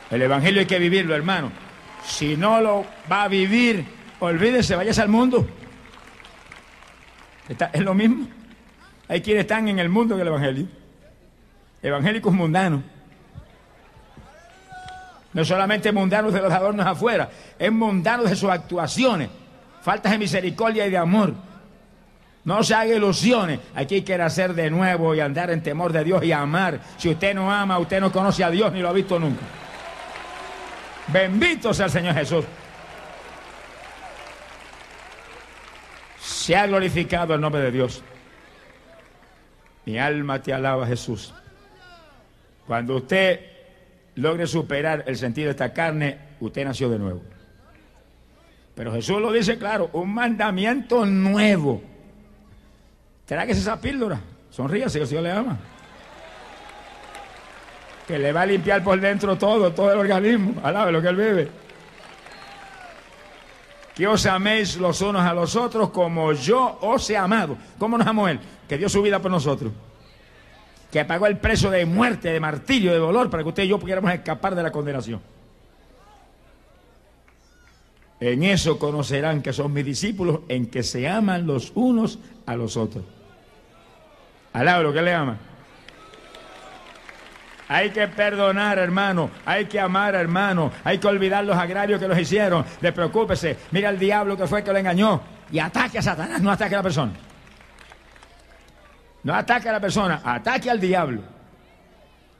El 0.09 0.23
Evangelio 0.23 0.61
hay 0.61 0.65
que 0.65 0.79
vivirlo, 0.79 1.13
hermano. 1.13 1.51
Si 2.03 2.35
no 2.35 2.59
lo 2.61 2.83
va 3.11 3.25
a 3.25 3.27
vivir, 3.27 3.85
olvídese, 4.21 4.75
váyase 4.75 5.03
al 5.03 5.09
mundo. 5.09 5.47
es 7.47 7.81
lo 7.81 7.93
mismo. 7.93 8.27
Hay 9.11 9.19
quienes 9.19 9.41
están 9.41 9.67
en 9.67 9.77
el 9.77 9.89
mundo 9.89 10.15
del 10.15 10.27
Evangelio. 10.27 10.67
Evangélicos 11.83 12.33
mundanos. 12.33 12.81
No 15.33 15.43
solamente 15.43 15.91
mundanos 15.91 16.31
de 16.31 16.41
los 16.41 16.53
adornos 16.53 16.87
afuera, 16.87 17.29
es 17.59 17.71
mundanos 17.73 18.29
de 18.29 18.37
sus 18.37 18.49
actuaciones. 18.49 19.27
Faltas 19.81 20.13
de 20.13 20.17
misericordia 20.17 20.87
y 20.87 20.91
de 20.91 20.97
amor. 20.97 21.33
No 22.45 22.63
se 22.63 22.73
haga 22.73 22.95
ilusiones. 22.95 23.59
Aquí 23.75 23.95
hay 23.95 24.01
que 24.03 24.15
hacer 24.15 24.53
de 24.53 24.71
nuevo 24.71 25.13
y 25.13 25.19
andar 25.19 25.51
en 25.51 25.61
temor 25.61 25.91
de 25.91 26.05
Dios 26.05 26.23
y 26.23 26.31
amar. 26.31 26.79
Si 26.95 27.09
usted 27.09 27.35
no 27.35 27.51
ama, 27.51 27.79
usted 27.79 27.99
no 27.99 28.13
conoce 28.13 28.45
a 28.45 28.49
Dios 28.49 28.71
ni 28.71 28.79
lo 28.79 28.87
ha 28.87 28.93
visto 28.93 29.19
nunca. 29.19 29.41
Bendito 31.07 31.73
sea 31.73 31.87
el 31.87 31.91
Señor 31.91 32.15
Jesús. 32.15 32.45
Se 36.17 36.55
ha 36.55 36.65
glorificado 36.65 37.33
el 37.33 37.41
nombre 37.41 37.61
de 37.61 37.71
Dios. 37.71 38.01
Mi 39.85 39.97
alma 39.97 40.41
te 40.41 40.53
alaba, 40.53 40.85
Jesús. 40.87 41.33
Cuando 42.67 42.97
usted 42.97 43.39
logre 44.15 44.47
superar 44.47 45.03
el 45.07 45.17
sentido 45.17 45.45
de 45.45 45.51
esta 45.51 45.73
carne, 45.73 46.17
usted 46.39 46.65
nació 46.65 46.89
de 46.89 46.99
nuevo. 46.99 47.21
Pero 48.75 48.93
Jesús 48.93 49.21
lo 49.21 49.31
dice 49.31 49.57
claro, 49.57 49.89
un 49.93 50.13
mandamiento 50.13 51.05
nuevo. 51.05 51.81
Tráguese 53.25 53.59
esa 53.59 53.79
píldora. 53.79 54.19
Sonríase 54.49 54.99
que 54.99 55.03
el 55.03 55.07
Señor 55.07 55.23
le 55.23 55.31
ama 55.31 55.59
que 58.11 58.19
le 58.19 58.33
va 58.33 58.41
a 58.41 58.45
limpiar 58.45 58.83
por 58.83 58.99
dentro 58.99 59.37
todo, 59.37 59.71
todo 59.71 59.93
el 59.93 59.99
organismo. 59.99 60.55
Alabe 60.63 60.91
lo 60.91 61.01
que 61.01 61.07
él 61.07 61.15
bebe. 61.15 61.47
Que 64.01 64.07
os 64.07 64.25
améis 64.25 64.77
los 64.77 64.99
unos 65.01 65.21
a 65.21 65.31
los 65.31 65.55
otros 65.55 65.91
como 65.91 66.33
yo 66.33 66.79
os 66.81 67.07
he 67.11 67.15
amado. 67.15 67.55
¿Cómo 67.77 67.99
nos 67.99 68.07
amó 68.07 68.27
él? 68.27 68.39
Que 68.67 68.75
dio 68.75 68.89
su 68.89 68.99
vida 68.99 69.19
por 69.19 69.29
nosotros. 69.29 69.71
Que 70.91 71.05
pagó 71.05 71.27
el 71.27 71.37
precio 71.37 71.69
de 71.69 71.85
muerte, 71.85 72.31
de 72.31 72.39
martirio, 72.39 72.91
de 72.93 72.97
dolor, 72.97 73.29
para 73.29 73.43
que 73.43 73.49
usted 73.49 73.61
y 73.61 73.67
yo 73.67 73.77
pudiéramos 73.77 74.11
escapar 74.11 74.55
de 74.55 74.63
la 74.63 74.71
condenación. 74.71 75.21
En 78.19 78.41
eso 78.41 78.79
conocerán 78.79 79.43
que 79.43 79.53
son 79.53 79.71
mis 79.71 79.85
discípulos, 79.85 80.39
en 80.47 80.65
que 80.65 80.81
se 80.81 81.07
aman 81.07 81.45
los 81.45 81.71
unos 81.75 82.17
a 82.47 82.55
los 82.55 82.77
otros. 82.77 83.03
Alabe 84.51 84.83
lo 84.83 84.93
que 84.93 85.01
le 85.03 85.13
ama. 85.13 85.37
Hay 87.71 87.91
que 87.91 88.05
perdonar, 88.05 88.77
hermano. 88.79 89.31
Hay 89.45 89.63
que 89.63 89.79
amar, 89.79 90.13
hermano. 90.13 90.73
Hay 90.83 90.97
que 90.97 91.07
olvidar 91.07 91.45
los 91.45 91.55
agravios 91.55 92.01
que 92.01 92.07
los 92.09 92.19
hicieron. 92.19 92.65
preocúpese. 92.81 93.55
Mira 93.71 93.87
al 93.87 93.97
diablo 93.97 94.35
que 94.35 94.45
fue 94.45 94.61
que 94.61 94.73
lo 94.73 94.77
engañó. 94.77 95.21
Y 95.53 95.59
ataque 95.59 95.99
a 95.99 96.01
Satanás, 96.01 96.41
no 96.41 96.51
ataque 96.51 96.75
a 96.75 96.79
la 96.79 96.83
persona. 96.83 97.13
No 99.23 99.33
ataque 99.33 99.69
a 99.69 99.71
la 99.71 99.79
persona, 99.79 100.21
ataque 100.21 100.69
al 100.69 100.81
diablo. 100.81 101.21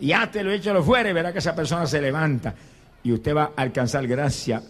Y 0.02 0.12
átelo 0.12 0.52
échalo 0.52 0.84
fuera 0.84 1.10
y 1.10 1.14
verá 1.14 1.32
que 1.32 1.40
esa 1.40 1.56
persona 1.56 1.88
se 1.88 2.02
levanta. 2.02 2.54
Y 3.02 3.14
usted 3.14 3.34
va 3.34 3.52
a 3.56 3.62
alcanzar 3.62 4.06
gracia 4.08 4.62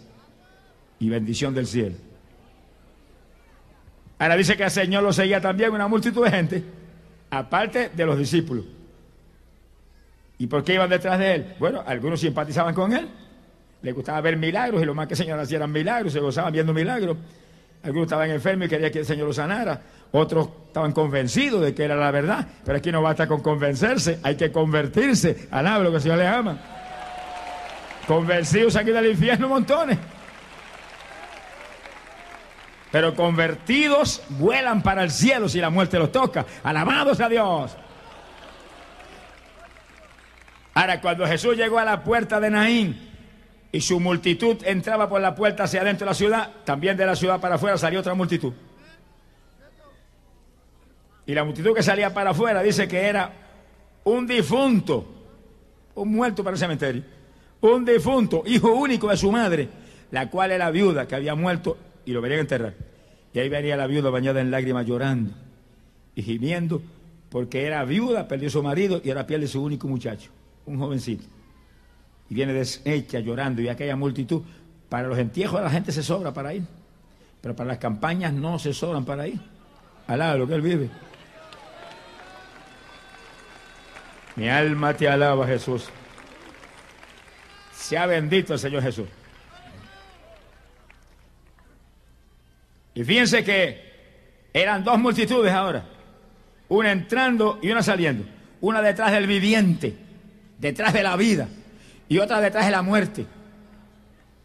y 0.99 1.09
bendición 1.09 1.55
del 1.55 1.65
cielo. 1.65 1.95
Ahora 4.19 4.35
dice 4.35 4.55
que 4.55 4.65
el 4.65 4.69
Señor 4.69 5.01
lo 5.01 5.11
seguía 5.11 5.41
también 5.41 5.71
una 5.71 5.87
multitud 5.87 6.23
de 6.23 6.29
gente, 6.29 6.63
aparte 7.31 7.89
de 7.89 8.05
los 8.05 8.15
discípulos. 8.15 8.65
¿Y 10.41 10.47
por 10.47 10.63
qué 10.63 10.73
iban 10.73 10.89
detrás 10.89 11.19
de 11.19 11.35
él? 11.35 11.55
Bueno, 11.59 11.83
algunos 11.85 12.19
simpatizaban 12.19 12.73
con 12.73 12.91
él, 12.93 13.07
les 13.83 13.93
gustaba 13.93 14.19
ver 14.21 14.37
milagros 14.37 14.81
y 14.81 14.85
lo 14.85 14.95
más 14.95 15.05
que 15.05 15.13
el 15.13 15.19
Señor 15.19 15.39
hacía 15.39 15.57
eran 15.57 15.71
milagros, 15.71 16.11
se 16.11 16.19
gozaban 16.19 16.51
viendo 16.51 16.73
milagros. 16.73 17.15
Algunos 17.83 18.07
estaban 18.07 18.27
enfermos 18.31 18.65
y 18.65 18.69
querían 18.69 18.91
que 18.91 18.97
el 18.97 19.05
Señor 19.05 19.27
los 19.27 19.35
sanara. 19.35 19.79
Otros 20.11 20.49
estaban 20.65 20.93
convencidos 20.93 21.61
de 21.61 21.75
que 21.75 21.83
era 21.83 21.95
la 21.95 22.09
verdad. 22.09 22.47
Pero 22.65 22.75
aquí 22.75 22.91
no 22.91 23.03
basta 23.03 23.27
con 23.27 23.41
convencerse, 23.41 24.17
hay 24.23 24.35
que 24.35 24.51
convertirse. 24.51 25.47
Alaba 25.51 25.83
lo 25.83 25.91
que 25.91 25.97
el 25.97 26.01
Señor 26.01 26.17
le 26.17 26.27
ama. 26.27 26.57
Convencidos 28.07 28.75
aquí 28.75 28.89
del 28.89 29.11
infierno 29.11 29.47
montones. 29.47 29.99
Pero 32.91 33.13
convertidos 33.13 34.23
vuelan 34.29 34.81
para 34.81 35.03
el 35.03 35.11
cielo 35.11 35.47
si 35.47 35.61
la 35.61 35.69
muerte 35.69 35.99
los 35.99 36.11
toca. 36.11 36.47
Alabados 36.63 37.21
a 37.21 37.29
Dios. 37.29 37.77
Ahora, 40.73 41.01
cuando 41.01 41.27
Jesús 41.27 41.57
llegó 41.57 41.79
a 41.79 41.85
la 41.85 42.03
puerta 42.03 42.39
de 42.39 42.49
Naín 42.49 42.97
y 43.71 43.81
su 43.81 43.99
multitud 43.99 44.57
entraba 44.63 45.09
por 45.09 45.21
la 45.21 45.35
puerta 45.35 45.63
hacia 45.63 45.81
adentro 45.81 46.05
de 46.05 46.11
la 46.11 46.15
ciudad, 46.15 46.51
también 46.63 46.95
de 46.95 47.05
la 47.05 47.15
ciudad 47.15 47.39
para 47.41 47.55
afuera 47.55 47.77
salió 47.77 47.99
otra 47.99 48.13
multitud. 48.13 48.53
Y 51.25 51.33
la 51.33 51.43
multitud 51.43 51.75
que 51.75 51.83
salía 51.83 52.13
para 52.13 52.31
afuera 52.31 52.63
dice 52.63 52.87
que 52.87 52.99
era 52.99 53.31
un 54.05 54.25
difunto, 54.25 55.05
un 55.95 56.11
muerto 56.11 56.43
para 56.43 56.55
el 56.55 56.59
cementerio, 56.59 57.03
un 57.61 57.85
difunto, 57.85 58.43
hijo 58.45 58.71
único 58.73 59.09
de 59.09 59.17
su 59.17 59.31
madre, 59.31 59.69
la 60.09 60.29
cual 60.29 60.51
era 60.51 60.71
viuda 60.71 61.07
que 61.07 61.15
había 61.15 61.35
muerto 61.35 61.77
y 62.05 62.11
lo 62.11 62.21
venían 62.21 62.39
a 62.39 62.41
enterrar. 62.41 62.73
Y 63.33 63.39
ahí 63.39 63.49
venía 63.49 63.77
la 63.77 63.87
viuda 63.87 64.09
bañada 64.09 64.41
en 64.41 64.51
lágrimas 64.51 64.85
llorando 64.85 65.31
y 66.15 66.23
gimiendo 66.23 66.81
porque 67.29 67.65
era 67.65 67.83
viuda, 67.85 68.27
perdió 68.27 68.49
su 68.49 68.63
marido 68.63 69.01
y 69.03 69.09
era 69.09 69.27
piel 69.27 69.41
de 69.41 69.47
su 69.47 69.63
único 69.63 69.87
muchacho 69.87 70.31
un 70.65 70.79
jovencito, 70.79 71.25
y 72.29 72.35
viene 72.35 72.53
deshecha 72.53 73.19
llorando 73.19 73.61
y 73.61 73.67
aquella 73.67 73.95
multitud, 73.95 74.41
para 74.89 75.07
los 75.07 75.17
entierros 75.17 75.61
la 75.61 75.69
gente 75.69 75.91
se 75.91 76.03
sobra 76.03 76.33
para 76.33 76.53
ir, 76.53 76.63
pero 77.41 77.55
para 77.55 77.69
las 77.69 77.77
campañas 77.77 78.33
no 78.33 78.59
se 78.59 78.73
sobran 78.73 79.05
para 79.05 79.27
ir. 79.27 79.39
Alaba 80.07 80.35
lo 80.35 80.47
que 80.47 80.55
él 80.55 80.61
vive. 80.61 80.89
Mi 84.35 84.49
alma 84.49 84.93
te 84.93 85.07
alaba, 85.07 85.45
Jesús. 85.45 85.89
Sea 87.73 88.05
bendito 88.05 88.53
el 88.53 88.59
Señor 88.59 88.81
Jesús. 88.81 89.07
Y 92.93 93.03
fíjense 93.03 93.43
que 93.43 93.91
eran 94.53 94.83
dos 94.83 94.99
multitudes 94.99 95.51
ahora, 95.53 95.85
una 96.67 96.91
entrando 96.91 97.59
y 97.61 97.71
una 97.71 97.81
saliendo, 97.81 98.25
una 98.59 98.81
detrás 98.81 99.11
del 99.11 99.27
viviente 99.27 99.95
detrás 100.61 100.93
de 100.93 101.03
la 101.03 101.17
vida 101.17 101.49
y 102.07 102.19
otra 102.19 102.39
detrás 102.39 102.65
de 102.65 102.71
la 102.71 102.83
muerte. 102.83 103.25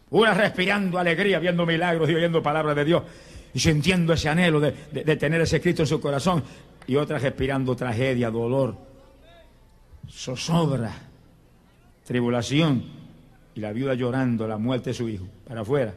Una 0.09 0.33
respirando 0.33 0.97
alegría, 0.97 1.37
viendo 1.39 1.65
milagros 1.65 2.09
y 2.09 2.15
oyendo 2.15 2.41
palabras 2.41 2.75
de 2.75 2.85
Dios 2.85 3.03
y 3.53 3.59
sintiendo 3.59 4.13
ese 4.13 4.29
anhelo 4.29 4.59
de, 4.59 4.71
tener 5.17 5.41
ese 5.41 5.61
Cristo 5.61 5.83
en 5.83 5.87
su 5.87 6.01
corazón. 6.01 6.43
Y 6.87 6.95
otra 6.95 7.19
respirando 7.19 7.75
tragedia, 7.75 8.31
dolor, 8.31 8.75
zozobra, 10.09 10.93
tribulación 12.05 12.83
y 13.53 13.59
la 13.59 13.73
viuda 13.73 13.93
llorando 13.93 14.47
la 14.47 14.57
muerte 14.57 14.91
de 14.91 14.93
su 14.93 15.07
hijo 15.09 15.25
para 15.45 15.61
afuera. 15.61 15.93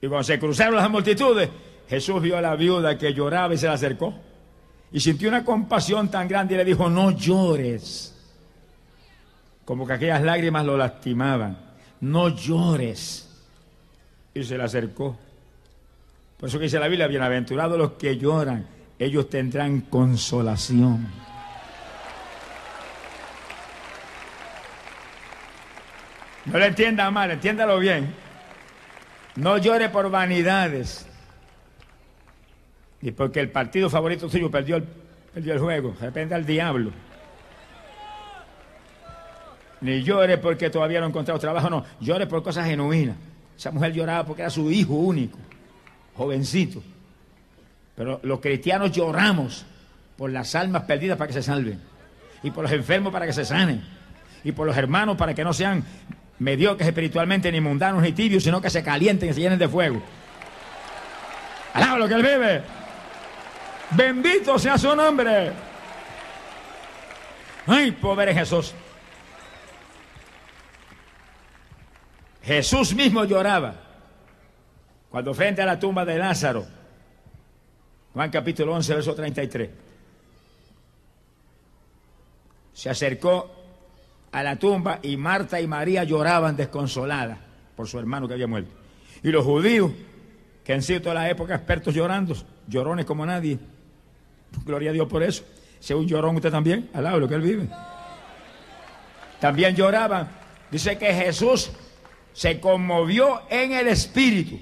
Y 0.00 0.06
cuando 0.08 0.24
se 0.24 0.38
cruzaron 0.38 0.76
las 0.76 0.90
multitudes, 0.90 1.48
Jesús 1.88 2.22
vio 2.22 2.38
a 2.38 2.40
la 2.40 2.56
viuda 2.56 2.96
que 2.96 3.12
lloraba 3.12 3.54
y 3.54 3.58
se 3.58 3.66
la 3.66 3.74
acercó. 3.74 4.14
Y 4.90 5.00
sintió 5.00 5.28
una 5.28 5.44
compasión 5.44 6.10
tan 6.10 6.26
grande 6.26 6.54
y 6.54 6.56
le 6.56 6.64
dijo, 6.64 6.88
no 6.88 7.10
llores 7.10 8.13
como 9.64 9.86
que 9.86 9.94
aquellas 9.94 10.22
lágrimas 10.22 10.64
lo 10.64 10.76
lastimaban. 10.76 11.58
No 12.00 12.28
llores. 12.28 13.28
Y 14.34 14.44
se 14.44 14.58
le 14.58 14.64
acercó. 14.64 15.16
Por 16.38 16.48
eso 16.48 16.58
que 16.58 16.64
dice 16.64 16.78
la 16.78 16.88
Biblia, 16.88 17.06
bienaventurados 17.06 17.78
los 17.78 17.92
que 17.92 18.18
lloran, 18.18 18.66
ellos 18.98 19.30
tendrán 19.30 19.82
consolación. 19.82 21.08
No 26.46 26.58
le 26.58 26.66
entienda 26.66 27.10
mal, 27.10 27.30
entiéndalo 27.30 27.78
bien. 27.78 28.14
No 29.36 29.56
llore 29.58 29.88
por 29.88 30.10
vanidades. 30.10 31.06
Y 33.00 33.12
porque 33.12 33.40
el 33.40 33.50
partido 33.50 33.88
favorito 33.88 34.28
suyo 34.28 34.50
perdió 34.50 34.76
el, 34.76 34.84
perdió 35.32 35.54
el 35.54 35.58
juego. 35.60 35.96
Depende 36.00 36.34
al 36.34 36.44
diablo. 36.44 36.90
Ni 39.84 40.02
llore 40.02 40.38
porque 40.38 40.70
todavía 40.70 40.98
no 40.98 41.04
ha 41.04 41.08
encontrado 41.10 41.38
trabajo, 41.38 41.68
no. 41.68 41.84
Llore 42.00 42.26
por 42.26 42.42
cosas 42.42 42.66
genuinas. 42.66 43.16
Esa 43.54 43.70
mujer 43.70 43.92
lloraba 43.92 44.24
porque 44.24 44.40
era 44.40 44.50
su 44.50 44.70
hijo 44.70 44.94
único, 44.94 45.38
jovencito. 46.16 46.82
Pero 47.94 48.18
los 48.22 48.40
cristianos 48.40 48.92
lloramos 48.92 49.66
por 50.16 50.30
las 50.30 50.54
almas 50.54 50.84
perdidas 50.84 51.18
para 51.18 51.28
que 51.28 51.34
se 51.34 51.42
salven. 51.42 51.78
Y 52.42 52.50
por 52.50 52.62
los 52.62 52.72
enfermos 52.72 53.12
para 53.12 53.26
que 53.26 53.34
se 53.34 53.44
sanen. 53.44 53.84
Y 54.42 54.52
por 54.52 54.66
los 54.66 54.74
hermanos 54.74 55.18
para 55.18 55.34
que 55.34 55.44
no 55.44 55.52
sean 55.52 55.84
mediocres 56.38 56.88
espiritualmente, 56.88 57.52
ni 57.52 57.60
mundanos, 57.60 58.00
ni 58.00 58.12
tibios, 58.12 58.42
sino 58.42 58.62
que 58.62 58.70
se 58.70 58.82
calienten 58.82 59.28
y 59.28 59.34
se 59.34 59.40
llenen 59.42 59.58
de 59.58 59.68
fuego. 59.68 60.00
Alaba 61.74 61.98
lo 61.98 62.08
que 62.08 62.14
él 62.14 62.22
vive. 62.22 62.62
Bendito 63.90 64.58
sea 64.58 64.78
su 64.78 64.96
nombre. 64.96 65.52
Ay, 67.66 67.92
pobre 67.92 68.32
Jesús. 68.32 68.74
Jesús 72.44 72.94
mismo 72.94 73.24
lloraba 73.24 73.74
cuando 75.08 75.32
frente 75.32 75.62
a 75.62 75.66
la 75.66 75.78
tumba 75.78 76.04
de 76.04 76.18
Lázaro, 76.18 76.66
Juan 78.12 78.30
capítulo 78.30 78.74
11, 78.74 78.94
verso 78.94 79.14
33, 79.14 79.70
se 82.72 82.90
acercó 82.90 83.50
a 84.32 84.42
la 84.42 84.56
tumba 84.56 84.98
y 85.02 85.16
Marta 85.16 85.60
y 85.60 85.66
María 85.66 86.04
lloraban 86.04 86.56
desconsoladas 86.56 87.38
por 87.76 87.88
su 87.88 87.98
hermano 87.98 88.28
que 88.28 88.34
había 88.34 88.46
muerto. 88.46 88.72
Y 89.22 89.30
los 89.30 89.44
judíos, 89.44 89.92
que 90.64 90.72
han 90.74 90.82
sido 90.82 91.00
toda 91.00 91.14
la 91.14 91.30
época 91.30 91.54
expertos 91.54 91.94
llorando, 91.94 92.34
llorones 92.66 93.06
como 93.06 93.24
nadie, 93.24 93.58
gloria 94.66 94.90
a 94.90 94.92
Dios 94.92 95.08
por 95.08 95.22
eso. 95.22 95.44
Sea 95.78 95.96
un 95.96 96.06
llorón 96.06 96.36
usted 96.36 96.50
también, 96.50 96.90
al 96.92 97.04
lado 97.04 97.20
lo 97.20 97.28
que 97.28 97.34
él 97.36 97.42
vive. 97.42 97.68
También 99.40 99.76
lloraban. 99.76 100.28
Dice 100.70 100.98
que 100.98 101.12
Jesús 101.14 101.70
se 102.34 102.60
conmovió 102.60 103.42
en 103.48 103.72
el 103.72 103.88
espíritu. 103.88 104.60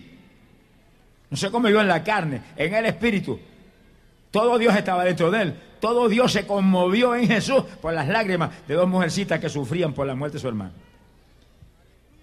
No 1.30 1.36
se 1.36 1.50
conmovió 1.50 1.80
en 1.80 1.88
la 1.88 2.04
carne, 2.04 2.42
en 2.56 2.74
el 2.74 2.86
espíritu. 2.86 3.40
Todo 4.30 4.58
Dios 4.58 4.76
estaba 4.76 5.04
dentro 5.04 5.30
de 5.30 5.42
él. 5.42 5.54
Todo 5.80 6.08
Dios 6.08 6.30
se 6.30 6.46
conmovió 6.46 7.16
en 7.16 7.26
Jesús 7.26 7.64
por 7.80 7.92
las 7.92 8.06
lágrimas 8.06 8.50
de 8.68 8.74
dos 8.74 8.88
mujercitas 8.88 9.40
que 9.40 9.48
sufrían 9.48 9.94
por 9.94 10.06
la 10.06 10.14
muerte 10.14 10.36
de 10.36 10.40
su 10.40 10.48
hermano. 10.48 10.72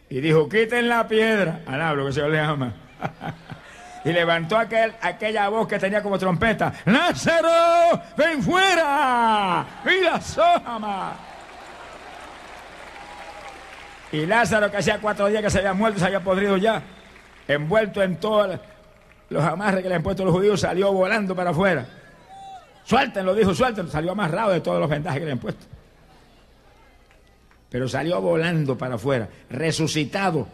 Y 0.10 0.22
dijo, 0.22 0.48
quiten 0.48 0.88
la 0.88 1.08
piedra. 1.08 1.62
Alá, 1.66 1.94
lo 1.94 2.06
que 2.06 2.14
se 2.14 2.28
le 2.28 2.40
ama. 2.40 2.74
y 4.06 4.14
levantó 4.14 4.58
aquel, 4.58 4.94
aquella 5.02 5.50
voz 5.50 5.68
que 5.68 5.78
tenía 5.78 6.02
como 6.02 6.18
trompeta. 6.18 6.74
Lázaro, 6.86 8.02
ven 8.16 8.42
fuera. 8.42 9.66
Y 9.86 10.04
la 10.04 10.22
sojama. 10.22 11.29
Y 14.12 14.26
Lázaro, 14.26 14.72
que 14.72 14.78
hacía 14.78 15.00
cuatro 15.00 15.28
días 15.28 15.44
que 15.44 15.50
se 15.50 15.60
había 15.60 15.74
muerto, 15.74 16.00
se 16.00 16.06
había 16.06 16.24
podrido 16.24 16.58
ya, 16.58 16.82
envuelto 17.48 18.02
en 18.02 18.18
todos 18.18 18.60
los 19.30 19.44
amarres 19.44 19.84
que 19.84 19.90
le 19.90 19.96
han 19.96 20.04
puesto 20.04 20.26
los 20.26 20.34
judíos, 20.34 20.60
salió 20.62 20.92
volando 20.92 21.36
para 21.36 21.52
afuera. 21.52 21.86
Suéltenlo, 22.84 23.36
dijo, 23.36 23.54
suéltenlo. 23.54 23.92
Salió 23.92 24.14
amarrado 24.14 24.52
de 24.52 24.62
todos 24.62 24.80
los 24.80 24.90
vendajes 24.90 25.20
que 25.20 25.26
le 25.26 25.32
han 25.34 25.38
puesto. 25.38 25.66
Pero 27.70 27.88
salió 27.88 28.20
volando 28.20 28.76
para 28.78 28.96
afuera, 28.96 29.30
resucitado. 29.50 30.48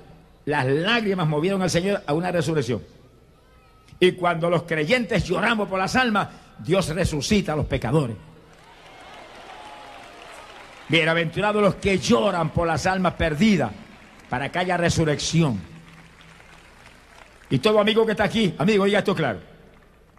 Las 0.43 0.65
lágrimas 0.65 1.27
movieron 1.27 1.61
al 1.61 1.69
Señor 1.69 2.03
a 2.05 2.13
una 2.13 2.31
resurrección. 2.31 2.81
Y 4.01 4.11
cuando 4.11 4.49
los 4.49 4.63
creyentes 4.63 5.23
lloramos 5.23 5.69
por 5.69 5.79
las 5.79 5.95
almas, 5.95 6.27
Dios 6.59 6.89
resucita 6.89 7.53
a 7.53 7.55
los 7.55 7.67
pecadores. 7.67 8.17
Bienaventurados 10.87 11.61
los 11.61 11.75
que 11.75 11.97
lloran 11.97 12.51
por 12.51 12.67
las 12.67 12.85
almas 12.85 13.13
perdidas, 13.13 13.71
para 14.29 14.51
que 14.51 14.59
haya 14.59 14.77
resurrección. 14.77 15.59
Y 17.49 17.59
todo 17.59 17.79
amigo 17.79 18.05
que 18.05 18.11
está 18.11 18.25
aquí, 18.25 18.53
amigo, 18.57 18.83
oiga 18.83 18.99
esto 18.99 19.15
claro. 19.15 19.39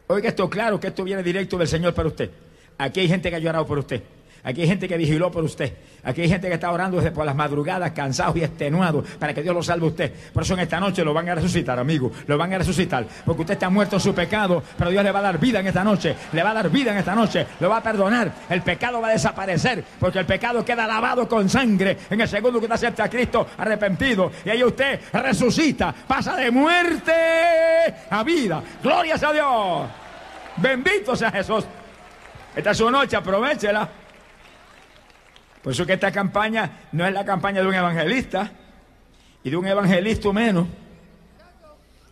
Oiga 0.09 0.29
esto 0.29 0.49
claro, 0.49 0.79
que 0.79 0.89
esto 0.89 1.05
viene 1.05 1.23
directo 1.23 1.59
del 1.59 1.69
Señor 1.69 1.95
para 1.95 2.09
usted. 2.09 2.31
Aquí 2.79 3.01
hay 3.01 3.09
gente 3.09 3.31
que 3.31 3.37
ha 3.37 3.41
llorado 3.41 3.67
por 3.67 3.79
usted. 3.79 4.03
Aquí 4.45 4.63
hay 4.63 4.69
gente 4.69 4.89
que 4.89 4.97
vigiló 4.97 5.31
por 5.31 5.45
usted. 5.45 5.73
Aquí 6.05 6.23
hay 6.23 6.29
gente 6.29 6.49
que 6.49 6.55
está 6.55 6.71
orando 6.71 6.99
desde 6.99 7.11
por 7.11 7.27
las 7.27 7.35
madrugadas, 7.35 7.91
cansados 7.91 8.37
y 8.37 8.45
extenuados, 8.45 9.05
para 9.19 9.35
que 9.35 9.43
Dios 9.43 9.55
lo 9.55 9.63
salve 9.63 9.87
a 9.87 9.89
usted. 9.89 10.13
Por 10.33 10.45
eso 10.45 10.55
en 10.55 10.61
esta 10.61 10.79
noche 10.79 11.05
lo 11.05 11.13
van 11.13 11.29
a 11.29 11.35
resucitar, 11.35 11.79
amigo. 11.79 12.13
Lo 12.27 12.39
van 12.39 12.53
a 12.53 12.59
resucitar. 12.59 13.05
Porque 13.25 13.43
usted 13.43 13.55
está 13.55 13.69
muerto 13.69 13.97
en 13.97 14.01
su 14.01 14.15
pecado, 14.15 14.63
pero 14.79 14.91
Dios 14.91 15.03
le 15.03 15.11
va 15.11 15.19
a 15.19 15.23
dar 15.23 15.39
vida 15.39 15.61
en 15.61 15.67
esta 15.67 15.83
noche. 15.83 16.15
Le 16.33 16.43
va 16.43 16.51
a 16.51 16.55
dar 16.55 16.71
vida 16.71 16.93
en 16.93 16.99
esta 16.99 17.15
noche. 17.15 17.47
Lo 17.59 17.69
va 17.69 17.79
a 17.79 17.83
perdonar. 17.83 18.33
El 18.49 18.63
pecado 18.63 19.01
va 19.01 19.09
a 19.09 19.13
desaparecer, 19.13 19.83
porque 19.99 20.21
el 20.21 20.27
pecado 20.27 20.65
queda 20.65 20.87
lavado 20.87 21.29
con 21.29 21.49
sangre 21.49 21.99
en 22.09 22.21
el 22.21 22.29
segundo 22.29 22.61
que 22.61 22.67
usted 22.67 22.77
acepta 22.77 23.05
a 23.05 23.09
Cristo 23.09 23.49
arrepentido. 23.59 24.31
Y 24.45 24.51
ahí 24.51 24.63
usted 24.63 25.01
resucita, 25.13 25.93
pasa 26.07 26.37
de 26.37 26.51
muerte 26.51 27.13
a 28.11 28.23
vida. 28.23 28.63
Glorias 28.83 29.23
a 29.23 29.33
Dios. 29.33 29.89
Bendito 30.59 31.17
sea 31.17 31.31
Jesús. 31.31 31.65
Esta 32.55 32.71
es 32.71 32.79
su 32.79 32.91
noche, 32.91 33.17
aprovechela. 33.17 34.06
Por 35.67 35.73
eso 35.73 35.85
que 35.85 35.95
esta 35.95 36.13
campaña 36.13 36.71
no 36.93 37.05
es 37.05 37.13
la 37.13 37.25
campaña 37.25 37.61
de 37.61 37.67
un 37.67 37.75
evangelista 37.75 38.53
y 39.43 39.51
de 39.51 39.57
un 39.57 39.67
evangelista 39.67 40.33
menos. 40.33 40.69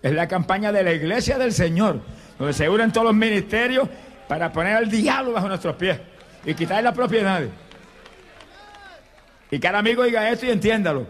Es 0.02 0.12
la 0.12 0.26
campaña 0.26 0.72
de 0.72 0.82
la 0.82 0.92
iglesia 0.92 1.38
del 1.38 1.52
Señor, 1.52 2.00
donde 2.36 2.52
se 2.52 2.68
unen 2.68 2.90
todos 2.90 3.06
los 3.06 3.14
ministerios 3.14 3.88
para 4.26 4.52
poner 4.52 4.74
al 4.74 4.90
diablo 4.90 5.30
bajo 5.30 5.46
nuestros 5.46 5.76
pies 5.76 6.00
y 6.44 6.54
quitarle 6.54 6.82
las 6.82 6.94
propiedades. 6.94 7.48
Y 9.52 9.60
cada 9.60 9.78
amigo 9.78 10.02
diga 10.02 10.28
esto 10.28 10.46
y 10.46 10.50
entiéndalo, 10.50 11.06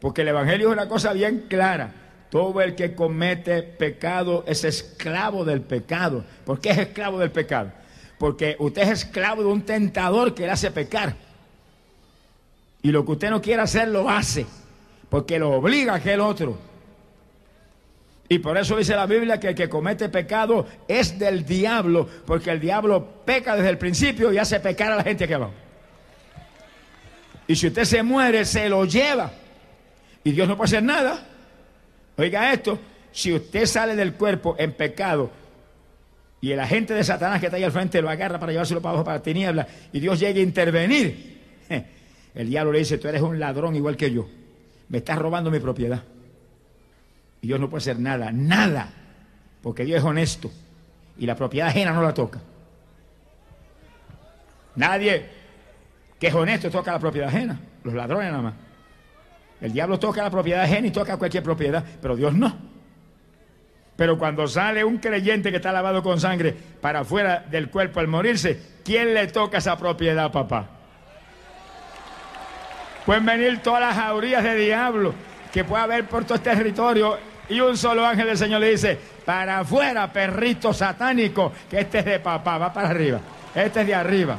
porque 0.00 0.22
el 0.22 0.28
evangelio 0.28 0.68
es 0.68 0.72
una 0.72 0.86
cosa 0.86 1.12
bien 1.12 1.46
clara. 1.48 1.92
Todo 2.30 2.60
el 2.60 2.76
que 2.76 2.94
comete 2.94 3.64
pecado 3.64 4.44
es 4.46 4.62
esclavo 4.62 5.44
del 5.44 5.62
pecado. 5.62 6.24
¿Por 6.44 6.60
qué 6.60 6.70
es 6.70 6.78
esclavo 6.78 7.18
del 7.18 7.32
pecado? 7.32 7.72
Porque 8.16 8.54
usted 8.60 8.82
es 8.82 8.90
esclavo 8.90 9.42
de 9.42 9.48
un 9.48 9.62
tentador 9.62 10.36
que 10.36 10.44
le 10.44 10.52
hace 10.52 10.70
pecar. 10.70 11.29
Y 12.82 12.90
lo 12.90 13.04
que 13.04 13.12
usted 13.12 13.30
no 13.30 13.42
quiere 13.42 13.62
hacer 13.62 13.88
lo 13.88 14.08
hace, 14.08 14.46
porque 15.08 15.38
lo 15.38 15.50
obliga 15.50 15.92
a 15.92 15.96
aquel 15.96 16.20
otro. 16.20 16.58
Y 18.28 18.38
por 18.38 18.56
eso 18.56 18.76
dice 18.76 18.94
la 18.94 19.06
Biblia 19.06 19.40
que 19.40 19.48
el 19.48 19.54
que 19.56 19.68
comete 19.68 20.08
pecado 20.08 20.66
es 20.86 21.18
del 21.18 21.44
diablo, 21.44 22.08
porque 22.24 22.50
el 22.50 22.60
diablo 22.60 23.04
peca 23.24 23.56
desde 23.56 23.70
el 23.70 23.78
principio 23.78 24.32
y 24.32 24.38
hace 24.38 24.60
pecar 24.60 24.92
a 24.92 24.96
la 24.96 25.02
gente 25.02 25.26
que 25.26 25.36
va. 25.36 25.50
Y 27.48 27.56
si 27.56 27.66
usted 27.66 27.84
se 27.84 28.04
muere, 28.04 28.44
se 28.44 28.68
lo 28.68 28.84
lleva. 28.84 29.32
Y 30.22 30.30
Dios 30.30 30.46
no 30.46 30.56
puede 30.56 30.68
hacer 30.68 30.82
nada. 30.84 31.26
Oiga 32.16 32.52
esto, 32.52 32.78
si 33.10 33.32
usted 33.32 33.66
sale 33.66 33.96
del 33.96 34.14
cuerpo 34.14 34.54
en 34.58 34.72
pecado 34.72 35.32
y 36.40 36.52
el 36.52 36.60
agente 36.60 36.94
de 36.94 37.02
Satanás 37.02 37.40
que 37.40 37.46
está 37.46 37.56
ahí 37.56 37.64
al 37.64 37.72
frente 37.72 38.00
lo 38.00 38.08
agarra 38.08 38.38
para 38.38 38.52
llevárselo 38.52 38.80
para 38.80 38.90
abajo 38.92 39.04
para 39.04 39.16
la 39.18 39.22
tiniebla 39.22 39.66
y 39.92 40.00
Dios 40.00 40.20
llegue 40.20 40.40
a 40.40 40.42
intervenir, 40.44 41.39
el 42.34 42.48
diablo 42.48 42.72
le 42.72 42.80
dice, 42.80 42.98
tú 42.98 43.08
eres 43.08 43.22
un 43.22 43.38
ladrón 43.40 43.74
igual 43.76 43.96
que 43.96 44.10
yo. 44.10 44.28
Me 44.88 44.98
estás 44.98 45.18
robando 45.18 45.50
mi 45.50 45.58
propiedad. 45.60 46.02
Y 47.42 47.48
Dios 47.48 47.60
no 47.60 47.68
puede 47.70 47.82
hacer 47.82 47.98
nada, 47.98 48.30
nada. 48.32 48.88
Porque 49.62 49.84
Dios 49.84 49.98
es 49.98 50.04
honesto. 50.04 50.50
Y 51.18 51.26
la 51.26 51.36
propiedad 51.36 51.68
ajena 51.68 51.92
no 51.92 52.02
la 52.02 52.14
toca. 52.14 52.40
Nadie 54.76 55.26
que 56.18 56.28
es 56.28 56.34
honesto 56.34 56.70
toca 56.70 56.92
la 56.92 56.98
propiedad 56.98 57.28
ajena. 57.28 57.58
Los 57.82 57.94
ladrones 57.94 58.30
nada 58.30 58.42
más. 58.42 58.54
El 59.60 59.72
diablo 59.72 59.98
toca 59.98 60.22
la 60.22 60.30
propiedad 60.30 60.62
ajena 60.62 60.86
y 60.86 60.90
toca 60.90 61.16
cualquier 61.16 61.42
propiedad. 61.42 61.84
Pero 62.00 62.16
Dios 62.16 62.34
no. 62.34 62.54
Pero 63.96 64.18
cuando 64.18 64.46
sale 64.46 64.82
un 64.82 64.98
creyente 64.98 65.50
que 65.50 65.56
está 65.56 65.72
lavado 65.72 66.02
con 66.02 66.18
sangre 66.20 66.54
para 66.80 67.00
afuera 67.00 67.44
del 67.50 67.68
cuerpo 67.68 68.00
al 68.00 68.08
morirse, 68.08 68.58
¿quién 68.82 69.12
le 69.12 69.26
toca 69.26 69.58
esa 69.58 69.76
propiedad, 69.76 70.32
papá? 70.32 70.79
Pueden 73.06 73.24
venir 73.24 73.60
todas 73.62 73.80
las 73.80 73.96
jaurías 73.96 74.42
de 74.42 74.54
diablo 74.56 75.14
que 75.52 75.64
pueda 75.64 75.84
haber 75.84 76.06
por 76.06 76.24
todo 76.24 76.36
este 76.36 76.50
territorio 76.50 77.18
y 77.48 77.60
un 77.60 77.76
solo 77.76 78.06
ángel 78.06 78.26
del 78.26 78.38
Señor 78.38 78.60
le 78.60 78.70
dice, 78.70 78.98
para 79.24 79.60
afuera, 79.60 80.12
perrito 80.12 80.72
satánico, 80.72 81.52
que 81.68 81.80
este 81.80 81.98
es 81.98 82.04
de 82.04 82.20
papá, 82.20 82.58
va 82.58 82.72
para 82.72 82.90
arriba, 82.90 83.20
este 83.54 83.80
es 83.80 83.86
de 83.86 83.94
arriba. 83.94 84.38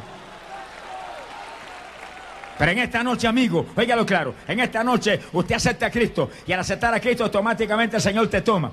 Pero 2.57 2.71
en 2.71 2.79
esta 2.79 3.03
noche, 3.03 3.27
amigo, 3.27 3.65
óigalo 3.75 4.05
claro, 4.05 4.35
en 4.47 4.59
esta 4.59 4.83
noche 4.83 5.19
usted 5.33 5.55
acepta 5.55 5.87
a 5.87 5.91
Cristo 5.91 6.29
y 6.45 6.53
al 6.53 6.59
aceptar 6.59 6.93
a 6.93 6.99
Cristo 6.99 7.23
automáticamente 7.25 7.97
el 7.97 8.01
Señor 8.01 8.29
te 8.29 8.41
toma. 8.41 8.71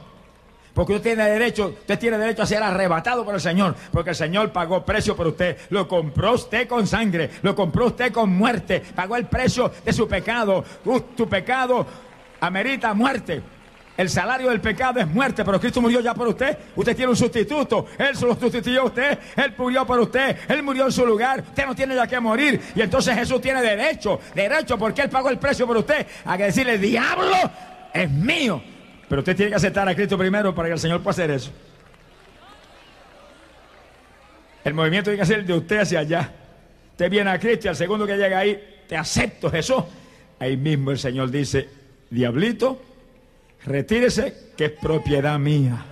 Porque 0.75 0.95
usted 0.95 1.14
tiene 1.14 1.29
derecho, 1.29 1.75
usted 1.81 1.99
tiene 1.99 2.19
derecho 2.19 2.43
a 2.43 2.47
ser 2.47 2.62
arrebatado 2.62 3.25
por 3.25 3.35
el 3.35 3.41
Señor, 3.41 3.75
porque 3.91 4.11
el 4.11 4.16
Señor 4.16 4.53
pagó 4.53 4.85
precio 4.85 5.16
por 5.16 5.27
usted, 5.27 5.57
lo 5.71 5.89
compró 5.89 6.35
usted 6.35 6.69
con 6.69 6.87
sangre, 6.87 7.31
lo 7.43 7.55
compró 7.55 7.87
usted 7.87 8.12
con 8.12 8.31
muerte, 8.31 8.83
pagó 8.95 9.16
el 9.16 9.27
precio 9.27 9.73
de 9.85 9.93
su 9.93 10.07
pecado. 10.07 10.64
Tu 11.16 11.29
pecado 11.29 11.87
amerita 12.41 12.95
muerte. 12.95 13.43
El 13.99 14.09
salario 14.09 14.51
del 14.51 14.61
pecado 14.61 15.01
es 15.01 15.09
muerte, 15.09 15.45
pero 15.45 15.59
Cristo 15.59 15.81
murió 15.81 15.99
ya 15.99 16.14
por 16.14 16.29
usted. 16.29 16.57
Usted 16.77 16.95
tiene 16.95 17.11
un 17.11 17.16
sustituto. 17.16 17.87
Él 17.99 18.14
se 18.14 18.27
lo 18.27 18.37
sustituyó 18.37 18.83
a 18.83 18.85
usted. 18.85 19.19
Él 19.35 19.53
murió 19.59 19.85
por 19.85 19.99
usted. 19.99 20.37
Él 20.47 20.62
murió 20.62 20.85
en 20.85 20.93
su 20.93 21.05
lugar. 21.05 21.41
Usted 21.41 21.66
no 21.66 21.75
tiene 21.75 21.97
ya 21.97 22.07
que 22.07 22.21
morir. 22.21 22.61
Y 22.77 22.81
entonces 22.81 23.12
Jesús 23.16 23.41
tiene 23.41 23.61
derecho, 23.61 24.21
derecho, 24.37 24.79
porque 24.79 25.03
Él 25.03 25.11
pagó 25.11 25.31
el 25.31 25.39
precio 25.39 25.66
por 25.66 25.79
usted. 25.79 26.07
A 26.25 26.37
que 26.37 26.45
decirle, 26.45 26.79
diablo, 26.79 27.51
es 27.93 28.09
mío. 28.09 28.62
Pero 29.09 29.20
usted 29.20 29.36
tiene 29.36 29.50
que 29.50 29.56
aceptar 29.56 29.88
a 29.88 29.94
Cristo 29.94 30.18
primero 30.18 30.54
para 30.54 30.68
que 30.68 30.74
el 30.74 30.80
Señor 30.80 31.00
pueda 31.00 31.12
hacer 31.12 31.30
eso. 31.30 31.50
El 34.64 34.74
movimiento 34.74 35.11
tiene 35.11 35.22
que 35.22 35.26
ser 35.26 35.44
de 35.44 35.54
usted 35.54 35.80
hacia 35.80 36.00
allá. 36.00 36.32
Usted 36.90 37.11
viene 37.11 37.30
a 37.30 37.38
Cristo 37.38 37.66
y 37.66 37.68
al 37.68 37.76
segundo 37.76 38.06
que 38.06 38.16
llega 38.16 38.38
ahí, 38.38 38.82
te 38.86 38.96
acepto 38.96 39.50
Jesús. 39.50 39.82
Ahí 40.38 40.56
mismo 40.56 40.90
el 40.90 40.98
Señor 40.98 41.30
dice, 41.30 41.68
diablito, 42.11 42.82
retírese 43.64 44.52
que 44.56 44.66
es 44.66 44.72
propiedad 44.72 45.38
mía. 45.38 45.84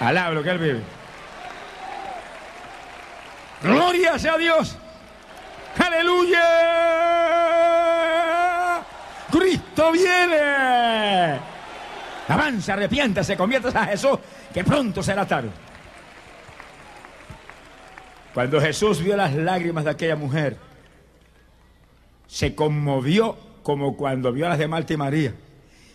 Alabro 0.00 0.42
que 0.42 0.50
Él 0.50 0.58
vive. 0.58 0.80
Gloria 3.62 4.18
sea 4.18 4.36
Dios. 4.36 4.76
Aleluya. 5.78 7.85
Cristo 9.76 9.92
viene. 9.92 11.38
Avanza, 12.28 12.72
arrepiéntase, 12.72 13.36
conviértase 13.36 13.76
a 13.78 13.84
Jesús, 13.84 14.18
que 14.52 14.64
pronto 14.64 15.02
será 15.02 15.26
tarde. 15.26 15.50
Cuando 18.32 18.60
Jesús 18.60 19.02
vio 19.02 19.16
las 19.16 19.34
lágrimas 19.34 19.84
de 19.84 19.90
aquella 19.90 20.16
mujer, 20.16 20.56
se 22.26 22.54
conmovió 22.54 23.36
como 23.62 23.96
cuando 23.96 24.32
vio 24.32 24.46
a 24.46 24.50
las 24.50 24.58
de 24.58 24.66
Marta 24.66 24.94
y 24.94 24.96
María 24.96 25.34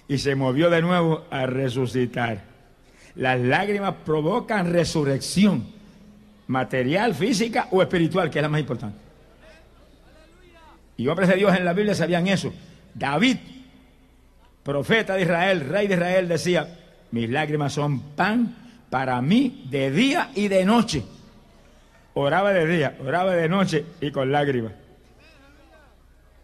y 0.08 0.18
se 0.20 0.36
movió 0.36 0.70
de 0.70 0.82
nuevo 0.82 1.26
a 1.32 1.46
resucitar. 1.46 2.44
Las 3.16 3.40
lágrimas 3.40 3.96
provocan 4.06 4.72
resurrección, 4.72 5.66
material, 6.48 7.16
física 7.16 7.68
o 7.72 7.82
espiritual, 7.82 8.30
que 8.30 8.40
es 8.40 8.44
la 8.44 8.50
más 8.50 8.62
importante. 8.62 8.98
Y 10.98 11.08
hombres 11.08 11.30
de 11.30 11.36
Dios 11.36 11.56
en 11.56 11.66
la 11.66 11.74
Biblia 11.74 11.96
sabían 11.96 12.28
eso. 12.28 12.54
David, 12.94 13.38
profeta 14.64 15.16
de 15.16 15.24
Israel, 15.24 15.68
rey 15.68 15.88
de 15.88 15.96
Israel, 15.96 16.28
decía, 16.28 16.78
mis 17.12 17.30
lágrimas 17.30 17.74
son 17.74 18.00
pan 18.16 18.56
para 18.90 19.22
mí 19.22 19.68
de 19.70 19.92
día 19.92 20.32
y 20.36 20.48
de 20.48 20.66
noche. 20.66 21.04
Oraba 22.14 22.52
de 22.52 22.68
día, 22.68 22.98
oraba 23.06 23.34
de 23.34 23.48
noche 23.48 23.86
y 24.02 24.12
con 24.12 24.32
lágrimas. 24.32 24.74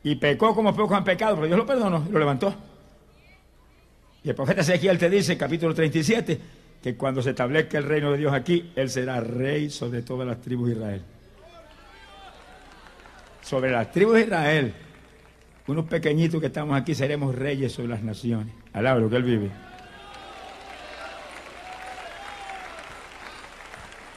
Y 0.03 0.15
pecó 0.15 0.55
como 0.55 0.73
pocos 0.75 0.97
han 0.97 1.03
pecado, 1.03 1.35
pero 1.35 1.47
Dios 1.47 1.57
lo 1.57 1.65
perdonó, 1.65 2.07
lo 2.09 2.19
levantó. 2.19 2.55
Y 4.23 4.29
el 4.29 4.35
profeta 4.35 4.61
Ezequiel 4.61 4.97
te 4.97 5.09
dice, 5.09 5.37
capítulo 5.37 5.73
37, 5.73 6.39
que 6.81 6.95
cuando 6.95 7.21
se 7.21 7.31
establezca 7.31 7.77
el 7.77 7.83
reino 7.83 8.11
de 8.11 8.17
Dios 8.17 8.33
aquí, 8.33 8.71
Él 8.75 8.89
será 8.89 9.19
rey 9.19 9.69
sobre 9.69 10.01
todas 10.01 10.27
las 10.27 10.41
tribus 10.41 10.69
de 10.69 10.75
Israel. 10.75 11.01
Sobre 13.41 13.71
las 13.71 13.91
tribus 13.91 14.15
de 14.15 14.21
Israel, 14.21 14.73
unos 15.67 15.85
pequeñitos 15.85 16.39
que 16.39 16.47
estamos 16.47 16.79
aquí, 16.79 16.95
seremos 16.95 17.35
reyes 17.35 17.73
sobre 17.73 17.89
las 17.89 18.01
naciones. 18.01 18.53
Alabro 18.73 19.03
lo 19.03 19.09
que 19.09 19.15
Él 19.17 19.23
vive. 19.23 19.51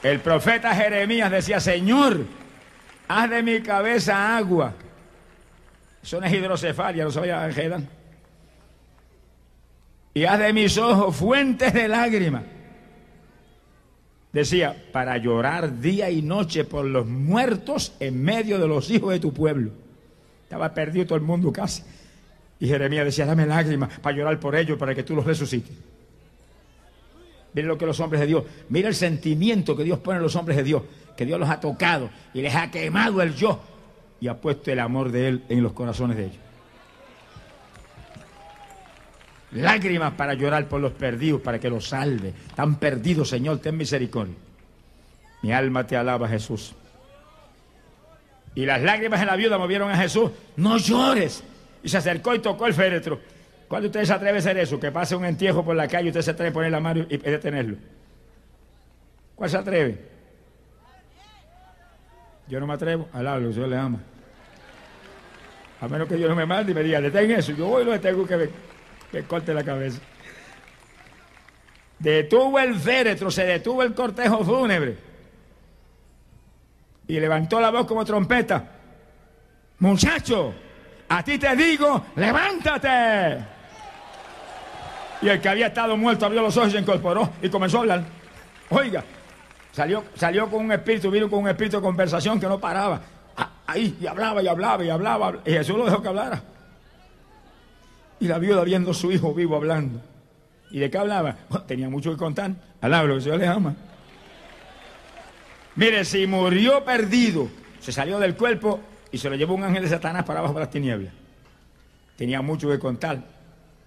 El 0.03 0.21
profeta 0.21 0.75
Jeremías 0.75 1.31
decía, 1.31 1.61
Señor, 1.61 2.25
haz 3.09 3.31
de 3.31 3.43
mi 3.43 3.61
cabeza 3.61 4.37
agua. 4.37 4.75
Eso 6.03 6.21
no 6.21 6.27
es 6.27 6.33
hidrocefalia, 6.33 7.05
no 7.05 7.11
sabía 7.11 7.45
Angelan. 7.45 7.87
Y 10.15 10.25
haz 10.25 10.39
de 10.39 10.53
mis 10.53 10.79
ojos 10.79 11.15
fuentes 11.15 11.75
de 11.75 11.89
lágrimas. 11.89 12.45
Decía, 14.33 14.85
para 14.93 15.17
llorar 15.19 15.81
día 15.81 16.09
y 16.09 16.23
noche 16.23 16.65
por 16.65 16.85
los 16.85 17.07
muertos 17.07 17.95
en 17.99 18.23
medio 18.23 18.59
de 18.59 18.69
los 18.69 18.89
hijos 18.91 19.13
de 19.13 19.19
tu 19.19 19.35
pueblo. 19.35 19.73
Estaba 20.51 20.75
perdido 20.75 21.07
todo 21.07 21.15
el 21.15 21.23
mundo 21.23 21.53
casi. 21.53 21.85
Y 22.59 22.67
Jeremías 22.67 23.05
decía, 23.05 23.25
dame 23.25 23.47
lágrimas 23.47 24.01
para 24.01 24.17
llorar 24.17 24.41
por 24.41 24.57
ellos, 24.57 24.77
para 24.77 24.97
que 24.97 25.05
tú 25.05 25.15
los 25.15 25.25
resucites. 25.25 25.71
Mira 27.55 27.69
lo 27.69 27.79
que 27.79 27.87
los 27.87 28.01
hombres 28.01 28.21
de 28.21 28.27
Dios, 28.27 28.43
mira 28.69 28.89
el 28.89 28.97
sentimiento 28.97 29.77
que 29.77 29.85
Dios 29.85 30.01
pone 30.01 30.17
en 30.17 30.25
los 30.25 30.35
hombres 30.35 30.57
de 30.57 30.65
Dios, 30.65 30.83
que 31.17 31.25
Dios 31.25 31.39
los 31.39 31.49
ha 31.49 31.61
tocado 31.61 32.11
y 32.35 32.43
les 32.43 32.53
ha 32.57 32.69
quemado 32.69 33.23
el 33.23 33.37
yo 33.37 33.61
y 34.21 34.27
ha 34.27 34.41
puesto 34.41 34.73
el 34.73 34.81
amor 34.81 35.13
de 35.13 35.29
Él 35.29 35.45
en 35.49 35.63
los 35.63 35.73
corazones 35.73 36.17
de 36.17 36.25
ellos. 36.25 36.43
Lágrimas 39.53 40.15
para 40.15 40.35
llorar 40.35 40.67
por 40.67 40.81
los 40.81 40.93
perdidos, 40.93 41.41
para 41.43 41.61
que 41.61 41.71
los 41.71 41.89
salve. 41.89 42.35
Están 42.49 42.75
perdidos, 42.81 43.29
Señor, 43.29 43.59
ten 43.59 43.77
misericordia. 43.77 44.35
Mi 45.43 45.53
alma 45.53 45.87
te 45.87 45.97
alaba, 45.97 46.29
Jesús. 46.29 46.75
Y 48.55 48.67
las 48.67 48.83
lágrimas 48.83 49.21
en 49.21 49.27
la 49.27 49.37
viuda 49.37 49.59
movieron 49.59 49.91
a 49.91 49.97
Jesús. 49.97 50.31
No 50.57 50.77
llores. 50.77 51.43
Y 51.83 51.89
se 51.89 51.99
acercó 51.99 52.35
y 52.35 52.41
tocó 52.41 52.67
el 52.67 52.75
féretro. 52.75 53.21
¿Cuándo 53.69 53.87
usted 53.87 54.05
se 54.05 54.13
atreve 54.13 54.39
a 54.39 54.41
hacer 54.41 54.59
eso? 54.59 54.81
Que 54.81 54.91
pase 54.91 55.15
un 55.15 55.25
entierro 55.25 55.65
por 55.65 55.77
la 55.77 55.87
calle 55.87 56.07
y 56.07 56.09
usted 56.09 56.23
se 56.23 56.33
atreve 56.33 56.51
a 56.51 56.53
poner 56.53 56.73
la 56.73 56.81
mano 56.81 57.07
y 57.09 57.17
detenerlo. 57.17 57.77
¿Cuál 59.37 59.49
se 59.49 59.57
atreve? 59.57 59.99
Yo 62.49 62.59
no 62.59 62.67
me 62.67 62.75
atrevo. 62.75 63.09
Al 63.13 63.53
yo 63.53 63.67
le 63.67 63.77
ama. 63.77 64.01
A 65.81 65.89
menos 65.89 66.09
que 66.09 66.19
yo 66.19 66.29
no 66.29 66.35
me 66.35 66.45
mande 66.45 66.75
me 66.75 66.83
diga, 66.83 67.01
detén 67.01 67.31
eso. 67.31 67.53
Yo 67.53 67.67
voy 67.67 67.83
y 67.83 67.85
lo 67.87 67.93
detengo 67.93 68.27
que 68.27 68.37
me, 68.37 68.49
que 69.11 69.23
corte 69.23 69.55
la 69.55 69.65
cabeza. 69.65 70.01
Detuvo 71.99 72.59
el 72.59 72.75
féretro, 72.75 73.31
se 73.31 73.45
detuvo 73.45 73.83
el 73.83 73.95
cortejo 73.95 74.45
fúnebre. 74.45 75.10
Y 77.11 77.19
levantó 77.19 77.61
la 77.61 77.71
voz 77.71 77.87
como 77.87 78.05
trompeta. 78.05 78.65
Muchacho, 79.81 80.55
a 81.09 81.25
ti 81.25 81.39
te 81.39 81.57
digo, 81.57 82.05
levántate. 82.15 83.45
Y 85.21 85.29
el 85.29 85.41
que 85.41 85.49
había 85.49 85.67
estado 85.67 85.97
muerto 85.97 86.27
abrió 86.27 86.41
los 86.41 86.57
ojos 86.57 86.69
y 86.69 86.73
se 86.73 86.79
incorporó 86.79 87.29
y 87.43 87.49
comenzó 87.49 87.79
a 87.79 87.81
hablar. 87.81 88.05
Oiga, 88.69 89.03
salió, 89.73 90.05
salió 90.15 90.49
con 90.49 90.67
un 90.67 90.71
espíritu, 90.71 91.11
vino 91.11 91.29
con 91.29 91.41
un 91.41 91.49
espíritu 91.49 91.79
de 91.79 91.83
conversación 91.83 92.39
que 92.39 92.47
no 92.47 92.61
paraba. 92.61 93.01
Ah, 93.37 93.51
ahí, 93.67 93.99
y 94.01 94.07
hablaba 94.07 94.41
y 94.41 94.47
hablaba 94.47 94.85
y 94.85 94.91
hablaba. 94.91 95.33
Y 95.45 95.51
Jesús 95.51 95.77
lo 95.77 95.87
dejó 95.87 96.01
que 96.01 96.09
hablara. 96.09 96.41
Y 98.21 98.29
la 98.29 98.39
viuda 98.39 98.63
viendo 98.63 98.93
a 98.93 98.95
su 98.95 99.11
hijo 99.11 99.35
vivo 99.35 99.57
hablando. 99.57 100.01
¿Y 100.71 100.79
de 100.79 100.89
qué 100.89 100.99
hablaba? 100.99 101.35
tenía 101.67 101.89
mucho 101.89 102.13
que 102.13 102.17
contar. 102.17 102.53
Alabro, 102.81 103.15
que 103.15 103.17
el 103.17 103.23
Señor 103.23 103.39
le 103.41 103.49
ama. 103.49 103.75
Mire, 105.81 106.05
si 106.05 106.27
murió 106.27 106.85
perdido, 106.85 107.49
se 107.81 107.91
salió 107.91 108.19
del 108.19 108.37
cuerpo 108.37 108.81
y 109.11 109.17
se 109.17 109.31
lo 109.31 109.37
llevó 109.37 109.55
un 109.55 109.65
ángel 109.65 109.83
de 109.85 109.89
Satanás 109.89 110.25
para 110.25 110.41
abajo 110.41 110.53
de 110.53 110.61
las 110.61 110.71
tinieblas. 110.71 111.11
Tenía 112.19 112.43
mucho 112.43 112.69
que 112.69 112.79
contar. 112.79 113.23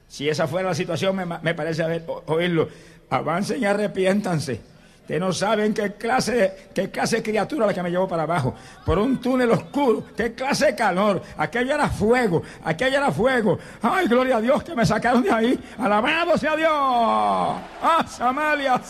Si 0.08 0.28
esa 0.28 0.48
fuera 0.48 0.70
la 0.70 0.74
situación, 0.74 1.16
me, 1.16 1.54
parece 1.54 1.84
haber, 1.84 2.04
oírlo. 2.26 2.68
Avancen 3.12 3.62
y 3.62 3.66
arrepiéntanse 3.66 4.60
Ustedes 5.02 5.22
no 5.22 5.32
saben 5.34 5.72
qué 5.72 5.94
clase, 5.94 6.70
qué 6.74 6.90
clase 6.90 7.18
de 7.18 7.24
criatura 7.24 7.68
la 7.68 7.74
que 7.76 7.84
me 7.84 7.92
llevó 7.92 8.08
para 8.08 8.24
abajo. 8.24 8.56
Por 8.84 8.98
un 8.98 9.22
túnel 9.22 9.52
oscuro. 9.52 10.04
Qué 10.18 10.34
clase 10.34 10.68
de 10.68 10.76
calor. 10.76 11.22
Aquello 11.38 11.76
era 11.76 11.90
fuego. 11.90 12.42
Aquello 12.64 12.98
era 12.98 13.12
fuego. 13.12 13.60
Ay, 13.84 14.08
gloria 14.08 14.38
a 14.38 14.42
Dios 14.42 14.64
que 14.64 14.74
me 14.74 14.84
sacaron 14.84 15.22
de 15.22 15.32
ahí. 15.32 15.60
Alabado 15.78 16.40
sea 16.40 16.56
Dios. 16.56 16.72
Ah, 16.72 18.04
Samalia, 18.08 18.82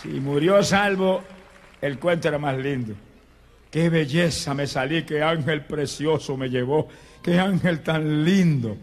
Si 0.00 0.08
murió 0.08 0.62
salvo, 0.62 1.22
el 1.80 1.98
cuento 1.98 2.28
era 2.28 2.38
más 2.38 2.56
lindo. 2.56 2.94
Qué 3.70 3.90
belleza 3.90 4.54
me 4.54 4.66
salí, 4.66 5.02
qué 5.02 5.22
ángel 5.22 5.64
precioso 5.64 6.36
me 6.36 6.48
llevó, 6.48 6.88
qué 7.22 7.40
ángel 7.40 7.80
tan 7.80 8.24
lindo. 8.24 8.76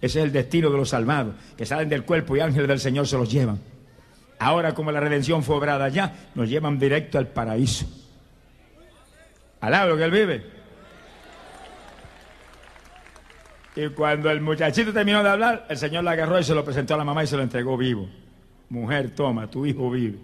Ese 0.00 0.18
es 0.18 0.24
el 0.24 0.32
destino 0.32 0.68
de 0.70 0.76
los 0.76 0.88
salvados, 0.88 1.34
que 1.56 1.64
salen 1.64 1.88
del 1.88 2.04
cuerpo 2.04 2.36
y 2.36 2.40
ángeles 2.40 2.68
del 2.68 2.80
Señor 2.80 3.06
se 3.06 3.16
los 3.16 3.30
llevan. 3.30 3.60
Ahora, 4.40 4.74
como 4.74 4.90
la 4.90 5.00
redención 5.00 5.42
fue 5.44 5.56
obrada 5.56 5.84
allá, 5.84 6.12
nos 6.34 6.48
llevan 6.48 6.78
directo 6.78 7.18
al 7.18 7.28
paraíso. 7.28 7.86
Alabro 9.60 9.96
que 9.96 10.04
él 10.04 10.10
vive. 10.10 10.46
Y 13.76 13.88
cuando 13.90 14.28
el 14.30 14.40
muchachito 14.40 14.92
terminó 14.92 15.22
de 15.22 15.30
hablar, 15.30 15.66
el 15.68 15.76
Señor 15.76 16.02
la 16.02 16.12
agarró 16.12 16.38
y 16.38 16.44
se 16.44 16.54
lo 16.54 16.64
presentó 16.64 16.94
a 16.94 16.98
la 16.98 17.04
mamá 17.04 17.22
y 17.22 17.28
se 17.28 17.36
lo 17.36 17.42
entregó 17.44 17.76
vivo. 17.76 18.08
Mujer, 18.70 19.10
toma, 19.14 19.48
tu 19.48 19.64
hijo 19.64 19.88
vive. 19.90 20.18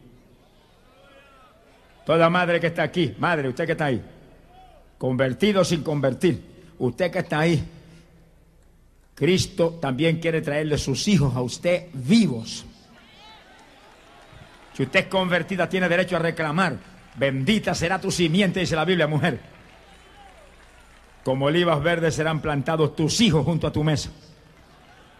Toda 2.05 2.29
madre 2.29 2.61
que 2.61 2.69
está 2.69 2.83
aquí, 2.83 3.15
madre, 3.19 3.49
usted 3.49 3.67
que 3.67 3.73
está 3.73 3.87
ahí, 3.87 4.03
convertido 4.99 5.65
sin 5.65 5.83
convertir, 5.83 6.43
usted 6.79 7.11
que 7.11 7.21
está 7.21 7.41
ahí, 7.41 7.65
Cristo 9.15 9.79
también 9.81 10.19
quiere 10.19 10.43
traerle 10.43 10.77
sus 10.77 11.07
hijos 11.09 11.35
a 11.35 11.41
usted 11.41 11.87
vivos. 11.93 12.67
Si 14.75 14.83
usted 14.83 15.01
es 15.01 15.07
convertida, 15.07 15.69
tiene 15.69 15.89
derecho 15.89 16.17
a 16.17 16.19
reclamar. 16.19 16.77
Bendita 17.17 17.75
será 17.75 18.01
tu 18.01 18.11
simiente, 18.11 18.61
dice 18.61 18.75
la 18.75 18.85
Biblia, 18.85 19.07
mujer. 19.07 19.39
Como 21.23 21.47
olivas 21.47 21.81
verdes 21.83 22.17
serán 22.17 22.41
plantados 22.41 22.97
tus 22.97 23.21
hijos 23.21 23.45
junto 23.45 23.69
a 23.69 23.73
tu 23.73 23.85
mesa. 23.85 24.11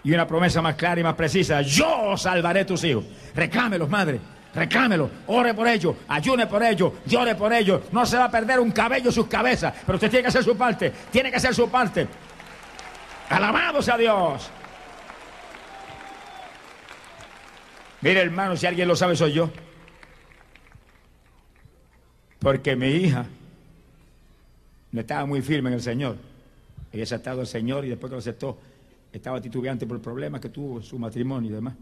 Y 0.03 0.13
una 0.13 0.27
promesa 0.27 0.61
más 0.61 0.75
clara 0.75 1.01
y 1.01 1.05
más 1.05 1.15
precisa, 1.15 1.63
yo 1.63 2.17
salvaré 2.17 2.65
tus 2.65 2.83
hijos. 2.85 3.05
Reclámelos, 3.35 3.89
madre. 3.89 4.21
Reclámelo, 4.55 5.11
ore 5.27 5.53
por 5.53 5.67
ellos, 5.67 5.97
ayune 6.07 6.47
por 6.47 6.63
ellos, 6.63 6.93
llore 7.07 7.35
por 7.35 7.53
ellos. 7.53 7.83
No 7.91 8.07
se 8.07 8.17
va 8.17 8.25
a 8.25 8.31
perder 8.31 8.61
un 8.61 8.71
cabello 8.71 9.11
sus 9.11 9.27
cabezas, 9.27 9.75
pero 9.85 9.97
usted 9.97 10.09
tiene 10.11 10.23
que 10.23 10.29
hacer 10.29 10.45
su 10.45 10.57
parte, 10.57 10.93
tiene 11.11 11.31
que 11.31 11.37
hacer 11.37 11.55
su 11.55 11.69
parte. 11.69 12.07
Alabado 13.31 13.83
sea 13.83 13.99
Dios. 13.99 14.51
Mire, 18.01 18.21
hermano, 18.21 18.57
si 18.57 18.67
alguien 18.67 18.87
lo 18.87 18.95
sabe, 18.95 19.17
soy 19.17 19.33
yo. 19.33 19.51
Porque 22.39 22.77
mi 22.77 22.89
hija 22.89 23.25
no 24.93 25.01
estaba 25.01 25.25
muy 25.25 25.41
firme 25.41 25.71
en 25.71 25.75
el 25.75 25.83
Señor. 25.83 26.17
Ella 26.93 27.03
aceptado 27.03 27.41
al 27.41 27.47
Señor 27.47 27.85
y 27.87 27.89
después 27.89 28.11
que 28.11 28.15
lo 28.15 28.21
aceptó, 28.21 28.59
estaba 29.11 29.41
titubeante 29.41 29.87
por 29.87 29.97
el 29.97 30.03
problema 30.03 30.41
que 30.41 30.51
tuvo 30.51 30.83
su 30.83 30.99
matrimonio 30.99 31.51
y 31.51 31.55
demás. 31.55 31.75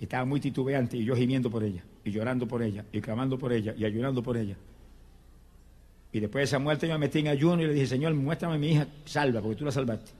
Estaba 0.00 0.24
muy 0.24 0.40
titubeante 0.40 0.96
y 0.96 1.04
yo 1.04 1.14
gimiendo 1.14 1.50
por 1.50 1.62
ella, 1.62 1.84
y 2.04 2.10
llorando 2.10 2.48
por 2.48 2.62
ella, 2.62 2.84
y 2.90 3.00
clamando 3.00 3.38
por 3.38 3.52
ella, 3.52 3.74
y 3.76 3.84
ayunando 3.84 4.22
por 4.22 4.36
ella. 4.36 4.56
Y 6.12 6.20
después 6.20 6.40
de 6.40 6.44
esa 6.44 6.58
muerte 6.58 6.88
yo 6.88 6.94
me 6.94 7.00
metí 7.00 7.20
en 7.20 7.28
ayuno 7.28 7.62
y 7.62 7.66
le 7.66 7.74
dije, 7.74 7.86
Señor, 7.86 8.14
muéstrame 8.14 8.54
a 8.54 8.58
mi 8.58 8.72
hija 8.72 8.86
salva, 9.04 9.40
porque 9.40 9.56
tú 9.56 9.64
la 9.64 9.70
salvaste. 9.70 10.10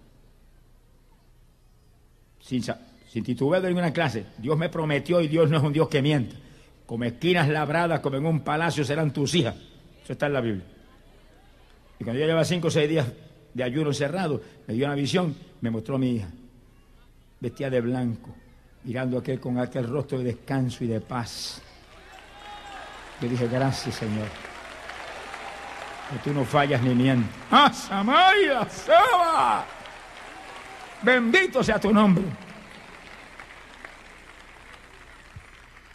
Sin, 2.41 2.63
sin 3.09 3.25
titubeo 3.25 3.61
de 3.61 3.69
ninguna 3.69 3.93
clase. 3.93 4.27
Dios 4.39 4.57
me 4.57 4.69
prometió 4.69 5.21
y 5.21 5.29
Dios 5.29 5.51
no 5.51 5.57
es 5.57 5.63
un 5.63 5.73
Dios 5.73 5.89
que 5.89 6.03
mienta. 6.03 6.37
Como 6.87 7.05
esquinas 7.05 7.49
labradas, 7.49 8.01
como 8.01 8.17
en 8.17 8.27
un 8.27 8.41
palacio 8.41 8.85
serán 8.85 9.13
tus 9.13 9.35
hijas. 9.35 9.57
Eso 10.05 10.13
está 10.13 10.27
en 10.27 10.33
la 10.33 10.41
Biblia. 10.41 10.65
Y 11.99 12.05
cuando 12.05 12.21
yo 12.21 12.27
llevaba 12.27 12.45
cinco 12.45 12.69
o 12.69 12.71
seis 12.71 12.89
días 12.89 13.07
de 13.55 13.63
ayuno 13.65 13.91
encerrado, 13.91 14.41
me 14.67 14.75
dio 14.75 14.87
una 14.87 14.95
visión, 14.95 15.35
me 15.61 15.71
mostró 15.71 15.97
a 15.97 15.99
mi 15.99 16.17
hija, 16.17 16.31
vestida 17.41 17.69
de 17.71 17.81
blanco, 17.81 18.35
mirando 18.85 19.19
aquel 19.19 19.41
con 19.41 19.59
aquel 19.59 19.89
rostro 19.89 20.19
de 20.19 20.25
descanso 20.25 20.85
y 20.85 20.89
de 20.89 21.01
paz. 21.01 21.61
Yo 23.21 23.29
dije, 23.29 23.49
gracias 23.49 23.97
Señor, 23.97 24.29
que 26.11 26.19
tú 26.25 26.35
no 26.35 26.45
fallas 26.45 26.81
ni 26.83 26.95
mientes. 26.95 27.31
¡Ah, 27.51 27.73
Saba! 27.73 29.65
Bendito 31.03 31.63
sea 31.63 31.79
tu 31.79 31.93
nombre. 31.93 32.25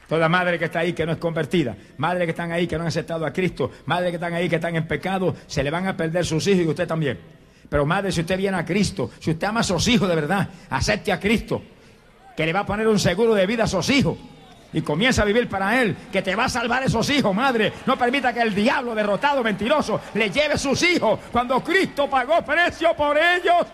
Toda 0.08 0.30
madre 0.30 0.60
que 0.60 0.66
está 0.66 0.80
ahí 0.80 0.94
que 0.94 1.06
no 1.06 1.14
es 1.14 1.18
convertida, 1.18 1.76
madre 1.98 2.26
que 2.26 2.32
están 2.32 2.52
ahí 2.52 2.68
que 2.68 2.76
no 2.76 2.84
han 2.84 2.90
aceptado 2.90 3.26
a 3.26 3.34
Cristo, 3.34 3.72
madre 3.88 4.10
que 4.10 4.16
están 4.16 4.34
ahí 4.34 4.48
que 4.48 4.56
están 4.56 4.76
en 4.76 4.88
pecado, 4.88 5.36
se 5.48 5.64
le 5.64 5.72
van 5.72 5.88
a 5.88 5.98
perder 5.98 6.24
sus 6.24 6.46
hijos 6.46 6.64
y 6.64 6.68
usted 6.68 6.88
también. 6.88 7.20
Pero 7.68 7.88
madre, 7.88 8.12
si 8.12 8.22
usted 8.22 8.38
viene 8.38 8.58
a 8.58 8.64
Cristo, 8.66 9.10
si 9.20 9.32
usted 9.32 9.48
ama 9.48 9.62
a 9.62 9.64
sus 9.64 9.88
hijos 9.88 10.08
de 10.08 10.16
verdad, 10.16 10.48
acepte 10.70 11.12
a 11.12 11.20
Cristo, 11.20 11.64
que 12.36 12.46
le 12.46 12.54
va 12.54 12.62
a 12.62 12.66
poner 12.66 12.88
un 12.88 13.00
seguro 13.00 13.34
de 13.34 13.46
vida 13.46 13.64
a 13.64 13.68
sus 13.68 13.90
hijos 13.90 14.18
y 14.76 14.82
comienza 14.82 15.22
a 15.22 15.26
vivir 15.26 15.48
para 15.48 15.82
Él, 15.82 15.96
que 16.12 16.22
te 16.22 16.36
va 16.36 16.46
a 16.46 16.50
salvar 16.50 16.84
esos 16.84 17.10
hijos, 17.10 17.34
madre. 17.34 17.72
No 17.86 17.98
permita 17.98 18.34
que 18.34 18.42
el 18.42 18.54
diablo 18.54 18.94
derrotado, 18.94 19.42
mentiroso, 19.42 20.02
le 20.14 20.30
lleve 20.30 20.58
sus 20.58 20.84
hijos 20.84 21.18
cuando 21.32 21.64
Cristo 21.64 22.10
pagó 22.10 22.42
precio 22.42 22.94
por 22.94 23.18
ellos. 23.18 23.66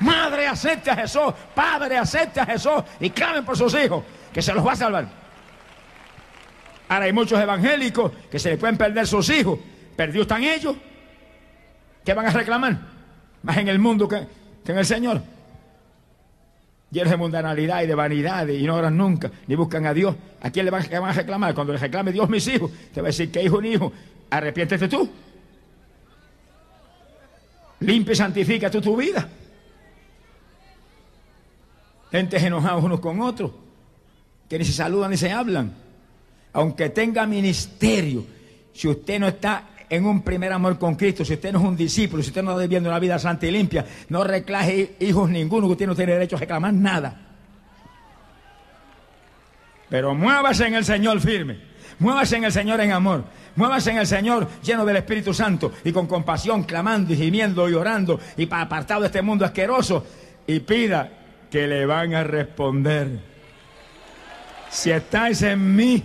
Madre, 0.00 0.46
acepte 0.46 0.90
a 0.90 0.96
Jesús. 0.96 1.34
Padre, 1.54 1.98
acepte 1.98 2.40
a 2.40 2.46
Jesús 2.46 2.82
y 3.00 3.10
clamen 3.10 3.44
por 3.44 3.54
sus 3.54 3.74
hijos, 3.74 4.02
que 4.32 4.40
se 4.40 4.54
los 4.54 4.66
va 4.66 4.72
a 4.72 4.76
salvar. 4.76 5.06
Ahora 6.88 7.04
hay 7.04 7.12
muchos 7.12 7.38
evangélicos 7.38 8.12
que 8.30 8.38
se 8.38 8.48
les 8.48 8.58
pueden 8.58 8.78
perder 8.78 9.06
sus 9.06 9.28
hijos. 9.28 9.58
Perdidos 9.94 10.22
están 10.22 10.42
ellos. 10.42 10.74
¿Qué 12.02 12.14
van 12.14 12.26
a 12.26 12.30
reclamar? 12.30 12.78
Más 13.42 13.58
en 13.58 13.68
el 13.68 13.78
mundo 13.78 14.08
que, 14.08 14.26
que 14.64 14.72
en 14.72 14.78
el 14.78 14.86
Señor 14.86 15.20
llenos 16.90 17.10
de 17.10 17.16
mundanalidad 17.16 17.82
y 17.82 17.86
de 17.86 17.94
vanidad 17.94 18.46
y 18.48 18.62
no 18.64 18.76
oran 18.76 18.96
nunca, 18.96 19.30
ni 19.46 19.54
buscan 19.54 19.86
a 19.86 19.94
Dios. 19.94 20.14
¿A 20.40 20.50
quién 20.50 20.64
le 20.64 20.70
van, 20.70 20.82
a 20.82 21.12
reclamar? 21.12 21.54
Cuando 21.54 21.72
le 21.72 21.78
reclame 21.78 22.12
Dios 22.12 22.28
mis 22.28 22.46
hijos, 22.48 22.70
te 22.92 23.00
va 23.00 23.08
a 23.08 23.10
decir 23.10 23.30
que 23.30 23.42
hijo 23.42 23.58
un 23.58 23.66
hijo, 23.66 23.92
arrepiéntete 24.30 24.88
tú. 24.88 25.08
Limpia 27.80 28.12
y 28.12 28.16
santifica 28.16 28.70
tú 28.70 28.80
tu 28.80 28.96
vida. 28.96 29.28
Gentes 32.10 32.42
enojados 32.42 32.82
unos 32.82 33.00
con 33.00 33.20
otros, 33.20 33.52
que 34.48 34.58
ni 34.58 34.64
se 34.64 34.72
saludan 34.72 35.10
ni 35.10 35.16
se 35.16 35.30
hablan. 35.30 35.72
Aunque 36.52 36.90
tenga 36.90 37.24
ministerio, 37.26 38.26
si 38.72 38.88
usted 38.88 39.20
no 39.20 39.28
está 39.28 39.68
en 39.90 40.06
un 40.06 40.22
primer 40.22 40.52
amor 40.52 40.78
con 40.78 40.94
Cristo, 40.94 41.24
si 41.24 41.34
usted 41.34 41.52
no 41.52 41.58
es 41.58 41.64
un 41.64 41.76
discípulo, 41.76 42.22
si 42.22 42.28
usted 42.30 42.44
no 42.44 42.52
está 42.52 42.62
viviendo 42.62 42.88
una 42.88 43.00
vida 43.00 43.18
santa 43.18 43.46
y 43.46 43.50
limpia, 43.50 43.84
no 44.08 44.22
reclaje 44.22 44.94
hijos 45.00 45.28
ninguno, 45.28 45.66
que 45.66 45.72
usted 45.72 45.86
no 45.88 45.96
tiene 45.96 46.12
derecho 46.12 46.36
a 46.36 46.38
reclamar 46.38 46.72
nada. 46.72 47.20
Pero 49.88 50.14
muévase 50.14 50.68
en 50.68 50.76
el 50.76 50.84
Señor 50.84 51.20
firme, 51.20 51.58
muévase 51.98 52.36
en 52.36 52.44
el 52.44 52.52
Señor 52.52 52.80
en 52.80 52.92
amor, 52.92 53.24
muévase 53.56 53.90
en 53.90 53.98
el 53.98 54.06
Señor 54.06 54.46
lleno 54.62 54.84
del 54.84 54.98
Espíritu 54.98 55.34
Santo 55.34 55.72
y 55.84 55.90
con 55.90 56.06
compasión, 56.06 56.62
clamando 56.62 57.12
y 57.12 57.16
gimiendo 57.16 57.68
y 57.68 57.74
orando 57.74 58.20
y 58.36 58.48
apartado 58.48 59.00
de 59.00 59.08
este 59.08 59.22
mundo 59.22 59.44
asqueroso 59.44 60.06
y 60.46 60.60
pida 60.60 61.10
que 61.50 61.66
le 61.66 61.84
van 61.84 62.14
a 62.14 62.22
responder. 62.22 63.18
Si 64.70 64.92
estáis 64.92 65.42
en 65.42 65.74
mí, 65.74 66.00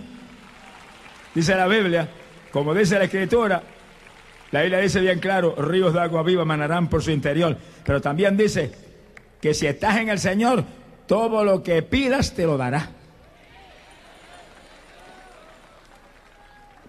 dice 1.32 1.54
la 1.54 1.68
Biblia, 1.68 2.08
como 2.50 2.74
dice 2.74 2.98
la 2.98 3.04
Escritura, 3.04 3.62
la 4.56 4.62
Biblia 4.62 4.78
dice 4.78 5.00
bien 5.00 5.18
claro, 5.18 5.54
ríos 5.54 5.92
de 5.92 6.00
agua 6.00 6.22
viva 6.22 6.46
manarán 6.46 6.88
por 6.88 7.02
su 7.02 7.10
interior. 7.10 7.58
Pero 7.84 8.00
también 8.00 8.38
dice 8.38 8.72
que 9.38 9.52
si 9.52 9.66
estás 9.66 9.98
en 9.98 10.08
el 10.08 10.18
Señor, 10.18 10.64
todo 11.06 11.44
lo 11.44 11.62
que 11.62 11.82
pidas 11.82 12.32
te 12.32 12.46
lo 12.46 12.56
dará. 12.56 12.88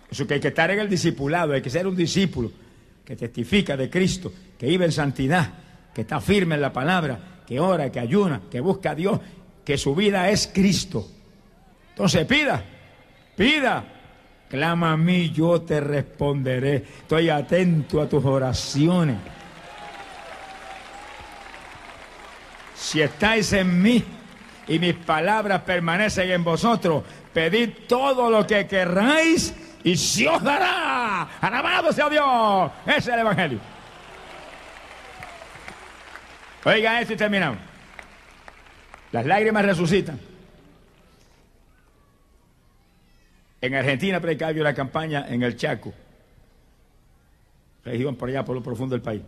Eso 0.09 0.25
que 0.25 0.35
hay 0.35 0.39
que 0.39 0.47
estar 0.47 0.71
en 0.71 0.79
el 0.79 0.89
discipulado, 0.89 1.51
hay 1.51 1.61
que 1.61 1.69
ser 1.69 1.85
un 1.85 1.95
discípulo 1.97 2.49
que 3.03 3.17
testifica 3.17 3.75
de 3.75 3.89
Cristo, 3.89 4.31
que 4.57 4.67
vive 4.67 4.85
en 4.85 4.93
santidad, 4.93 5.53
que 5.93 6.01
está 6.01 6.21
firme 6.21 6.55
en 6.55 6.61
la 6.61 6.71
palabra, 6.71 7.41
que 7.45 7.59
ora, 7.59 7.91
que 7.91 7.99
ayuna, 7.99 8.43
que 8.49 8.61
busca 8.61 8.91
a 8.91 8.95
Dios, 8.95 9.19
que 9.65 9.77
su 9.77 9.93
vida 9.93 10.29
es 10.29 10.49
Cristo. 10.53 11.05
Entonces 11.89 12.25
pida, 12.25 12.63
pida, 13.35 13.83
Clama 14.49 14.93
a 14.93 14.97
mí, 14.97 15.31
yo 15.31 15.61
te 15.61 15.81
responderé. 15.81 16.75
Estoy 16.75 17.29
atento 17.29 18.01
a 18.01 18.07
tus 18.07 18.23
oraciones. 18.23 19.17
Si 22.75 23.01
estáis 23.01 23.51
en 23.51 23.81
mí 23.81 24.03
y 24.67 24.79
mis 24.79 24.93
palabras 24.93 25.61
permanecen 25.63 26.31
en 26.31 26.43
vosotros, 26.43 27.03
pedid 27.33 27.69
todo 27.87 28.29
lo 28.29 28.47
que 28.47 28.65
querráis 28.67 29.53
y 29.83 29.97
se 29.97 30.27
os 30.29 30.41
dará. 30.41 31.27
Alabado 31.41 31.91
sea 31.91 32.09
Dios. 32.09 32.71
Ese 32.85 32.97
es 32.97 33.07
el 33.07 33.19
Evangelio. 33.19 33.59
Oiga 36.63 37.01
esto 37.01 37.13
y 37.13 37.17
terminamos. 37.17 37.59
Las 39.11 39.25
lágrimas 39.25 39.65
resucitan. 39.65 40.19
En 43.61 43.73
Argentina 43.73 44.21
yo 44.51 44.63
la 44.63 44.73
campaña 44.73 45.25
en 45.27 45.41
el 45.41 45.55
Chaco, 45.55 45.93
región 47.83 48.15
por 48.15 48.29
allá, 48.29 48.45
por 48.45 48.55
lo 48.55 48.61
profundo 48.61 48.93
del 48.93 49.01
país. 49.01 49.21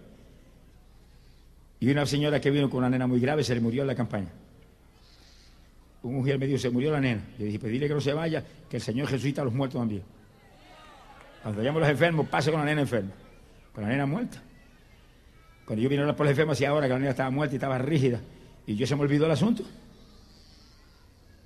Y 1.79 1.89
una 1.89 2.05
señora 2.05 2.39
que 2.39 2.51
vino 2.51 2.69
con 2.69 2.79
una 2.79 2.89
nena 2.89 3.07
muy 3.07 3.19
grave 3.19 3.43
se 3.43 3.55
le 3.55 3.61
murió 3.61 3.81
en 3.81 3.87
la 3.87 3.95
campaña. 3.95 4.29
Un 6.03 6.15
mujer 6.15 6.37
me 6.37 6.45
dijo, 6.45 6.59
se 6.59 6.69
murió 6.69 6.91
la 6.91 6.99
nena. 6.99 7.21
Le 7.37 7.45
dije, 7.45 7.59
pues 7.59 7.71
dile 7.71 7.87
que 7.87 7.93
no 7.93 8.01
se 8.01 8.13
vaya, 8.13 8.43
que 8.69 8.77
el 8.77 8.83
Señor 8.83 9.09
resucita 9.09 9.41
a 9.41 9.45
los 9.45 9.53
muertos 9.53 9.79
también. 9.79 10.03
Cuando 11.41 11.59
vayamos 11.59 11.81
los 11.81 11.89
enfermos, 11.89 12.27
pase 12.27 12.51
con 12.51 12.59
la 12.59 12.65
nena 12.65 12.81
enferma. 12.81 13.11
Con 13.73 13.83
la 13.83 13.89
nena 13.89 14.05
muerta. 14.05 14.41
Cuando 15.65 15.81
yo 15.81 15.89
vine 15.89 16.01
a 16.01 16.03
hablar 16.03 16.15
por 16.15 16.25
los 16.25 16.31
enfermos, 16.31 16.57
hacía 16.57 16.69
ahora 16.69 16.87
que 16.87 16.93
la 16.93 16.99
nena 16.99 17.11
estaba 17.11 17.29
muerta 17.29 17.55
y 17.55 17.57
estaba 17.57 17.77
rígida. 17.77 18.19
Y 18.67 18.75
yo 18.75 18.85
se 18.85 18.95
me 18.95 19.01
olvidó 19.01 19.25
el 19.25 19.31
asunto 19.31 19.63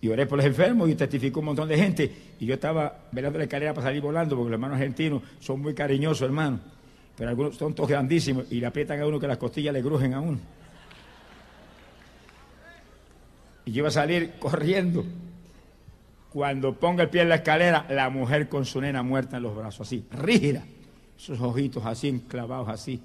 y 0.04 0.10
oré 0.10 0.26
por 0.26 0.38
los 0.38 0.46
enfermos 0.46 0.90
y 0.90 0.96
testificó 0.96 1.40
un 1.40 1.46
montón 1.46 1.70
de 1.70 1.78
gente. 1.78 2.12
Y 2.38 2.46
yo 2.46 2.56
estaba 2.56 2.94
velando 3.14 3.38
la 3.38 3.46
escalera 3.46 3.74
para 3.74 3.88
salir 3.88 4.02
volando, 4.02 4.36
porque 4.36 4.50
los 4.50 4.58
hermanos 4.58 4.76
argentinos 4.76 5.22
son 5.40 5.62
muy 5.62 5.74
cariñosos, 5.74 6.24
hermano. 6.24 6.60
Pero 7.16 7.30
algunos 7.30 7.56
son 7.56 7.74
todos 7.74 7.90
grandísimos 7.90 8.52
y 8.52 8.60
le 8.60 8.66
aprietan 8.66 9.00
a 9.00 9.08
uno 9.08 9.18
que 9.18 9.28
las 9.28 9.38
costillas 9.38 9.74
le 9.74 9.82
grujen 9.82 10.14
a 10.14 10.20
uno. 10.20 10.40
Y 13.64 13.72
yo 13.72 13.78
iba 13.80 13.88
a 13.88 13.92
salir 13.92 14.34
corriendo. 14.40 15.06
Cuando 16.34 16.74
ponga 16.74 17.04
el 17.04 17.10
pie 17.10 17.22
en 17.22 17.30
la 17.30 17.36
escalera, 17.36 17.86
la 17.90 18.10
mujer 18.10 18.50
con 18.50 18.66
su 18.66 18.82
nena 18.82 19.04
muerta 19.04 19.38
en 19.38 19.44
los 19.44 19.56
brazos, 19.56 19.88
así, 19.88 20.04
rígida. 20.12 20.66
Sus 21.16 21.40
ojitos 21.40 21.86
así, 21.86 22.10
enclavados 22.10 22.68
así, 22.68 23.00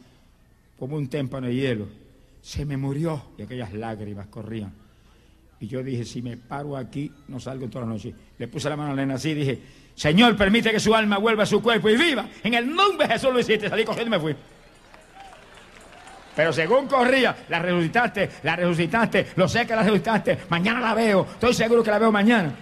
como 0.77 0.97
un 0.97 1.07
témpano 1.07 1.47
de 1.47 1.55
hielo. 1.55 1.87
se 2.43 2.65
me 2.65 2.77
murió. 2.77 3.23
Y 3.39 3.43
aquellas 3.43 3.73
lágrimas 3.73 4.27
corrían. 4.27 4.88
Y 5.61 5.67
yo 5.67 5.83
dije, 5.83 6.05
si 6.05 6.23
me 6.23 6.37
paro 6.37 6.77
aquí, 6.77 7.11
no 7.29 7.41
salgo 7.41 7.69
toda 7.69 7.85
la 7.85 7.93
noche. 7.93 8.15
Le 8.39 8.49
puse 8.49 8.69
la 8.69 8.77
mano 8.77 8.93
a 8.93 8.95
la 8.95 9.03
nena 9.03 9.15
así 9.15 9.31
y 9.31 9.35
dije, 9.35 9.63
Señor, 9.95 10.37
permite 10.37 10.71
que 10.71 10.79
su 10.79 10.95
alma 10.95 11.19
vuelva 11.19 11.43
a 11.43 11.47
su 11.47 11.61
cuerpo 11.61 11.89
y 11.89 11.97
viva. 11.97 12.29
En 12.45 12.55
el 12.55 12.73
nombre 12.73 13.09
de 13.09 13.15
Jesús 13.15 13.33
lo 13.33 13.41
hiciste. 13.41 13.69
Salí 13.69 13.85
corriendo 13.85 14.15
y 14.15 14.19
me 14.19 14.23
fui. 14.23 14.37
Pero 16.39 16.53
según 16.53 16.87
corría, 16.87 17.35
la 17.49 17.59
resucitaste, 17.59 18.31
la 18.45 18.55
resucitaste, 18.55 19.27
lo 19.35 19.49
sé 19.49 19.67
que 19.67 19.75
la 19.75 19.83
resucitaste, 19.83 20.39
mañana 20.51 20.79
la 20.81 20.95
veo, 20.95 21.27
estoy 21.33 21.53
seguro 21.53 21.83
que 21.83 21.91
la 21.91 21.99
veo 21.99 22.13
mañana. 22.13 22.55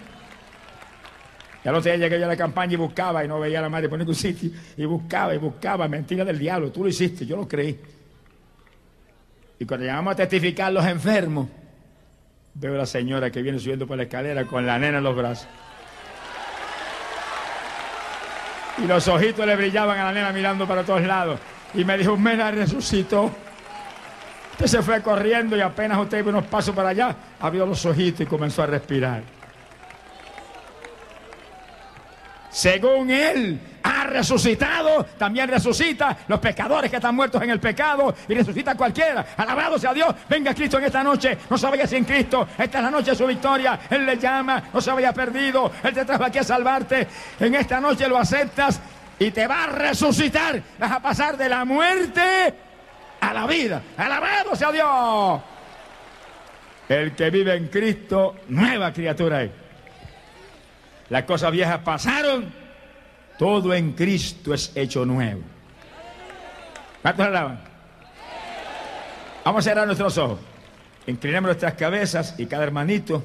Ya 1.63 1.73
no 1.73 1.83
sé, 1.83 1.99
llegué 1.99 2.19
yo 2.19 2.25
a 2.25 2.29
la 2.29 2.39
campaña 2.39 2.73
y 2.73 2.77
buscaba 2.77 3.23
y 3.23 3.29
no 3.29 3.39
veía 3.39 3.59
a 3.59 3.63
la 3.63 3.69
madre 3.69 3.91
por 3.91 3.99
ningún 3.99 4.15
sitio. 4.15 4.51
Y 4.79 4.87
buscaba 4.87 5.35
y 5.35 5.39
buscaba, 5.39 5.89
mentira 5.89 6.25
del 6.25 6.39
diablo, 6.39 6.73
tú 6.73 6.85
lo 6.85 6.89
hiciste, 6.89 7.27
yo 7.27 7.37
lo 7.37 7.47
creí. 7.47 7.79
Y 9.59 9.67
cuando 9.67 9.85
llegamos 9.85 10.15
a 10.15 10.17
testificar 10.17 10.73
los 10.73 10.87
enfermos, 10.87 11.47
veo 12.59 12.75
a 12.75 12.79
la 12.79 12.87
señora 12.87 13.31
que 13.31 13.43
viene 13.43 13.59
subiendo 13.59 13.87
por 13.87 13.97
la 13.97 14.05
escalera 14.05 14.45
con 14.45 14.67
la 14.67 14.79
nena 14.79 14.99
en 14.99 15.05
los 15.05 15.15
brazos. 15.15 15.47
Y 18.79 18.87
los 18.87 19.09
ojitos 19.09 19.47
le 19.47 19.57
brillaban 19.57 19.99
a 19.99 20.05
la 20.05 20.13
nena 20.13 20.33
mirando 20.33 20.67
para 20.67 20.83
todos 20.83 21.03
lados. 21.03 21.41
Y 21.75 21.85
me 21.85 21.97
dijo, 21.99 22.17
me 22.17 22.37
la 22.37 22.51
resucitó. 22.51 23.31
Usted 24.53 24.67
se 24.67 24.83
fue 24.83 25.03
corriendo 25.03 25.57
y 25.57 25.61
apenas 25.61 25.99
usted 25.99 26.19
iba 26.19 26.31
unos 26.31 26.47
pasos 26.47 26.75
para 26.75 26.91
allá, 26.91 27.15
abrió 27.41 27.67
los 27.67 27.85
ojitos 27.85 28.23
y 28.23 28.27
comenzó 28.27 28.63
a 28.63 28.67
respirar. 28.67 29.36
Según 32.57 33.11
él 33.11 33.61
ha 33.83 34.05
resucitado, 34.05 35.05
también 35.19 35.47
resucita 35.47 36.17
los 36.27 36.41
pecadores 36.41 36.91
que 36.91 36.97
están 36.97 37.15
muertos 37.15 37.43
en 37.43 37.51
el 37.51 37.61
pecado 37.61 38.15
y 38.27 38.33
resucita 38.33 38.75
cualquiera. 38.75 39.27
Alabado 39.37 39.79
sea 39.79 39.93
Dios. 39.93 40.15
Venga 40.27 40.55
Cristo 40.55 40.79
en 40.79 40.85
esta 40.85 41.05
noche. 41.05 41.37
No 41.51 41.59
se 41.59 41.67
vaya 41.67 41.87
sin 41.87 42.05
Cristo. 42.05 42.49
Esta 42.57 42.79
es 42.79 42.85
la 42.85 42.91
noche 42.91 43.11
de 43.11 43.17
su 43.17 43.27
victoria. 43.27 43.81
Él 43.91 44.07
le 44.07 44.17
llama. 44.17 44.71
No 44.73 44.81
se 44.81 44.91
vaya 44.91 45.13
perdido. 45.13 45.71
Él 45.83 45.93
te 45.93 46.07
trajo 46.07 46.25
aquí 46.25 46.39
a 46.39 46.45
salvarte. 46.45 47.07
En 47.41 47.55
esta 47.57 47.79
noche 47.79 48.09
lo 48.09 48.17
aceptas 48.17 48.81
y 49.19 49.31
te 49.33 49.47
va 49.47 49.65
a 49.65 49.67
resucitar. 49.67 50.63
Vas 50.79 50.93
a 50.93 51.01
pasar 51.01 51.37
de 51.37 51.51
la 51.51 51.67
muerte 51.67 52.55
a 53.21 53.35
la 53.35 53.47
vida. 53.47 53.83
Alabado 53.99 54.57
sea 54.57 54.73
Dios. 54.73 55.43
El 56.89 57.15
que 57.15 57.29
vive 57.29 57.55
en 57.55 57.69
Cristo, 57.69 58.37
nueva 58.49 58.95
criatura. 58.95 59.47
Las 61.09 61.25
cosas 61.25 61.53
viejas 61.53 61.81
pasaron, 61.81 62.53
todo 63.39 63.73
en 63.75 63.93
Cristo 63.93 64.53
es 64.53 64.73
hecho 64.75 65.05
nuevo. 65.05 65.43
¿Cuántos 67.03 67.27
alaban? 67.27 67.61
Vamos 69.45 69.65
a 69.65 69.71
cerrar 69.71 69.87
nuestros 69.87 70.19
ojos. 70.19 70.41
Inclinemos 71.07 71.49
nuestras 71.49 71.75
cabezas 71.75 72.35
y 72.37 72.47
cada 72.47 72.65
hermanito 72.65 73.25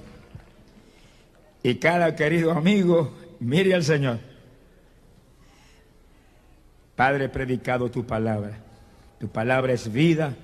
y 1.63 1.75
cada 1.75 2.15
querido 2.15 2.51
amigo 2.51 3.17
mire 3.39 3.73
al 3.73 3.83
Señor. 3.83 4.19
Padre, 6.95 7.25
he 7.25 7.29
predicado 7.29 7.89
tu 7.89 8.05
palabra. 8.05 8.57
Tu 9.19 9.27
palabra 9.27 9.73
es 9.73 9.91
vida 9.91 10.35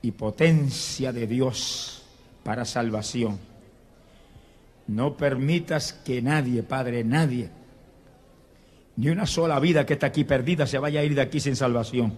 y 0.00 0.12
potencia 0.12 1.12
de 1.12 1.26
Dios 1.26 2.02
para 2.42 2.64
salvación. 2.64 3.38
No 4.90 5.16
permitas 5.16 5.92
que 5.92 6.20
nadie, 6.20 6.62
Padre, 6.62 7.04
nadie, 7.04 7.48
ni 8.96 9.08
una 9.08 9.24
sola 9.24 9.60
vida 9.60 9.86
que 9.86 9.92
está 9.94 10.08
aquí 10.08 10.24
perdida 10.24 10.66
se 10.66 10.78
vaya 10.78 11.00
a 11.00 11.04
ir 11.04 11.14
de 11.14 11.20
aquí 11.20 11.38
sin 11.38 11.54
salvación. 11.54 12.12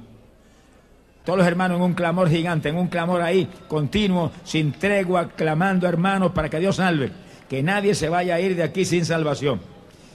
Todos 1.24 1.38
los 1.38 1.46
hermanos 1.46 1.76
en 1.76 1.84
un 1.84 1.94
clamor 1.94 2.28
gigante, 2.28 2.70
en 2.70 2.76
un 2.76 2.88
clamor 2.88 3.20
ahí, 3.20 3.48
continuo, 3.68 4.32
sin 4.42 4.72
tregua, 4.72 5.28
clamando 5.28 5.86
hermanos 5.86 6.32
para 6.32 6.48
que 6.48 6.58
Dios 6.58 6.76
salve. 6.76 7.12
Que 7.48 7.62
nadie 7.62 7.94
se 7.94 8.08
vaya 8.08 8.36
a 8.36 8.40
ir 8.40 8.56
de 8.56 8.62
aquí 8.62 8.84
sin 8.84 9.04
salvación. 9.04 9.60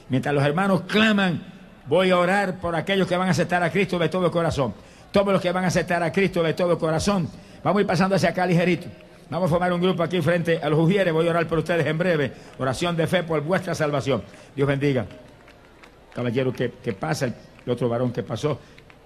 Mientras 0.08 0.34
los 0.34 0.44
hermanos 0.44 0.82
claman, 0.82 1.40
voy 1.86 2.10
a 2.10 2.18
orar 2.18 2.60
por 2.60 2.74
aquellos 2.74 3.06
que 3.06 3.16
van 3.16 3.28
a 3.28 3.30
aceptar 3.30 3.62
a 3.62 3.70
Cristo 3.70 3.98
de 3.98 4.08
todo 4.08 4.30
corazón 4.30 4.74
todos 5.10 5.32
los 5.32 5.40
que 5.40 5.52
van 5.52 5.64
a 5.64 5.68
aceptar 5.68 6.02
a 6.02 6.12
Cristo 6.12 6.42
de 6.42 6.54
todo 6.54 6.78
corazón. 6.78 7.28
Vamos 7.62 7.78
a 7.78 7.80
ir 7.82 7.86
pasando 7.86 8.16
hacia 8.16 8.30
acá 8.30 8.46
ligerito. 8.46 8.86
Vamos 9.30 9.48
a 9.48 9.50
formar 9.50 9.72
un 9.72 9.80
grupo 9.80 10.02
aquí 10.02 10.22
frente 10.22 10.58
a 10.58 10.70
los 10.70 10.78
Ujieres. 10.78 11.12
Voy 11.12 11.26
a 11.26 11.30
orar 11.30 11.46
por 11.46 11.58
ustedes 11.58 11.86
en 11.86 11.98
breve. 11.98 12.32
Oración 12.58 12.96
de 12.96 13.06
fe 13.06 13.22
por 13.22 13.42
vuestra 13.42 13.74
salvación. 13.74 14.22
Dios 14.56 14.66
bendiga. 14.66 15.06
Caballero 16.14 16.52
que, 16.52 16.72
que 16.82 16.94
pasa, 16.94 17.26
el 17.26 17.70
otro 17.70 17.88
varón 17.88 18.12
que 18.12 18.22
pasó 18.22 18.58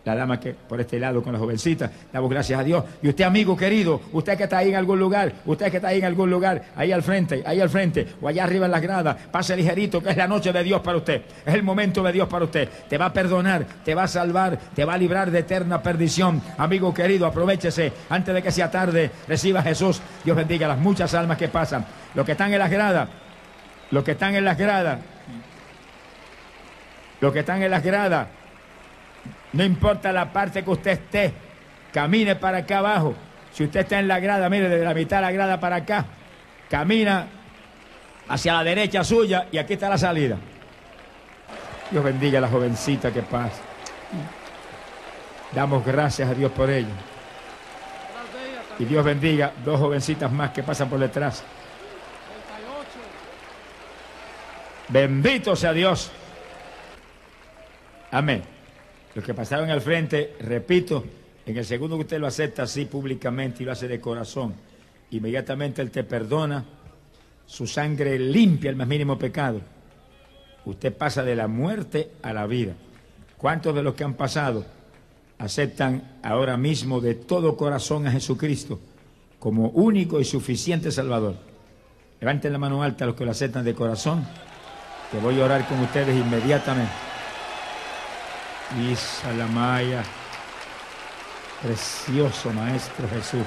la 0.05 0.15
dama 0.17 0.41
que 0.41 0.53
por 0.53 0.81
este 0.81 0.99
lado 0.99 1.23
con 1.23 1.33
la 1.33 1.39
jovencita, 1.39 1.91
damos 2.13 2.29
gracias 2.31 2.59
a 2.59 2.65
Dios. 2.65 2.85
Y 3.03 3.09
usted, 3.09 3.25
amigo 3.25 3.57
querido, 3.57 4.01
usted 4.13 4.37
que 4.37 4.45
está 4.45 4.59
ahí 4.59 4.71
en 4.71 4.77
algún 4.77 4.99
lugar, 4.99 5.33
usted 5.47 5.71
que 5.71 5.77
está 5.77 5.89
ahí 5.89 5.99
en 5.99 6.05
algún 6.05 6.31
lugar, 6.31 6.63
ahí 6.77 6.91
al 6.91 7.03
frente, 7.03 7.43
ahí 7.47 7.61
al 7.61 7.71
frente, 7.71 8.07
o 8.21 8.29
allá 8.29 8.45
arriba 8.45 8.67
en 8.67 8.73
las 8.73 8.83
gradas, 8.83 9.17
pase 9.31 9.57
ligerito, 9.57 10.03
que 10.03 10.11
es 10.11 10.17
la 10.17 10.27
noche 10.27 10.53
de 10.53 10.63
Dios 10.65 10.81
para 10.81 10.99
usted, 10.99 11.23
es 11.47 11.55
el 11.55 11.63
momento 11.63 12.03
de 12.03 12.13
Dios 12.13 12.29
para 12.29 12.45
usted. 12.45 12.69
Te 12.89 12.99
va 12.99 13.07
a 13.07 13.13
perdonar, 13.13 13.65
te 13.85 13.95
va 13.95 14.05
a 14.05 14.09
salvar, 14.09 14.59
te 14.75 14.85
va 14.85 14.95
a 14.95 14.99
librar 14.99 15.31
de 15.31 15.41
eterna 15.41 15.83
perdición. 15.83 16.43
Amigo 16.59 16.93
querido, 16.93 17.27
aprovechese, 17.27 17.93
antes 18.09 18.35
de 18.35 18.43
que 18.43 18.51
sea 18.51 18.71
tarde, 18.71 19.11
reciba 19.29 19.61
a 19.61 19.63
Jesús. 19.63 20.01
Dios 20.25 20.37
bendiga 20.37 20.67
las 20.67 20.79
muchas 20.79 21.15
almas 21.15 21.39
que 21.39 21.49
pasan, 21.49 21.87
los 22.15 22.27
que 22.27 22.33
están 22.33 22.53
en 22.53 22.59
las 22.59 22.71
gradas, 22.71 23.09
los 23.91 24.03
que 24.03 24.13
están 24.13 24.35
en 24.35 24.45
las 24.45 24.59
gradas, 24.59 24.99
los 27.21 27.33
que 27.33 27.39
están 27.41 27.63
en 27.63 27.71
las 27.71 27.85
gradas 27.85 28.27
no 29.53 29.65
importa 29.65 30.13
la 30.13 30.33
parte 30.33 30.65
que 30.65 30.71
usted 30.71 30.93
esté, 30.93 31.33
camine 31.93 32.37
para 32.37 32.59
acá 32.59 32.79
abajo. 32.79 33.15
Si 33.53 33.65
usted 33.65 33.81
está 33.81 33.99
en 33.99 34.09
la 34.09 34.19
grada, 34.19 34.49
mire, 34.49 34.69
de 34.69 34.85
la 34.85 34.95
mitad 34.95 35.19
de 35.19 35.23
la 35.23 35.33
grada 35.33 35.61
para 35.61 35.77
acá, 35.77 36.07
camina 36.71 37.27
hacia 38.29 38.55
la 38.55 38.65
derecha 38.65 39.05
suya 39.05 39.47
y 39.53 39.59
aquí 39.59 39.75
está 39.75 39.91
la 39.91 39.99
salida. 39.99 40.39
Dios 41.91 42.03
bendiga 42.03 42.39
a 42.39 42.43
la 42.43 42.49
jovencita 42.49 43.13
que 43.13 43.23
pasa. 43.23 43.61
Damos 45.55 45.85
gracias 45.85 46.31
a 46.31 46.35
Dios 46.35 46.51
por 46.53 46.71
ella. 46.71 46.95
Y 48.79 48.87
Dios 48.87 49.05
bendiga 49.05 49.53
dos 49.63 49.79
jovencitas 49.79 50.33
más 50.33 50.51
que 50.51 50.63
pasan 50.63 50.89
por 50.89 50.99
detrás. 50.99 51.45
Bendito 54.89 55.55
sea 55.55 55.75
Dios. 55.75 56.11
Amén. 58.11 58.52
Los 59.15 59.25
que 59.25 59.35
pasaron 59.35 59.71
al 59.71 59.81
frente, 59.81 60.37
repito, 60.41 61.05
en 61.45 61.57
el 61.57 61.65
segundo 61.65 61.97
que 61.97 62.03
usted 62.03 62.19
lo 62.19 62.27
acepta 62.27 62.63
así 62.63 62.87
públicamente 62.87 63.63
y 63.63 63.67
lo 63.67 63.73
hace 63.73 63.89
de 63.89 64.01
corazón, 64.01 64.55
inmediatamente 65.11 65.83
Él 65.83 65.91
te 65.91 66.05
perdona, 66.05 66.65
su 67.47 67.67
sangre 67.67 68.19
limpia 68.19 68.71
el 68.71 68.77
más 68.77 68.89
mínimo 68.89 69.19
pecado. 69.19 69.61
Usted 70.65 70.97
pasa 70.97 71.23
de 71.23 71.35
la 71.35 71.49
muerte 71.49 72.13
a 72.23 72.33
la 72.33 72.47
vida. 72.47 72.75
¿Cuántos 73.37 73.75
de 73.75 73.83
los 73.83 73.95
que 73.95 74.05
han 74.05 74.15
pasado 74.15 74.65
aceptan 75.39 76.19
ahora 76.23 76.57
mismo 76.57 77.01
de 77.01 77.15
todo 77.15 77.57
corazón 77.57 78.07
a 78.07 78.13
Jesucristo 78.13 78.79
como 79.39 79.69
único 79.71 80.21
y 80.21 80.25
suficiente 80.25 80.93
Salvador? 80.93 81.35
Levanten 82.21 82.53
la 82.53 82.59
mano 82.59 82.83
alta 82.83 83.05
los 83.05 83.17
que 83.17 83.25
lo 83.25 83.33
aceptan 83.33 83.65
de 83.65 83.75
corazón, 83.75 84.25
que 85.11 85.19
voy 85.19 85.41
a 85.41 85.45
orar 85.45 85.67
con 85.67 85.81
ustedes 85.81 86.17
inmediatamente. 86.17 87.12
La 89.37 89.47
Maya, 89.49 90.03
precioso 91.63 92.51
Maestro 92.53 93.07
Jesús, 93.09 93.47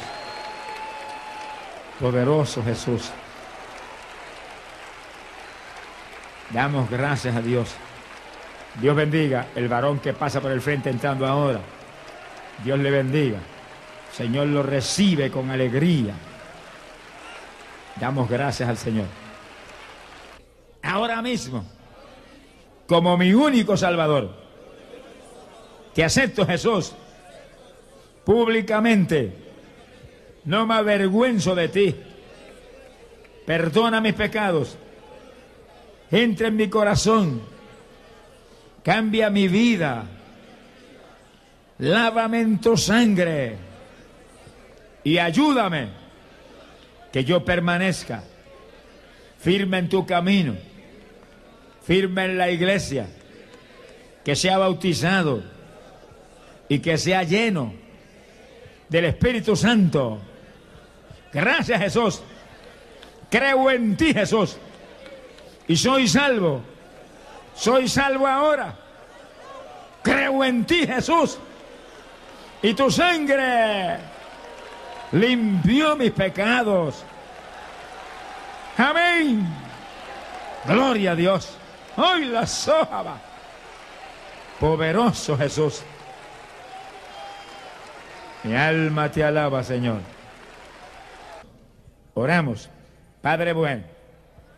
poderoso 2.00 2.64
Jesús. 2.64 3.10
Damos 6.52 6.90
gracias 6.90 7.36
a 7.36 7.42
Dios. 7.42 7.74
Dios 8.80 8.96
bendiga 8.96 9.48
el 9.56 9.68
varón 9.68 10.00
que 10.00 10.14
pasa 10.14 10.42
por 10.42 10.52
el 10.52 10.62
frente 10.62 10.92
entrando 10.92 11.26
ahora. 11.26 11.60
Dios 12.64 12.78
le 12.78 12.92
bendiga. 12.92 13.40
Señor 14.14 14.48
lo 14.48 14.62
recibe 14.62 15.32
con 15.32 15.50
alegría. 15.50 16.14
Damos 18.00 18.30
gracias 18.30 18.70
al 18.70 18.78
Señor. 18.78 19.08
Ahora 20.84 21.22
mismo, 21.24 21.66
como 22.86 23.18
mi 23.18 23.34
único 23.34 23.76
Salvador, 23.76 24.45
te 25.96 26.04
acepto 26.04 26.46
Jesús 26.46 26.92
públicamente. 28.26 29.32
No 30.44 30.68
me 30.68 30.74
avergüenzo 30.74 31.56
de 31.56 31.70
ti. 31.70 31.96
Perdona 33.46 34.02
mis 34.02 34.14
pecados. 34.14 34.78
Entra 36.12 36.50
en 36.50 36.58
mi 36.58 36.68
corazón. 36.68 37.42
Cambia 38.84 39.30
mi 39.30 39.48
vida. 39.48 40.04
Lávame 41.78 42.42
en 42.42 42.60
tu 42.60 42.76
sangre. 42.76 43.56
Y 45.02 45.18
ayúdame 45.18 45.88
que 47.14 47.24
yo 47.24 47.46
permanezca 47.46 48.22
firme 49.40 49.78
en 49.78 49.88
tu 49.88 50.06
camino. 50.06 50.56
Firme 51.86 52.26
en 52.26 52.38
la 52.38 52.52
iglesia. 52.52 53.08
Que 54.26 54.36
sea 54.36 54.58
bautizado 54.58 55.55
y 56.68 56.80
que 56.80 56.98
sea 56.98 57.24
lleno 57.24 57.74
del 58.90 59.06
Espíritu 59.06 59.56
Santo. 59.56 60.20
Gracias 61.32 61.80
Jesús. 61.80 62.22
Creo 63.30 63.70
en 63.72 63.98
ti 63.98 64.14
Jesús. 64.14 64.58
Y 65.68 65.76
soy 65.76 66.08
salvo. 66.08 66.62
Soy 67.56 67.88
salvo 67.88 68.28
ahora. 68.28 68.76
Creo 70.02 70.44
en 70.44 70.66
ti 70.66 70.86
Jesús. 70.86 71.38
Y 72.62 72.74
tu 72.74 72.90
sangre 72.90 73.98
limpió 75.12 75.96
mis 75.96 76.12
pecados. 76.12 77.04
Amén. 78.78 79.48
Gloria 80.66 81.12
a 81.12 81.16
Dios. 81.16 81.58
Hoy 81.98 82.26
la 82.26 82.46
soja 82.46 83.04
Poderoso 84.60 85.38
Jesús. 85.38 85.84
Mi 88.46 88.54
alma 88.54 89.12
te 89.12 89.24
alaba, 89.24 89.64
Señor. 89.64 90.02
Oramos. 92.14 92.70
Padre 93.20 93.54
bueno, 93.54 93.84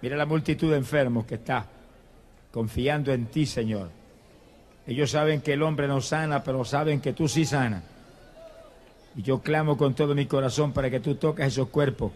mira 0.02 0.18
la 0.18 0.26
multitud 0.26 0.72
de 0.72 0.78
enfermos 0.78 1.26
que 1.26 1.36
está 1.36 1.66
confiando 2.52 3.14
en 3.14 3.28
ti, 3.28 3.46
Señor. 3.46 3.90
Ellos 4.86 5.12
saben 5.12 5.40
que 5.40 5.54
el 5.54 5.64
hombre 5.64 5.88
no 5.88 6.02
sana, 6.02 6.44
pero 6.44 6.66
saben 6.66 7.00
que 7.00 7.14
tú 7.14 7.30
sí 7.30 7.46
sanas. 7.46 7.84
Y 9.16 9.22
yo 9.22 9.40
clamo 9.40 9.78
con 9.78 9.94
todo 9.94 10.14
mi 10.14 10.26
corazón 10.26 10.74
para 10.74 10.90
que 10.90 11.00
tú 11.00 11.16
toques 11.16 11.48
esos 11.48 11.70
cuerpos. 11.70 12.12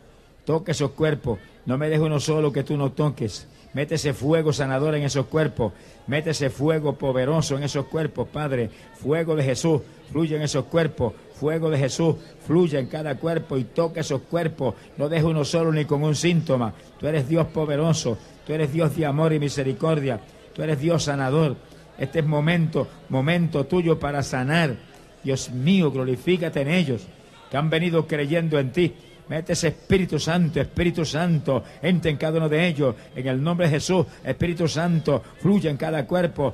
Toque 0.45 0.71
esos 0.71 0.91
cuerpos. 0.91 1.39
No 1.65 1.77
me 1.77 1.87
dejes 1.87 2.03
uno 2.03 2.19
solo 2.19 2.51
que 2.51 2.63
tú 2.63 2.75
no 2.75 2.91
toques. 2.91 3.47
Mete 3.73 3.95
ese 3.95 4.13
fuego 4.13 4.51
sanador 4.51 4.95
en 4.95 5.03
esos 5.03 5.27
cuerpos. 5.27 5.73
Mete 6.07 6.31
ese 6.31 6.49
fuego 6.49 6.97
poderoso 6.97 7.57
en 7.57 7.63
esos 7.63 7.85
cuerpos, 7.85 8.27
Padre. 8.27 8.69
Fuego 8.95 9.35
de 9.35 9.43
Jesús 9.43 9.81
fluye 10.11 10.35
en 10.35 10.41
esos 10.41 10.65
cuerpos. 10.65 11.13
Fuego 11.33 11.69
de 11.69 11.77
Jesús 11.77 12.15
fluye 12.45 12.77
en 12.77 12.87
cada 12.87 13.15
cuerpo 13.15 13.57
y 13.57 13.63
toca 13.63 14.01
esos 14.01 14.21
cuerpos. 14.23 14.75
No 14.97 15.07
deje 15.07 15.23
uno 15.23 15.45
solo 15.45 15.71
ni 15.71 15.85
con 15.85 16.03
un 16.03 16.15
síntoma. 16.15 16.73
Tú 16.99 17.07
eres 17.07 17.29
Dios 17.29 17.47
poderoso. 17.47 18.17
Tú 18.45 18.53
eres 18.53 18.73
Dios 18.73 18.95
de 18.95 19.05
amor 19.05 19.31
y 19.31 19.39
misericordia. 19.39 20.19
Tú 20.53 20.63
eres 20.63 20.79
Dios 20.79 21.03
sanador. 21.03 21.55
Este 21.97 22.19
es 22.19 22.25
momento, 22.25 22.87
momento 23.09 23.65
tuyo 23.65 23.99
para 23.99 24.21
sanar. 24.23 24.75
Dios 25.23 25.51
mío, 25.51 25.91
glorifícate 25.91 26.61
en 26.61 26.69
ellos 26.69 27.07
que 27.49 27.57
han 27.57 27.69
venido 27.69 28.07
creyendo 28.07 28.59
en 28.59 28.71
ti. 28.71 28.93
Mete 29.27 29.53
ese 29.53 29.69
Espíritu 29.69 30.19
Santo, 30.19 30.59
Espíritu 30.59 31.05
Santo, 31.05 31.63
entre 31.81 32.11
en 32.11 32.17
cada 32.17 32.37
uno 32.37 32.49
de 32.49 32.67
ellos. 32.67 32.95
En 33.15 33.27
el 33.27 33.41
nombre 33.41 33.67
de 33.67 33.73
Jesús, 33.73 34.05
Espíritu 34.23 34.67
Santo, 34.67 35.23
fluye 35.39 35.69
en 35.69 35.77
cada 35.77 36.05
cuerpo. 36.05 36.53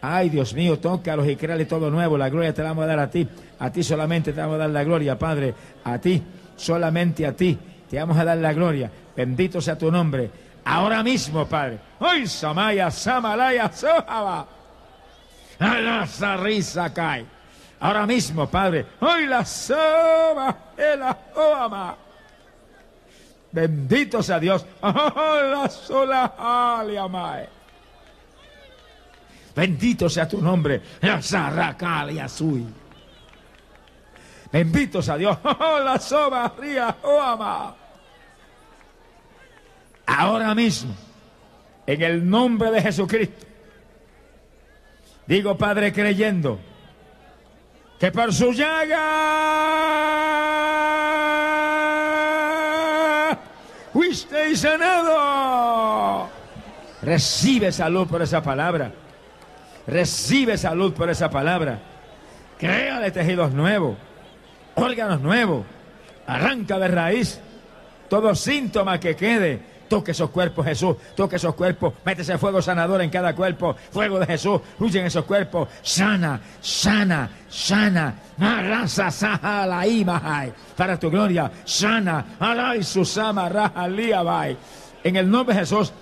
Ay, 0.00 0.28
Dios 0.28 0.54
mío, 0.54 0.78
tócalos 0.78 1.28
y 1.28 1.36
créale 1.36 1.64
todo 1.64 1.90
nuevo. 1.90 2.18
La 2.18 2.28
gloria 2.28 2.52
te 2.52 2.62
la 2.62 2.68
vamos 2.68 2.84
a 2.84 2.88
dar 2.88 2.98
a 2.98 3.10
ti. 3.10 3.26
A 3.58 3.70
ti 3.70 3.82
solamente 3.82 4.32
te 4.32 4.40
vamos 4.40 4.56
a 4.56 4.58
dar 4.58 4.70
la 4.70 4.84
gloria, 4.84 5.18
Padre. 5.18 5.54
A 5.84 5.98
ti, 5.98 6.22
solamente 6.56 7.26
a 7.26 7.32
ti. 7.32 7.58
Te 7.88 7.98
vamos 7.98 8.16
a 8.16 8.24
dar 8.24 8.38
la 8.38 8.52
gloria. 8.52 8.90
Bendito 9.16 9.60
sea 9.60 9.78
tu 9.78 9.90
nombre. 9.90 10.30
Ahora 10.64 11.02
mismo, 11.02 11.46
Padre. 11.46 11.78
Hoy 12.00 12.26
Samaya, 12.26 12.90
Samalaya, 12.90 13.70
Sohaba. 13.72 14.46
La 15.58 16.36
risa. 16.36 16.92
Ahora 17.80 18.06
mismo, 18.06 18.48
Padre. 18.48 18.86
Hoy 19.00 19.26
la 19.26 19.44
soba, 19.44 20.72
el. 20.76 21.02
Bendito 23.52 24.22
sea 24.22 24.38
Dios. 24.38 24.66
Bendito 29.56 30.10
sea 30.10 30.28
tu 30.28 30.40
nombre. 30.42 30.82
Bendito 34.52 35.00
sea 35.02 35.16
Dios. 35.16 35.38
La 35.84 35.98
soba 35.98 36.54
Ahora 40.06 40.54
mismo, 40.54 40.94
en 41.86 42.02
el 42.02 42.28
nombre 42.28 42.70
de 42.70 42.80
Jesucristo, 42.82 43.46
digo 45.26 45.58
Padre 45.58 45.92
creyendo 45.92 46.60
que 47.98 48.12
por 48.12 48.32
su 48.32 48.52
llaga 48.52 49.02
fuiste 54.16 54.56
sanado. 54.56 56.28
Recibe 57.02 57.70
salud 57.70 58.06
por 58.08 58.22
esa 58.22 58.42
palabra. 58.42 58.92
Recibe 59.86 60.56
salud 60.56 60.94
por 60.94 61.10
esa 61.10 61.28
palabra. 61.30 61.78
Créale 62.58 63.10
tejidos 63.10 63.52
nuevos, 63.52 63.96
órganos 64.74 65.20
nuevos. 65.20 65.66
Arranca 66.26 66.78
de 66.78 66.88
raíz 66.88 67.40
todo 68.08 68.34
síntoma 68.34 68.98
que 68.98 69.14
quede 69.14 69.60
Toque 69.88 70.10
esos 70.10 70.30
cuerpos, 70.30 70.64
Jesús. 70.64 70.96
Toque 71.14 71.36
esos 71.36 71.54
cuerpos. 71.54 71.94
Métese 72.04 72.38
fuego 72.38 72.60
sanador 72.60 73.00
en 73.02 73.10
cada 73.10 73.34
cuerpo. 73.34 73.76
Fuego 73.90 74.18
de 74.18 74.26
Jesús. 74.26 74.60
Fluye 74.76 75.00
en 75.00 75.06
esos 75.06 75.24
cuerpos. 75.24 75.68
Sana, 75.82 76.40
sana, 76.60 77.30
sana. 77.48 78.14
Para 80.76 80.98
tu 80.98 81.10
gloria. 81.10 81.50
Sana. 81.64 82.24
Susama 82.82 83.48
En 85.04 85.16
el 85.16 85.30
nombre 85.30 85.54
de 85.54 85.60
Jesús. 85.60 85.92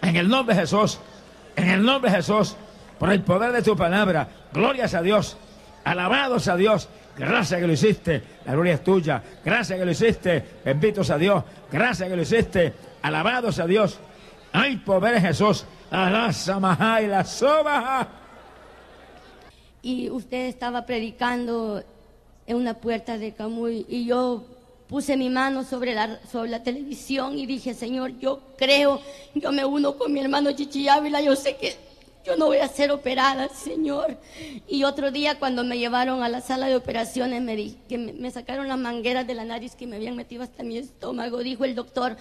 En 0.00 0.16
el 0.16 0.28
nombre 0.28 0.54
de 0.54 0.60
Jesús. 0.62 1.00
En 1.56 1.70
el 1.70 1.82
nombre 1.82 2.10
de 2.10 2.16
Jesús. 2.18 2.56
Por 2.98 3.10
el 3.10 3.22
poder 3.22 3.52
de 3.52 3.62
tu 3.62 3.76
palabra. 3.76 4.28
Glorias 4.52 4.94
a 4.94 5.02
Dios. 5.02 5.36
Alabados 5.84 6.46
a 6.48 6.56
Dios. 6.56 6.88
Gracias 7.16 7.60
que 7.60 7.66
lo 7.66 7.72
hiciste. 7.72 8.22
La 8.46 8.52
gloria 8.52 8.74
es 8.74 8.84
tuya. 8.84 9.22
Gracias 9.44 9.78
que 9.78 9.84
lo 9.84 9.90
hiciste. 9.90 10.44
Benditos 10.64 11.10
a 11.10 11.18
Dios. 11.18 11.42
Gracias 11.70 12.08
que 12.08 12.16
lo 12.16 12.22
hiciste. 12.22 12.72
Alabados 13.02 13.58
a 13.58 13.66
Dios. 13.66 13.98
Ay, 14.52 14.76
poder 14.76 15.20
Jesús. 15.20 15.64
y 15.90 17.06
la 17.06 17.24
soba. 17.24 18.08
Y 19.82 20.08
usted 20.10 20.46
estaba 20.46 20.86
predicando 20.86 21.82
en 22.46 22.56
una 22.56 22.74
puerta 22.74 23.18
de 23.18 23.32
Camuy 23.32 23.84
y 23.88 24.04
yo 24.04 24.44
puse 24.88 25.16
mi 25.16 25.30
mano 25.30 25.64
sobre 25.64 25.94
la, 25.94 26.20
sobre 26.30 26.50
la 26.50 26.62
televisión 26.62 27.38
y 27.38 27.46
dije, 27.46 27.74
Señor, 27.74 28.18
yo 28.18 28.40
creo, 28.56 29.00
yo 29.34 29.50
me 29.50 29.64
uno 29.64 29.96
con 29.96 30.12
mi 30.12 30.20
hermano 30.20 30.52
Chichi 30.52 30.88
Ávila, 30.88 31.20
yo 31.20 31.34
sé 31.34 31.56
que 31.56 31.74
yo 32.24 32.36
no 32.36 32.46
voy 32.46 32.58
a 32.58 32.68
ser 32.68 32.92
operada, 32.92 33.48
Señor. 33.48 34.16
Y 34.68 34.84
otro 34.84 35.10
día 35.10 35.40
cuando 35.40 35.64
me 35.64 35.78
llevaron 35.78 36.22
a 36.22 36.28
la 36.28 36.40
sala 36.40 36.68
de 36.68 36.76
operaciones, 36.76 37.42
me, 37.42 37.56
di, 37.56 37.76
que 37.88 37.98
me 37.98 38.30
sacaron 38.30 38.68
las 38.68 38.78
mangueras 38.78 39.26
de 39.26 39.34
la 39.34 39.44
nariz 39.44 39.74
que 39.74 39.88
me 39.88 39.96
habían 39.96 40.14
metido 40.14 40.42
hasta 40.42 40.62
mi 40.62 40.76
estómago, 40.76 41.38
dijo 41.38 41.64
el 41.64 41.74
doctor, 41.74 42.16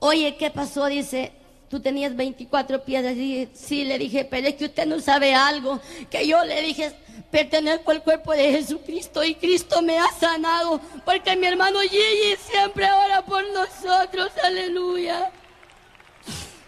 Oye, 0.00 0.36
¿qué 0.36 0.50
pasó? 0.50 0.86
Dice, 0.86 1.32
tú 1.68 1.80
tenías 1.80 2.14
24 2.14 2.84
piedras. 2.84 3.16
Y 3.16 3.48
sí, 3.52 3.84
le 3.84 3.98
dije, 3.98 4.24
pero 4.24 4.48
es 4.48 4.54
que 4.54 4.66
usted 4.66 4.86
no 4.86 5.00
sabe 5.00 5.34
algo. 5.34 5.80
Que 6.10 6.26
yo 6.26 6.44
le 6.44 6.62
dije, 6.62 6.92
pertenezco 7.30 7.90
al 7.90 8.02
cuerpo 8.02 8.32
de 8.32 8.52
Jesucristo 8.52 9.24
y 9.24 9.34
Cristo 9.34 9.82
me 9.82 9.98
ha 9.98 10.08
sanado. 10.12 10.80
Porque 11.04 11.36
mi 11.36 11.46
hermano 11.46 11.80
Gigi 11.80 12.36
siempre 12.50 12.86
ora 12.90 13.24
por 13.24 13.44
nosotros. 13.52 14.30
Aleluya. 14.42 15.30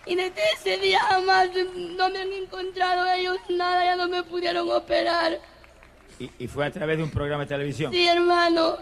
Y 0.07 0.17
desde 0.17 0.41
ese 0.57 0.79
día 0.79 0.99
jamás 1.01 1.51
no 1.75 2.11
me 2.11 2.19
han 2.19 2.33
encontrado 2.33 3.13
ellos 3.13 3.37
nada, 3.49 3.85
ya 3.85 3.97
no 3.97 4.09
me 4.09 4.23
pudieron 4.25 4.69
operar. 4.71 5.39
¿Y, 6.19 6.31
y 6.39 6.49
fue 6.49 6.67
a 6.67 6.71
través 6.71 6.97
de 6.97 7.05
un 7.05 7.11
programa 7.11 7.45
de 7.45 7.49
televisión? 7.49 7.93
Sí, 7.93 8.07
hermano. 8.07 8.77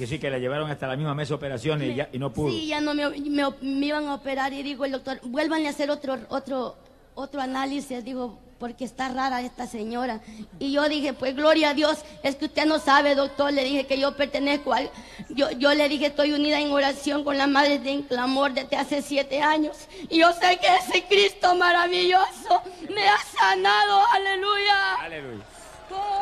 Que 0.00 0.06
sí, 0.06 0.18
que 0.18 0.30
la 0.30 0.38
llevaron 0.38 0.70
hasta 0.70 0.86
la 0.86 0.96
misma 0.96 1.14
mesa 1.14 1.28
de 1.28 1.34
operaciones 1.34 1.90
y, 1.90 1.94
ya, 1.94 2.08
y 2.10 2.18
no 2.18 2.32
pudo. 2.32 2.48
Sí, 2.48 2.68
ya 2.68 2.80
no 2.80 2.94
me, 2.94 3.10
me, 3.10 3.86
iban 3.86 4.08
a 4.08 4.14
operar 4.14 4.50
y 4.50 4.62
digo 4.62 4.86
el 4.86 4.92
doctor, 4.92 5.20
vuélvanle 5.24 5.66
a 5.66 5.72
hacer 5.72 5.90
otro, 5.90 6.16
otro, 6.30 6.78
otro 7.14 7.42
análisis, 7.42 8.02
digo, 8.02 8.38
porque 8.58 8.86
está 8.86 9.10
rara 9.10 9.42
esta 9.42 9.66
señora. 9.66 10.22
Y 10.58 10.72
yo 10.72 10.88
dije, 10.88 11.12
pues 11.12 11.36
gloria 11.36 11.68
a 11.68 11.74
Dios, 11.74 11.98
es 12.22 12.36
que 12.36 12.46
usted 12.46 12.64
no 12.64 12.78
sabe, 12.78 13.14
doctor, 13.14 13.52
le 13.52 13.62
dije 13.62 13.84
que 13.84 14.00
yo 14.00 14.16
pertenezco 14.16 14.72
al... 14.72 14.88
Yo, 15.28 15.50
yo 15.50 15.74
le 15.74 15.86
dije, 15.90 16.06
estoy 16.06 16.32
unida 16.32 16.58
en 16.58 16.72
oración 16.72 17.22
con 17.22 17.36
la 17.36 17.46
Madre 17.46 17.78
de 17.78 18.02
Clamor 18.08 18.54
desde 18.54 18.78
hace 18.78 19.02
siete 19.02 19.42
años. 19.42 19.86
Y 20.08 20.20
yo 20.20 20.32
sé 20.32 20.58
que 20.62 20.76
ese 20.76 21.04
Cristo 21.04 21.54
maravilloso 21.56 22.62
me 22.88 23.06
ha 23.06 23.18
sanado, 23.38 24.00
aleluya. 24.14 24.94
Aleluya. 24.94 25.44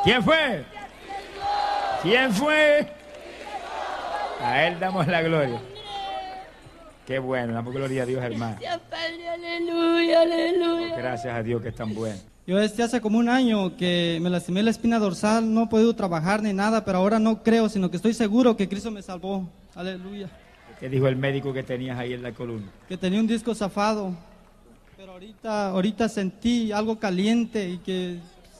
¿Quién 0.02 0.24
fue? 0.24 0.64
¿Quién 2.02 2.34
fue? 2.34 2.97
A 4.40 4.66
Él 4.66 4.78
damos 4.78 5.06
la 5.06 5.22
gloria. 5.22 5.60
Qué 7.06 7.18
bueno, 7.18 7.54
damos 7.54 7.72
gloria 7.72 8.02
a 8.02 8.06
Dios, 8.06 8.22
hermano. 8.22 8.56
Gracias, 8.60 8.80
Padre, 8.90 9.28
aleluya, 9.28 10.20
aleluya. 10.20 10.96
Gracias 10.96 11.34
a 11.34 11.42
Dios 11.42 11.62
que 11.62 11.68
es 11.68 11.74
tan 11.74 11.94
bueno. 11.94 12.18
Yo 12.46 12.56
desde 12.58 12.82
hace 12.82 13.00
como 13.00 13.18
un 13.18 13.28
año 13.28 13.76
que 13.76 14.18
me 14.22 14.30
lastimé 14.30 14.62
la 14.62 14.70
espina 14.70 14.98
dorsal, 14.98 15.52
no 15.52 15.64
he 15.64 15.66
podido 15.66 15.94
trabajar 15.94 16.42
ni 16.42 16.52
nada, 16.52 16.84
pero 16.84 16.98
ahora 16.98 17.18
no 17.18 17.42
creo, 17.42 17.68
sino 17.68 17.90
que 17.90 17.96
estoy 17.96 18.14
seguro 18.14 18.56
que 18.56 18.68
Cristo 18.68 18.90
me 18.90 19.02
salvó. 19.02 19.48
Aleluya. 19.74 20.28
¿Qué 20.78 20.88
dijo 20.88 21.08
el 21.08 21.16
médico 21.16 21.52
que 21.52 21.62
tenías 21.62 21.98
ahí 21.98 22.12
en 22.12 22.22
la 22.22 22.32
columna? 22.32 22.70
Que 22.88 22.96
tenía 22.96 23.20
un 23.20 23.26
disco 23.26 23.54
zafado, 23.54 24.14
pero 24.96 25.12
ahorita, 25.12 25.68
ahorita 25.68 26.08
sentí 26.08 26.72
algo 26.72 26.98
caliente 26.98 27.68
y 27.68 27.78
que 27.78 28.18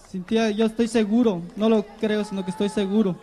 sentía, 0.09 0.51
yo 0.51 0.67
estoy 0.67 0.89
seguro, 0.89 1.43
no 1.57 1.69
lo 1.69 1.85
creo, 2.01 2.25
sino 2.25 2.45
que 2.45 2.51
estoy 2.51 2.69
seguro. 2.69 3.17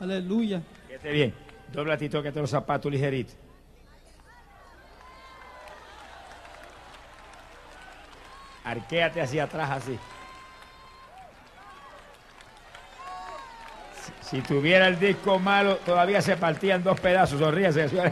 Aleluya. 0.00 0.62
Fíjate 0.86 1.12
bien. 1.12 1.47
Dobla 1.72 1.96
y 2.00 2.08
tócate 2.08 2.40
los 2.40 2.50
zapatos 2.50 2.90
ligeritos. 2.90 3.36
Arquéate 8.64 9.20
hacia 9.20 9.44
atrás 9.44 9.70
así. 9.70 9.98
Si, 14.20 14.42
tuviera 14.42 14.88
el 14.88 14.98
disco 14.98 15.38
malo, 15.38 15.76
todavía 15.76 16.20
se 16.20 16.36
partía 16.36 16.74
en 16.74 16.82
dos 16.82 17.00
pedazos. 17.00 17.38
Sonríese, 17.38 17.88
señor. 17.88 18.10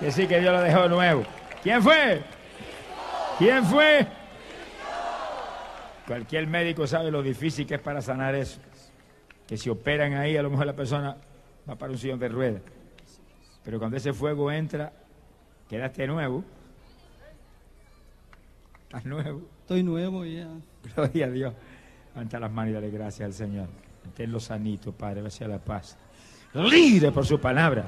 Que 0.00 0.10
sí 0.10 0.26
que 0.26 0.40
Dios 0.40 0.54
lo 0.54 0.62
dejó 0.62 0.88
nuevo. 0.88 1.24
¿Quién 1.62 1.82
fue? 1.82 2.22
¿Quién 3.38 3.64
fue? 3.64 4.06
Cualquier 6.06 6.46
médico 6.46 6.86
sabe 6.86 7.10
lo 7.10 7.22
difícil 7.22 7.66
que 7.66 7.74
es 7.74 7.80
para 7.80 8.00
sanar 8.00 8.34
eso. 8.34 8.58
Que 9.46 9.58
si 9.58 9.68
operan 9.68 10.14
ahí, 10.14 10.36
a 10.36 10.42
lo 10.42 10.48
mejor 10.48 10.64
la 10.64 10.72
persona 10.72 11.16
va 11.68 11.76
para 11.76 11.92
un 11.92 11.98
sillón 11.98 12.18
de 12.18 12.28
ruedas. 12.28 12.62
Pero 13.64 13.78
cuando 13.78 13.96
ese 13.96 14.12
fuego 14.12 14.50
entra, 14.50 14.92
quedaste 15.68 16.06
nuevo. 16.06 16.44
Estás 18.84 19.04
nuevo. 19.04 19.42
Estoy 19.60 19.82
nuevo 19.82 20.24
ya. 20.24 20.48
Gloria 20.94 21.26
a 21.26 21.30
Dios. 21.30 21.54
Levanta 22.14 22.40
las 22.40 22.50
manos 22.50 22.70
y 22.70 22.74
dale 22.74 22.90
gracias 22.90 23.26
al 23.26 23.34
Señor. 23.34 23.68
Tenlo 24.16 24.40
sanito, 24.40 24.92
Padre, 24.92 25.20
gracias 25.20 25.48
a 25.48 25.52
la 25.52 25.58
paz. 25.58 25.98
Libre 26.54 27.12
por 27.12 27.26
su 27.26 27.38
palabra. 27.38 27.84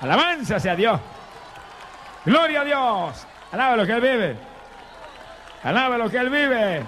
Alabanza 0.00 0.60
sea 0.60 0.76
Dios. 0.76 1.00
Gloria 2.24 2.60
a 2.60 2.64
Dios. 2.64 3.26
Alaba 3.50 3.76
lo 3.76 3.86
que 3.86 3.92
Él 3.92 4.00
vive. 4.00 4.36
Alaba 5.64 5.98
lo 5.98 6.08
que 6.08 6.18
Él 6.18 6.30
vive. 6.30 6.84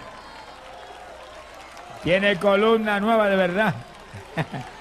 Tiene 2.05 2.37
columna 2.39 3.01
nueva 3.01 3.29
de 3.29 3.37
verdad. 3.37 3.75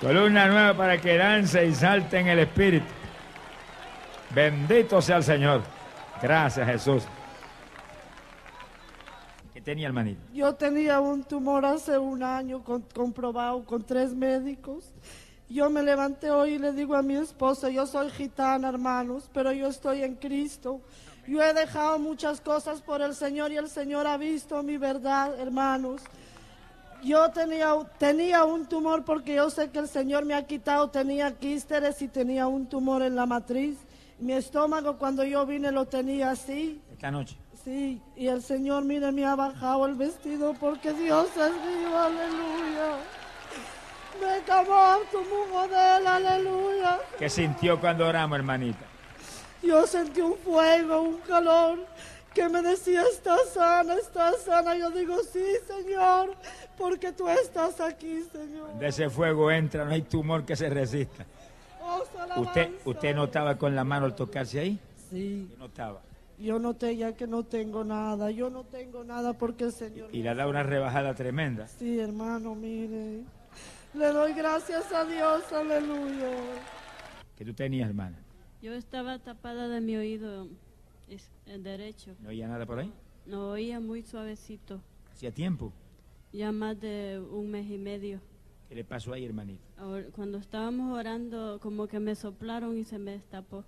columna 0.00 0.46
nueva 0.46 0.74
para 0.74 0.98
que 1.00 1.16
dance 1.16 1.64
y 1.64 1.74
salte 1.74 2.18
en 2.18 2.28
el 2.28 2.38
Espíritu. 2.40 2.86
Bendito 4.34 5.00
sea 5.00 5.16
el 5.16 5.24
Señor. 5.24 5.62
Gracias, 6.22 6.66
Jesús. 6.66 7.02
¿Qué 9.54 9.60
tenía, 9.60 9.86
hermanito? 9.86 10.20
Yo 10.32 10.54
tenía 10.54 11.00
un 11.00 11.24
tumor 11.24 11.64
hace 11.64 11.98
un 11.98 12.22
año 12.22 12.62
comprobado 12.94 13.64
con 13.64 13.82
tres 13.84 14.14
médicos. 14.14 14.92
Yo 15.48 15.70
me 15.70 15.82
levanté 15.82 16.30
hoy 16.30 16.54
y 16.54 16.58
le 16.58 16.72
digo 16.72 16.94
a 16.94 17.02
mi 17.02 17.16
esposa, 17.16 17.70
yo 17.70 17.86
soy 17.86 18.10
gitana, 18.10 18.68
hermanos, 18.68 19.30
pero 19.32 19.50
yo 19.52 19.68
estoy 19.68 20.02
en 20.02 20.16
Cristo. 20.16 20.82
Yo 21.26 21.42
he 21.42 21.54
dejado 21.54 21.98
muchas 21.98 22.40
cosas 22.40 22.82
por 22.82 23.00
el 23.00 23.14
Señor 23.14 23.50
y 23.52 23.56
el 23.56 23.68
Señor 23.68 24.06
ha 24.06 24.16
visto 24.18 24.62
mi 24.62 24.76
verdad, 24.76 25.38
hermanos. 25.40 26.02
Yo 27.02 27.30
tenía, 27.30 27.74
tenía 27.98 28.44
un 28.44 28.66
tumor 28.66 29.04
porque 29.04 29.34
yo 29.36 29.50
sé 29.50 29.70
que 29.70 29.78
el 29.78 29.88
Señor 29.88 30.24
me 30.24 30.34
ha 30.34 30.46
quitado, 30.46 30.90
tenía 30.90 31.32
quísteres 31.32 32.02
y 32.02 32.08
tenía 32.08 32.46
un 32.46 32.66
tumor 32.66 33.02
en 33.02 33.14
la 33.14 33.26
matriz. 33.26 33.78
Mi 34.18 34.32
estómago 34.32 34.98
cuando 34.98 35.22
yo 35.22 35.46
vine 35.46 35.70
lo 35.70 35.86
tenía 35.86 36.30
así, 36.30 36.80
Esta 36.92 37.10
noche. 37.10 37.36
Sí, 37.64 38.00
y 38.16 38.28
el 38.28 38.42
Señor, 38.42 38.84
mire, 38.84 39.12
me 39.12 39.24
ha 39.26 39.36
bajado 39.36 39.86
el 39.86 39.94
vestido 39.94 40.54
porque 40.54 40.92
Dios 40.92 41.28
es 41.36 41.52
vivo, 41.52 41.96
aleluya. 41.96 42.96
Me 44.20 44.42
camó 44.44 44.98
como 45.12 45.68
de 45.68 45.96
él, 45.98 46.06
aleluya. 46.06 46.98
¿Qué 47.18 47.28
sintió 47.28 47.78
cuando 47.80 48.06
oramos, 48.06 48.38
hermanita? 48.38 48.84
Yo 49.62 49.86
sentí 49.86 50.20
un 50.20 50.36
fuego, 50.36 51.02
un 51.02 51.18
calor 51.18 51.86
que 52.34 52.48
me 52.48 52.62
decía, 52.62 53.02
estás 53.12 53.50
sana, 53.52 53.94
estás 53.94 54.42
sana. 54.42 54.76
Yo 54.76 54.90
digo, 54.90 55.16
sí, 55.32 55.44
Señor, 55.66 56.34
porque 56.78 57.12
tú 57.12 57.28
estás 57.28 57.80
aquí, 57.80 58.22
Señor. 58.32 58.78
De 58.78 58.86
ese 58.88 59.10
fuego 59.10 59.50
entra, 59.50 59.84
no 59.84 59.90
hay 59.90 60.02
tumor 60.02 60.44
que 60.44 60.56
se 60.56 60.68
resista. 60.70 61.26
Oh, 61.82 62.40
¿Usted, 62.40 62.70
usted 62.84 63.14
notaba 63.14 63.56
con 63.58 63.74
la 63.74 63.82
mano 63.84 64.06
al 64.06 64.14
tocarse 64.14 64.60
ahí? 64.60 64.78
Sí, 65.10 65.48
Yo 65.50 65.56
notaba. 65.58 66.00
yo 66.38 66.58
noté 66.58 66.96
ya 66.96 67.14
que 67.14 67.26
no 67.26 67.42
tengo 67.44 67.82
nada. 67.84 68.30
Yo 68.30 68.50
no 68.50 68.64
tengo 68.64 69.04
nada 69.04 69.32
porque 69.32 69.64
el 69.64 69.72
Señor... 69.72 70.08
Y 70.14 70.22
le 70.22 70.34
da 70.34 70.46
una 70.46 70.62
rebajada 70.62 71.14
tremenda. 71.14 71.66
Sí, 71.66 71.98
hermano, 71.98 72.54
mire. 72.54 73.22
Le 73.94 74.06
doy 74.12 74.34
gracias 74.34 74.92
a 74.92 75.04
Dios, 75.06 75.50
aleluya. 75.52 76.30
que 77.36 77.44
tú 77.44 77.54
tenías, 77.54 77.88
hermana? 77.88 78.18
Yo 78.60 78.74
estaba 78.74 79.18
tapada 79.18 79.66
de 79.68 79.80
mi 79.80 79.96
oído 79.96 80.46
es- 81.08 81.30
el 81.46 81.62
derecho. 81.62 82.14
¿No 82.20 82.28
oía 82.28 82.46
nada 82.48 82.66
por 82.66 82.80
ahí? 82.80 82.92
No 83.24 83.50
oía 83.50 83.80
muy 83.80 84.02
suavecito. 84.02 84.80
Hacía 85.12 85.32
tiempo. 85.32 85.72
Ya 86.32 86.52
más 86.52 86.78
de 86.80 87.20
un 87.30 87.50
mes 87.50 87.70
y 87.70 87.78
medio. 87.78 88.20
¿Qué 88.68 88.74
le 88.74 88.84
pasó 88.84 89.12
ahí, 89.14 89.24
hermanito? 89.24 89.62
Ahora, 89.78 90.04
Cuando 90.14 90.38
estábamos 90.38 90.96
orando, 90.98 91.58
como 91.62 91.88
que 91.88 91.98
me 92.00 92.14
soplaron 92.14 92.76
y 92.76 92.84
se 92.84 92.98
me 92.98 93.12
destapó. 93.12 93.64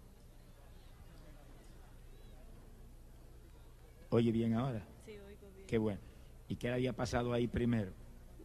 Oye 4.10 4.32
bien 4.32 4.54
ahora. 4.54 4.82
Sí, 5.06 5.12
oigo 5.12 5.48
bien. 5.54 5.66
Qué 5.66 5.78
bueno. 5.78 6.00
¿Y 6.48 6.56
qué 6.56 6.68
le 6.68 6.74
había 6.74 6.92
pasado 6.92 7.32
ahí 7.32 7.46
primero? 7.46 7.92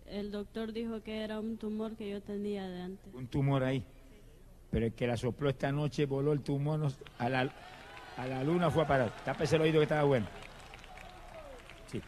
El 0.06 0.32
doctor 0.32 0.72
dijo 0.72 1.02
que 1.02 1.24
era 1.24 1.40
un 1.40 1.58
tumor 1.58 1.96
que 1.96 2.10
yo 2.10 2.22
tenía 2.22 2.68
de 2.70 2.82
antes. 2.82 3.14
Un 3.14 3.28
tumor 3.28 3.64
ahí. 3.64 3.84
Pero 4.70 4.86
el 4.86 4.94
que 4.94 5.08
la 5.08 5.18
sopló 5.18 5.50
esta 5.50 5.72
noche 5.72 6.06
voló 6.06 6.32
el 6.34 6.42
tumor 6.42 6.92
a 7.18 7.30
la, 7.30 7.52
a 8.16 8.28
la 8.28 8.44
luna 8.44 8.70
fue 8.70 8.84
a 8.84 8.88
parar. 8.88 9.16
Tápese 9.26 9.56
el 9.56 9.64
oído 9.64 9.80
que 9.80 9.84
estaba 9.84 10.04
bueno. 10.04 10.28
Sí. 11.88 12.02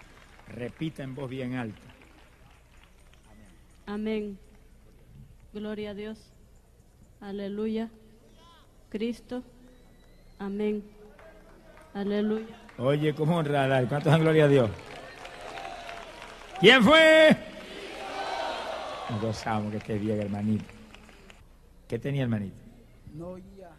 Repita 0.50 1.04
en 1.04 1.16
voz 1.16 1.30
bien 1.30 1.56
alta. 1.56 1.82
Amén. 3.88 4.38
Gloria 5.54 5.92
a 5.92 5.94
Dios. 5.94 6.20
Aleluya. 7.22 7.90
Cristo. 8.90 9.44
Amén. 10.38 10.84
Aleluya. 11.94 12.46
Oye, 12.78 13.16
cómo 13.16 13.38
honrar. 13.38 13.88
¿Cuántos 13.88 14.12
dan 14.12 14.22
gloria 14.22 14.44
a 14.44 14.48
Dios? 14.50 14.70
¿Quién 16.60 16.84
fue? 16.84 17.38
Nos 19.10 19.22
gozamos 19.22 19.72
que 19.72 19.78
esté 19.78 19.98
bien, 19.98 20.20
hermanito. 20.20 20.66
¿Qué 21.88 21.98
tenía, 21.98 22.24
hermanito? 22.24 22.58
No 23.16 23.30
oía. 23.30 23.70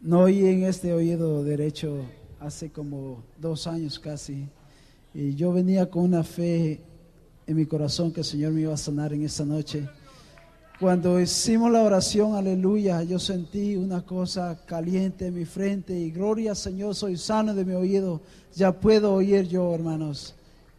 No 0.00 0.20
oí 0.20 0.46
en 0.46 0.62
este 0.62 0.92
oído 0.92 1.42
derecho 1.42 2.04
hace 2.38 2.70
como 2.70 3.24
dos 3.36 3.66
años 3.66 3.98
casi. 3.98 4.48
Y 5.12 5.34
yo 5.34 5.52
venía 5.52 5.90
con 5.90 6.04
una 6.04 6.22
fe 6.22 6.80
en 7.48 7.56
mi 7.56 7.64
corazón 7.64 8.12
que 8.12 8.20
el 8.20 8.26
Señor 8.26 8.52
me 8.52 8.60
iba 8.60 8.74
a 8.74 8.76
sanar 8.76 9.14
en 9.14 9.24
esta 9.24 9.42
noche. 9.42 9.88
Cuando 10.78 11.18
hicimos 11.18 11.72
la 11.72 11.82
oración, 11.82 12.34
aleluya, 12.36 13.02
yo 13.02 13.18
sentí 13.18 13.74
una 13.74 14.04
cosa 14.04 14.60
caliente 14.66 15.26
en 15.26 15.34
mi 15.34 15.46
frente 15.46 15.98
y 15.98 16.10
gloria 16.10 16.54
Señor, 16.54 16.94
soy 16.94 17.16
sano 17.16 17.54
de 17.54 17.64
mi 17.64 17.72
oído. 17.72 18.20
Ya 18.54 18.70
puedo 18.78 19.14
oír 19.14 19.48
yo, 19.48 19.74
hermanos, 19.74 20.34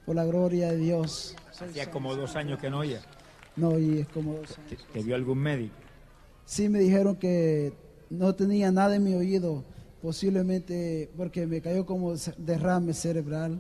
por 0.06 0.16
la 0.16 0.26
gloria 0.26 0.72
de 0.72 0.78
Dios. 0.78 1.36
Hacía 1.60 1.90
como 1.90 2.16
dos 2.16 2.36
años 2.36 2.60
que 2.60 2.70
no 2.70 2.80
oía. 2.80 3.02
No 3.56 3.70
oí, 3.70 4.00
es 4.02 4.08
como 4.10 4.36
dos 4.36 4.56
¿Te, 4.70 4.76
años. 4.76 4.88
te 4.94 5.04
vio 5.04 5.16
algún 5.16 5.40
médico? 5.40 5.74
Sí 6.46 6.70
me 6.70 6.80
dijeron 6.80 7.16
que 7.16 7.74
no 8.12 8.36
tenía 8.36 8.72
nada 8.72 8.96
en 8.96 9.04
mi 9.04 9.16
oído, 9.16 9.66
posiblemente 10.04 11.10
porque 11.18 11.48
me 11.48 11.62
cayó 11.62 11.88
como 11.88 12.14
derrame 12.38 12.94
cerebral 12.94 13.60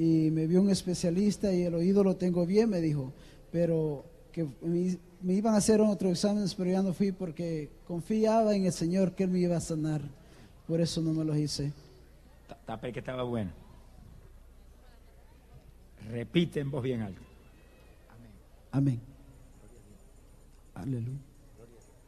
y 0.00 0.30
me 0.30 0.46
vio 0.46 0.60
un 0.60 0.70
especialista 0.70 1.52
y 1.52 1.62
el 1.62 1.74
oído 1.74 2.04
lo 2.04 2.14
tengo 2.16 2.46
bien, 2.46 2.70
me 2.70 2.80
dijo, 2.80 3.12
pero 3.50 4.04
que 4.30 4.46
me, 4.62 4.96
me 5.22 5.32
iban 5.34 5.54
a 5.54 5.56
hacer 5.56 5.80
otros 5.80 6.12
exámenes, 6.12 6.54
pero 6.54 6.70
ya 6.70 6.82
no 6.82 6.92
fui 6.94 7.10
porque 7.10 7.68
confiaba 7.86 8.54
en 8.54 8.66
el 8.66 8.72
Señor 8.72 9.16
que 9.16 9.24
Él 9.24 9.30
me 9.30 9.40
iba 9.40 9.56
a 9.56 9.60
sanar, 9.60 10.00
por 10.68 10.80
eso 10.80 11.00
no 11.02 11.12
me 11.12 11.24
los 11.24 11.36
hice. 11.36 11.72
Ta- 12.46 12.58
Tape 12.64 12.92
que 12.92 13.00
estaba 13.00 13.24
bueno. 13.24 13.50
Repite 16.10 16.60
en 16.60 16.70
voz 16.70 16.82
bien 16.84 17.02
alta. 17.02 17.20
Amén. 18.70 19.00
Aleluya. 20.74 21.18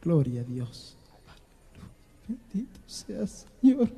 Gloria 0.02 0.40
a 0.42 0.44
Dios. 0.44 0.96
Bendito 2.28 2.78
sea 2.86 3.26
Señor. 3.26 3.90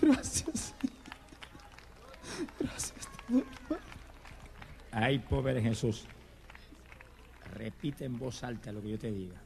Gracias. 0.00 0.74
Gracias. 2.58 3.08
Ay, 4.92 5.18
pobre 5.18 5.60
Jesús. 5.60 6.04
Repite 7.54 8.04
en 8.04 8.18
voz 8.18 8.42
alta 8.44 8.72
lo 8.72 8.82
que 8.82 8.90
yo 8.90 8.98
te 8.98 9.10
diga. 9.10 9.45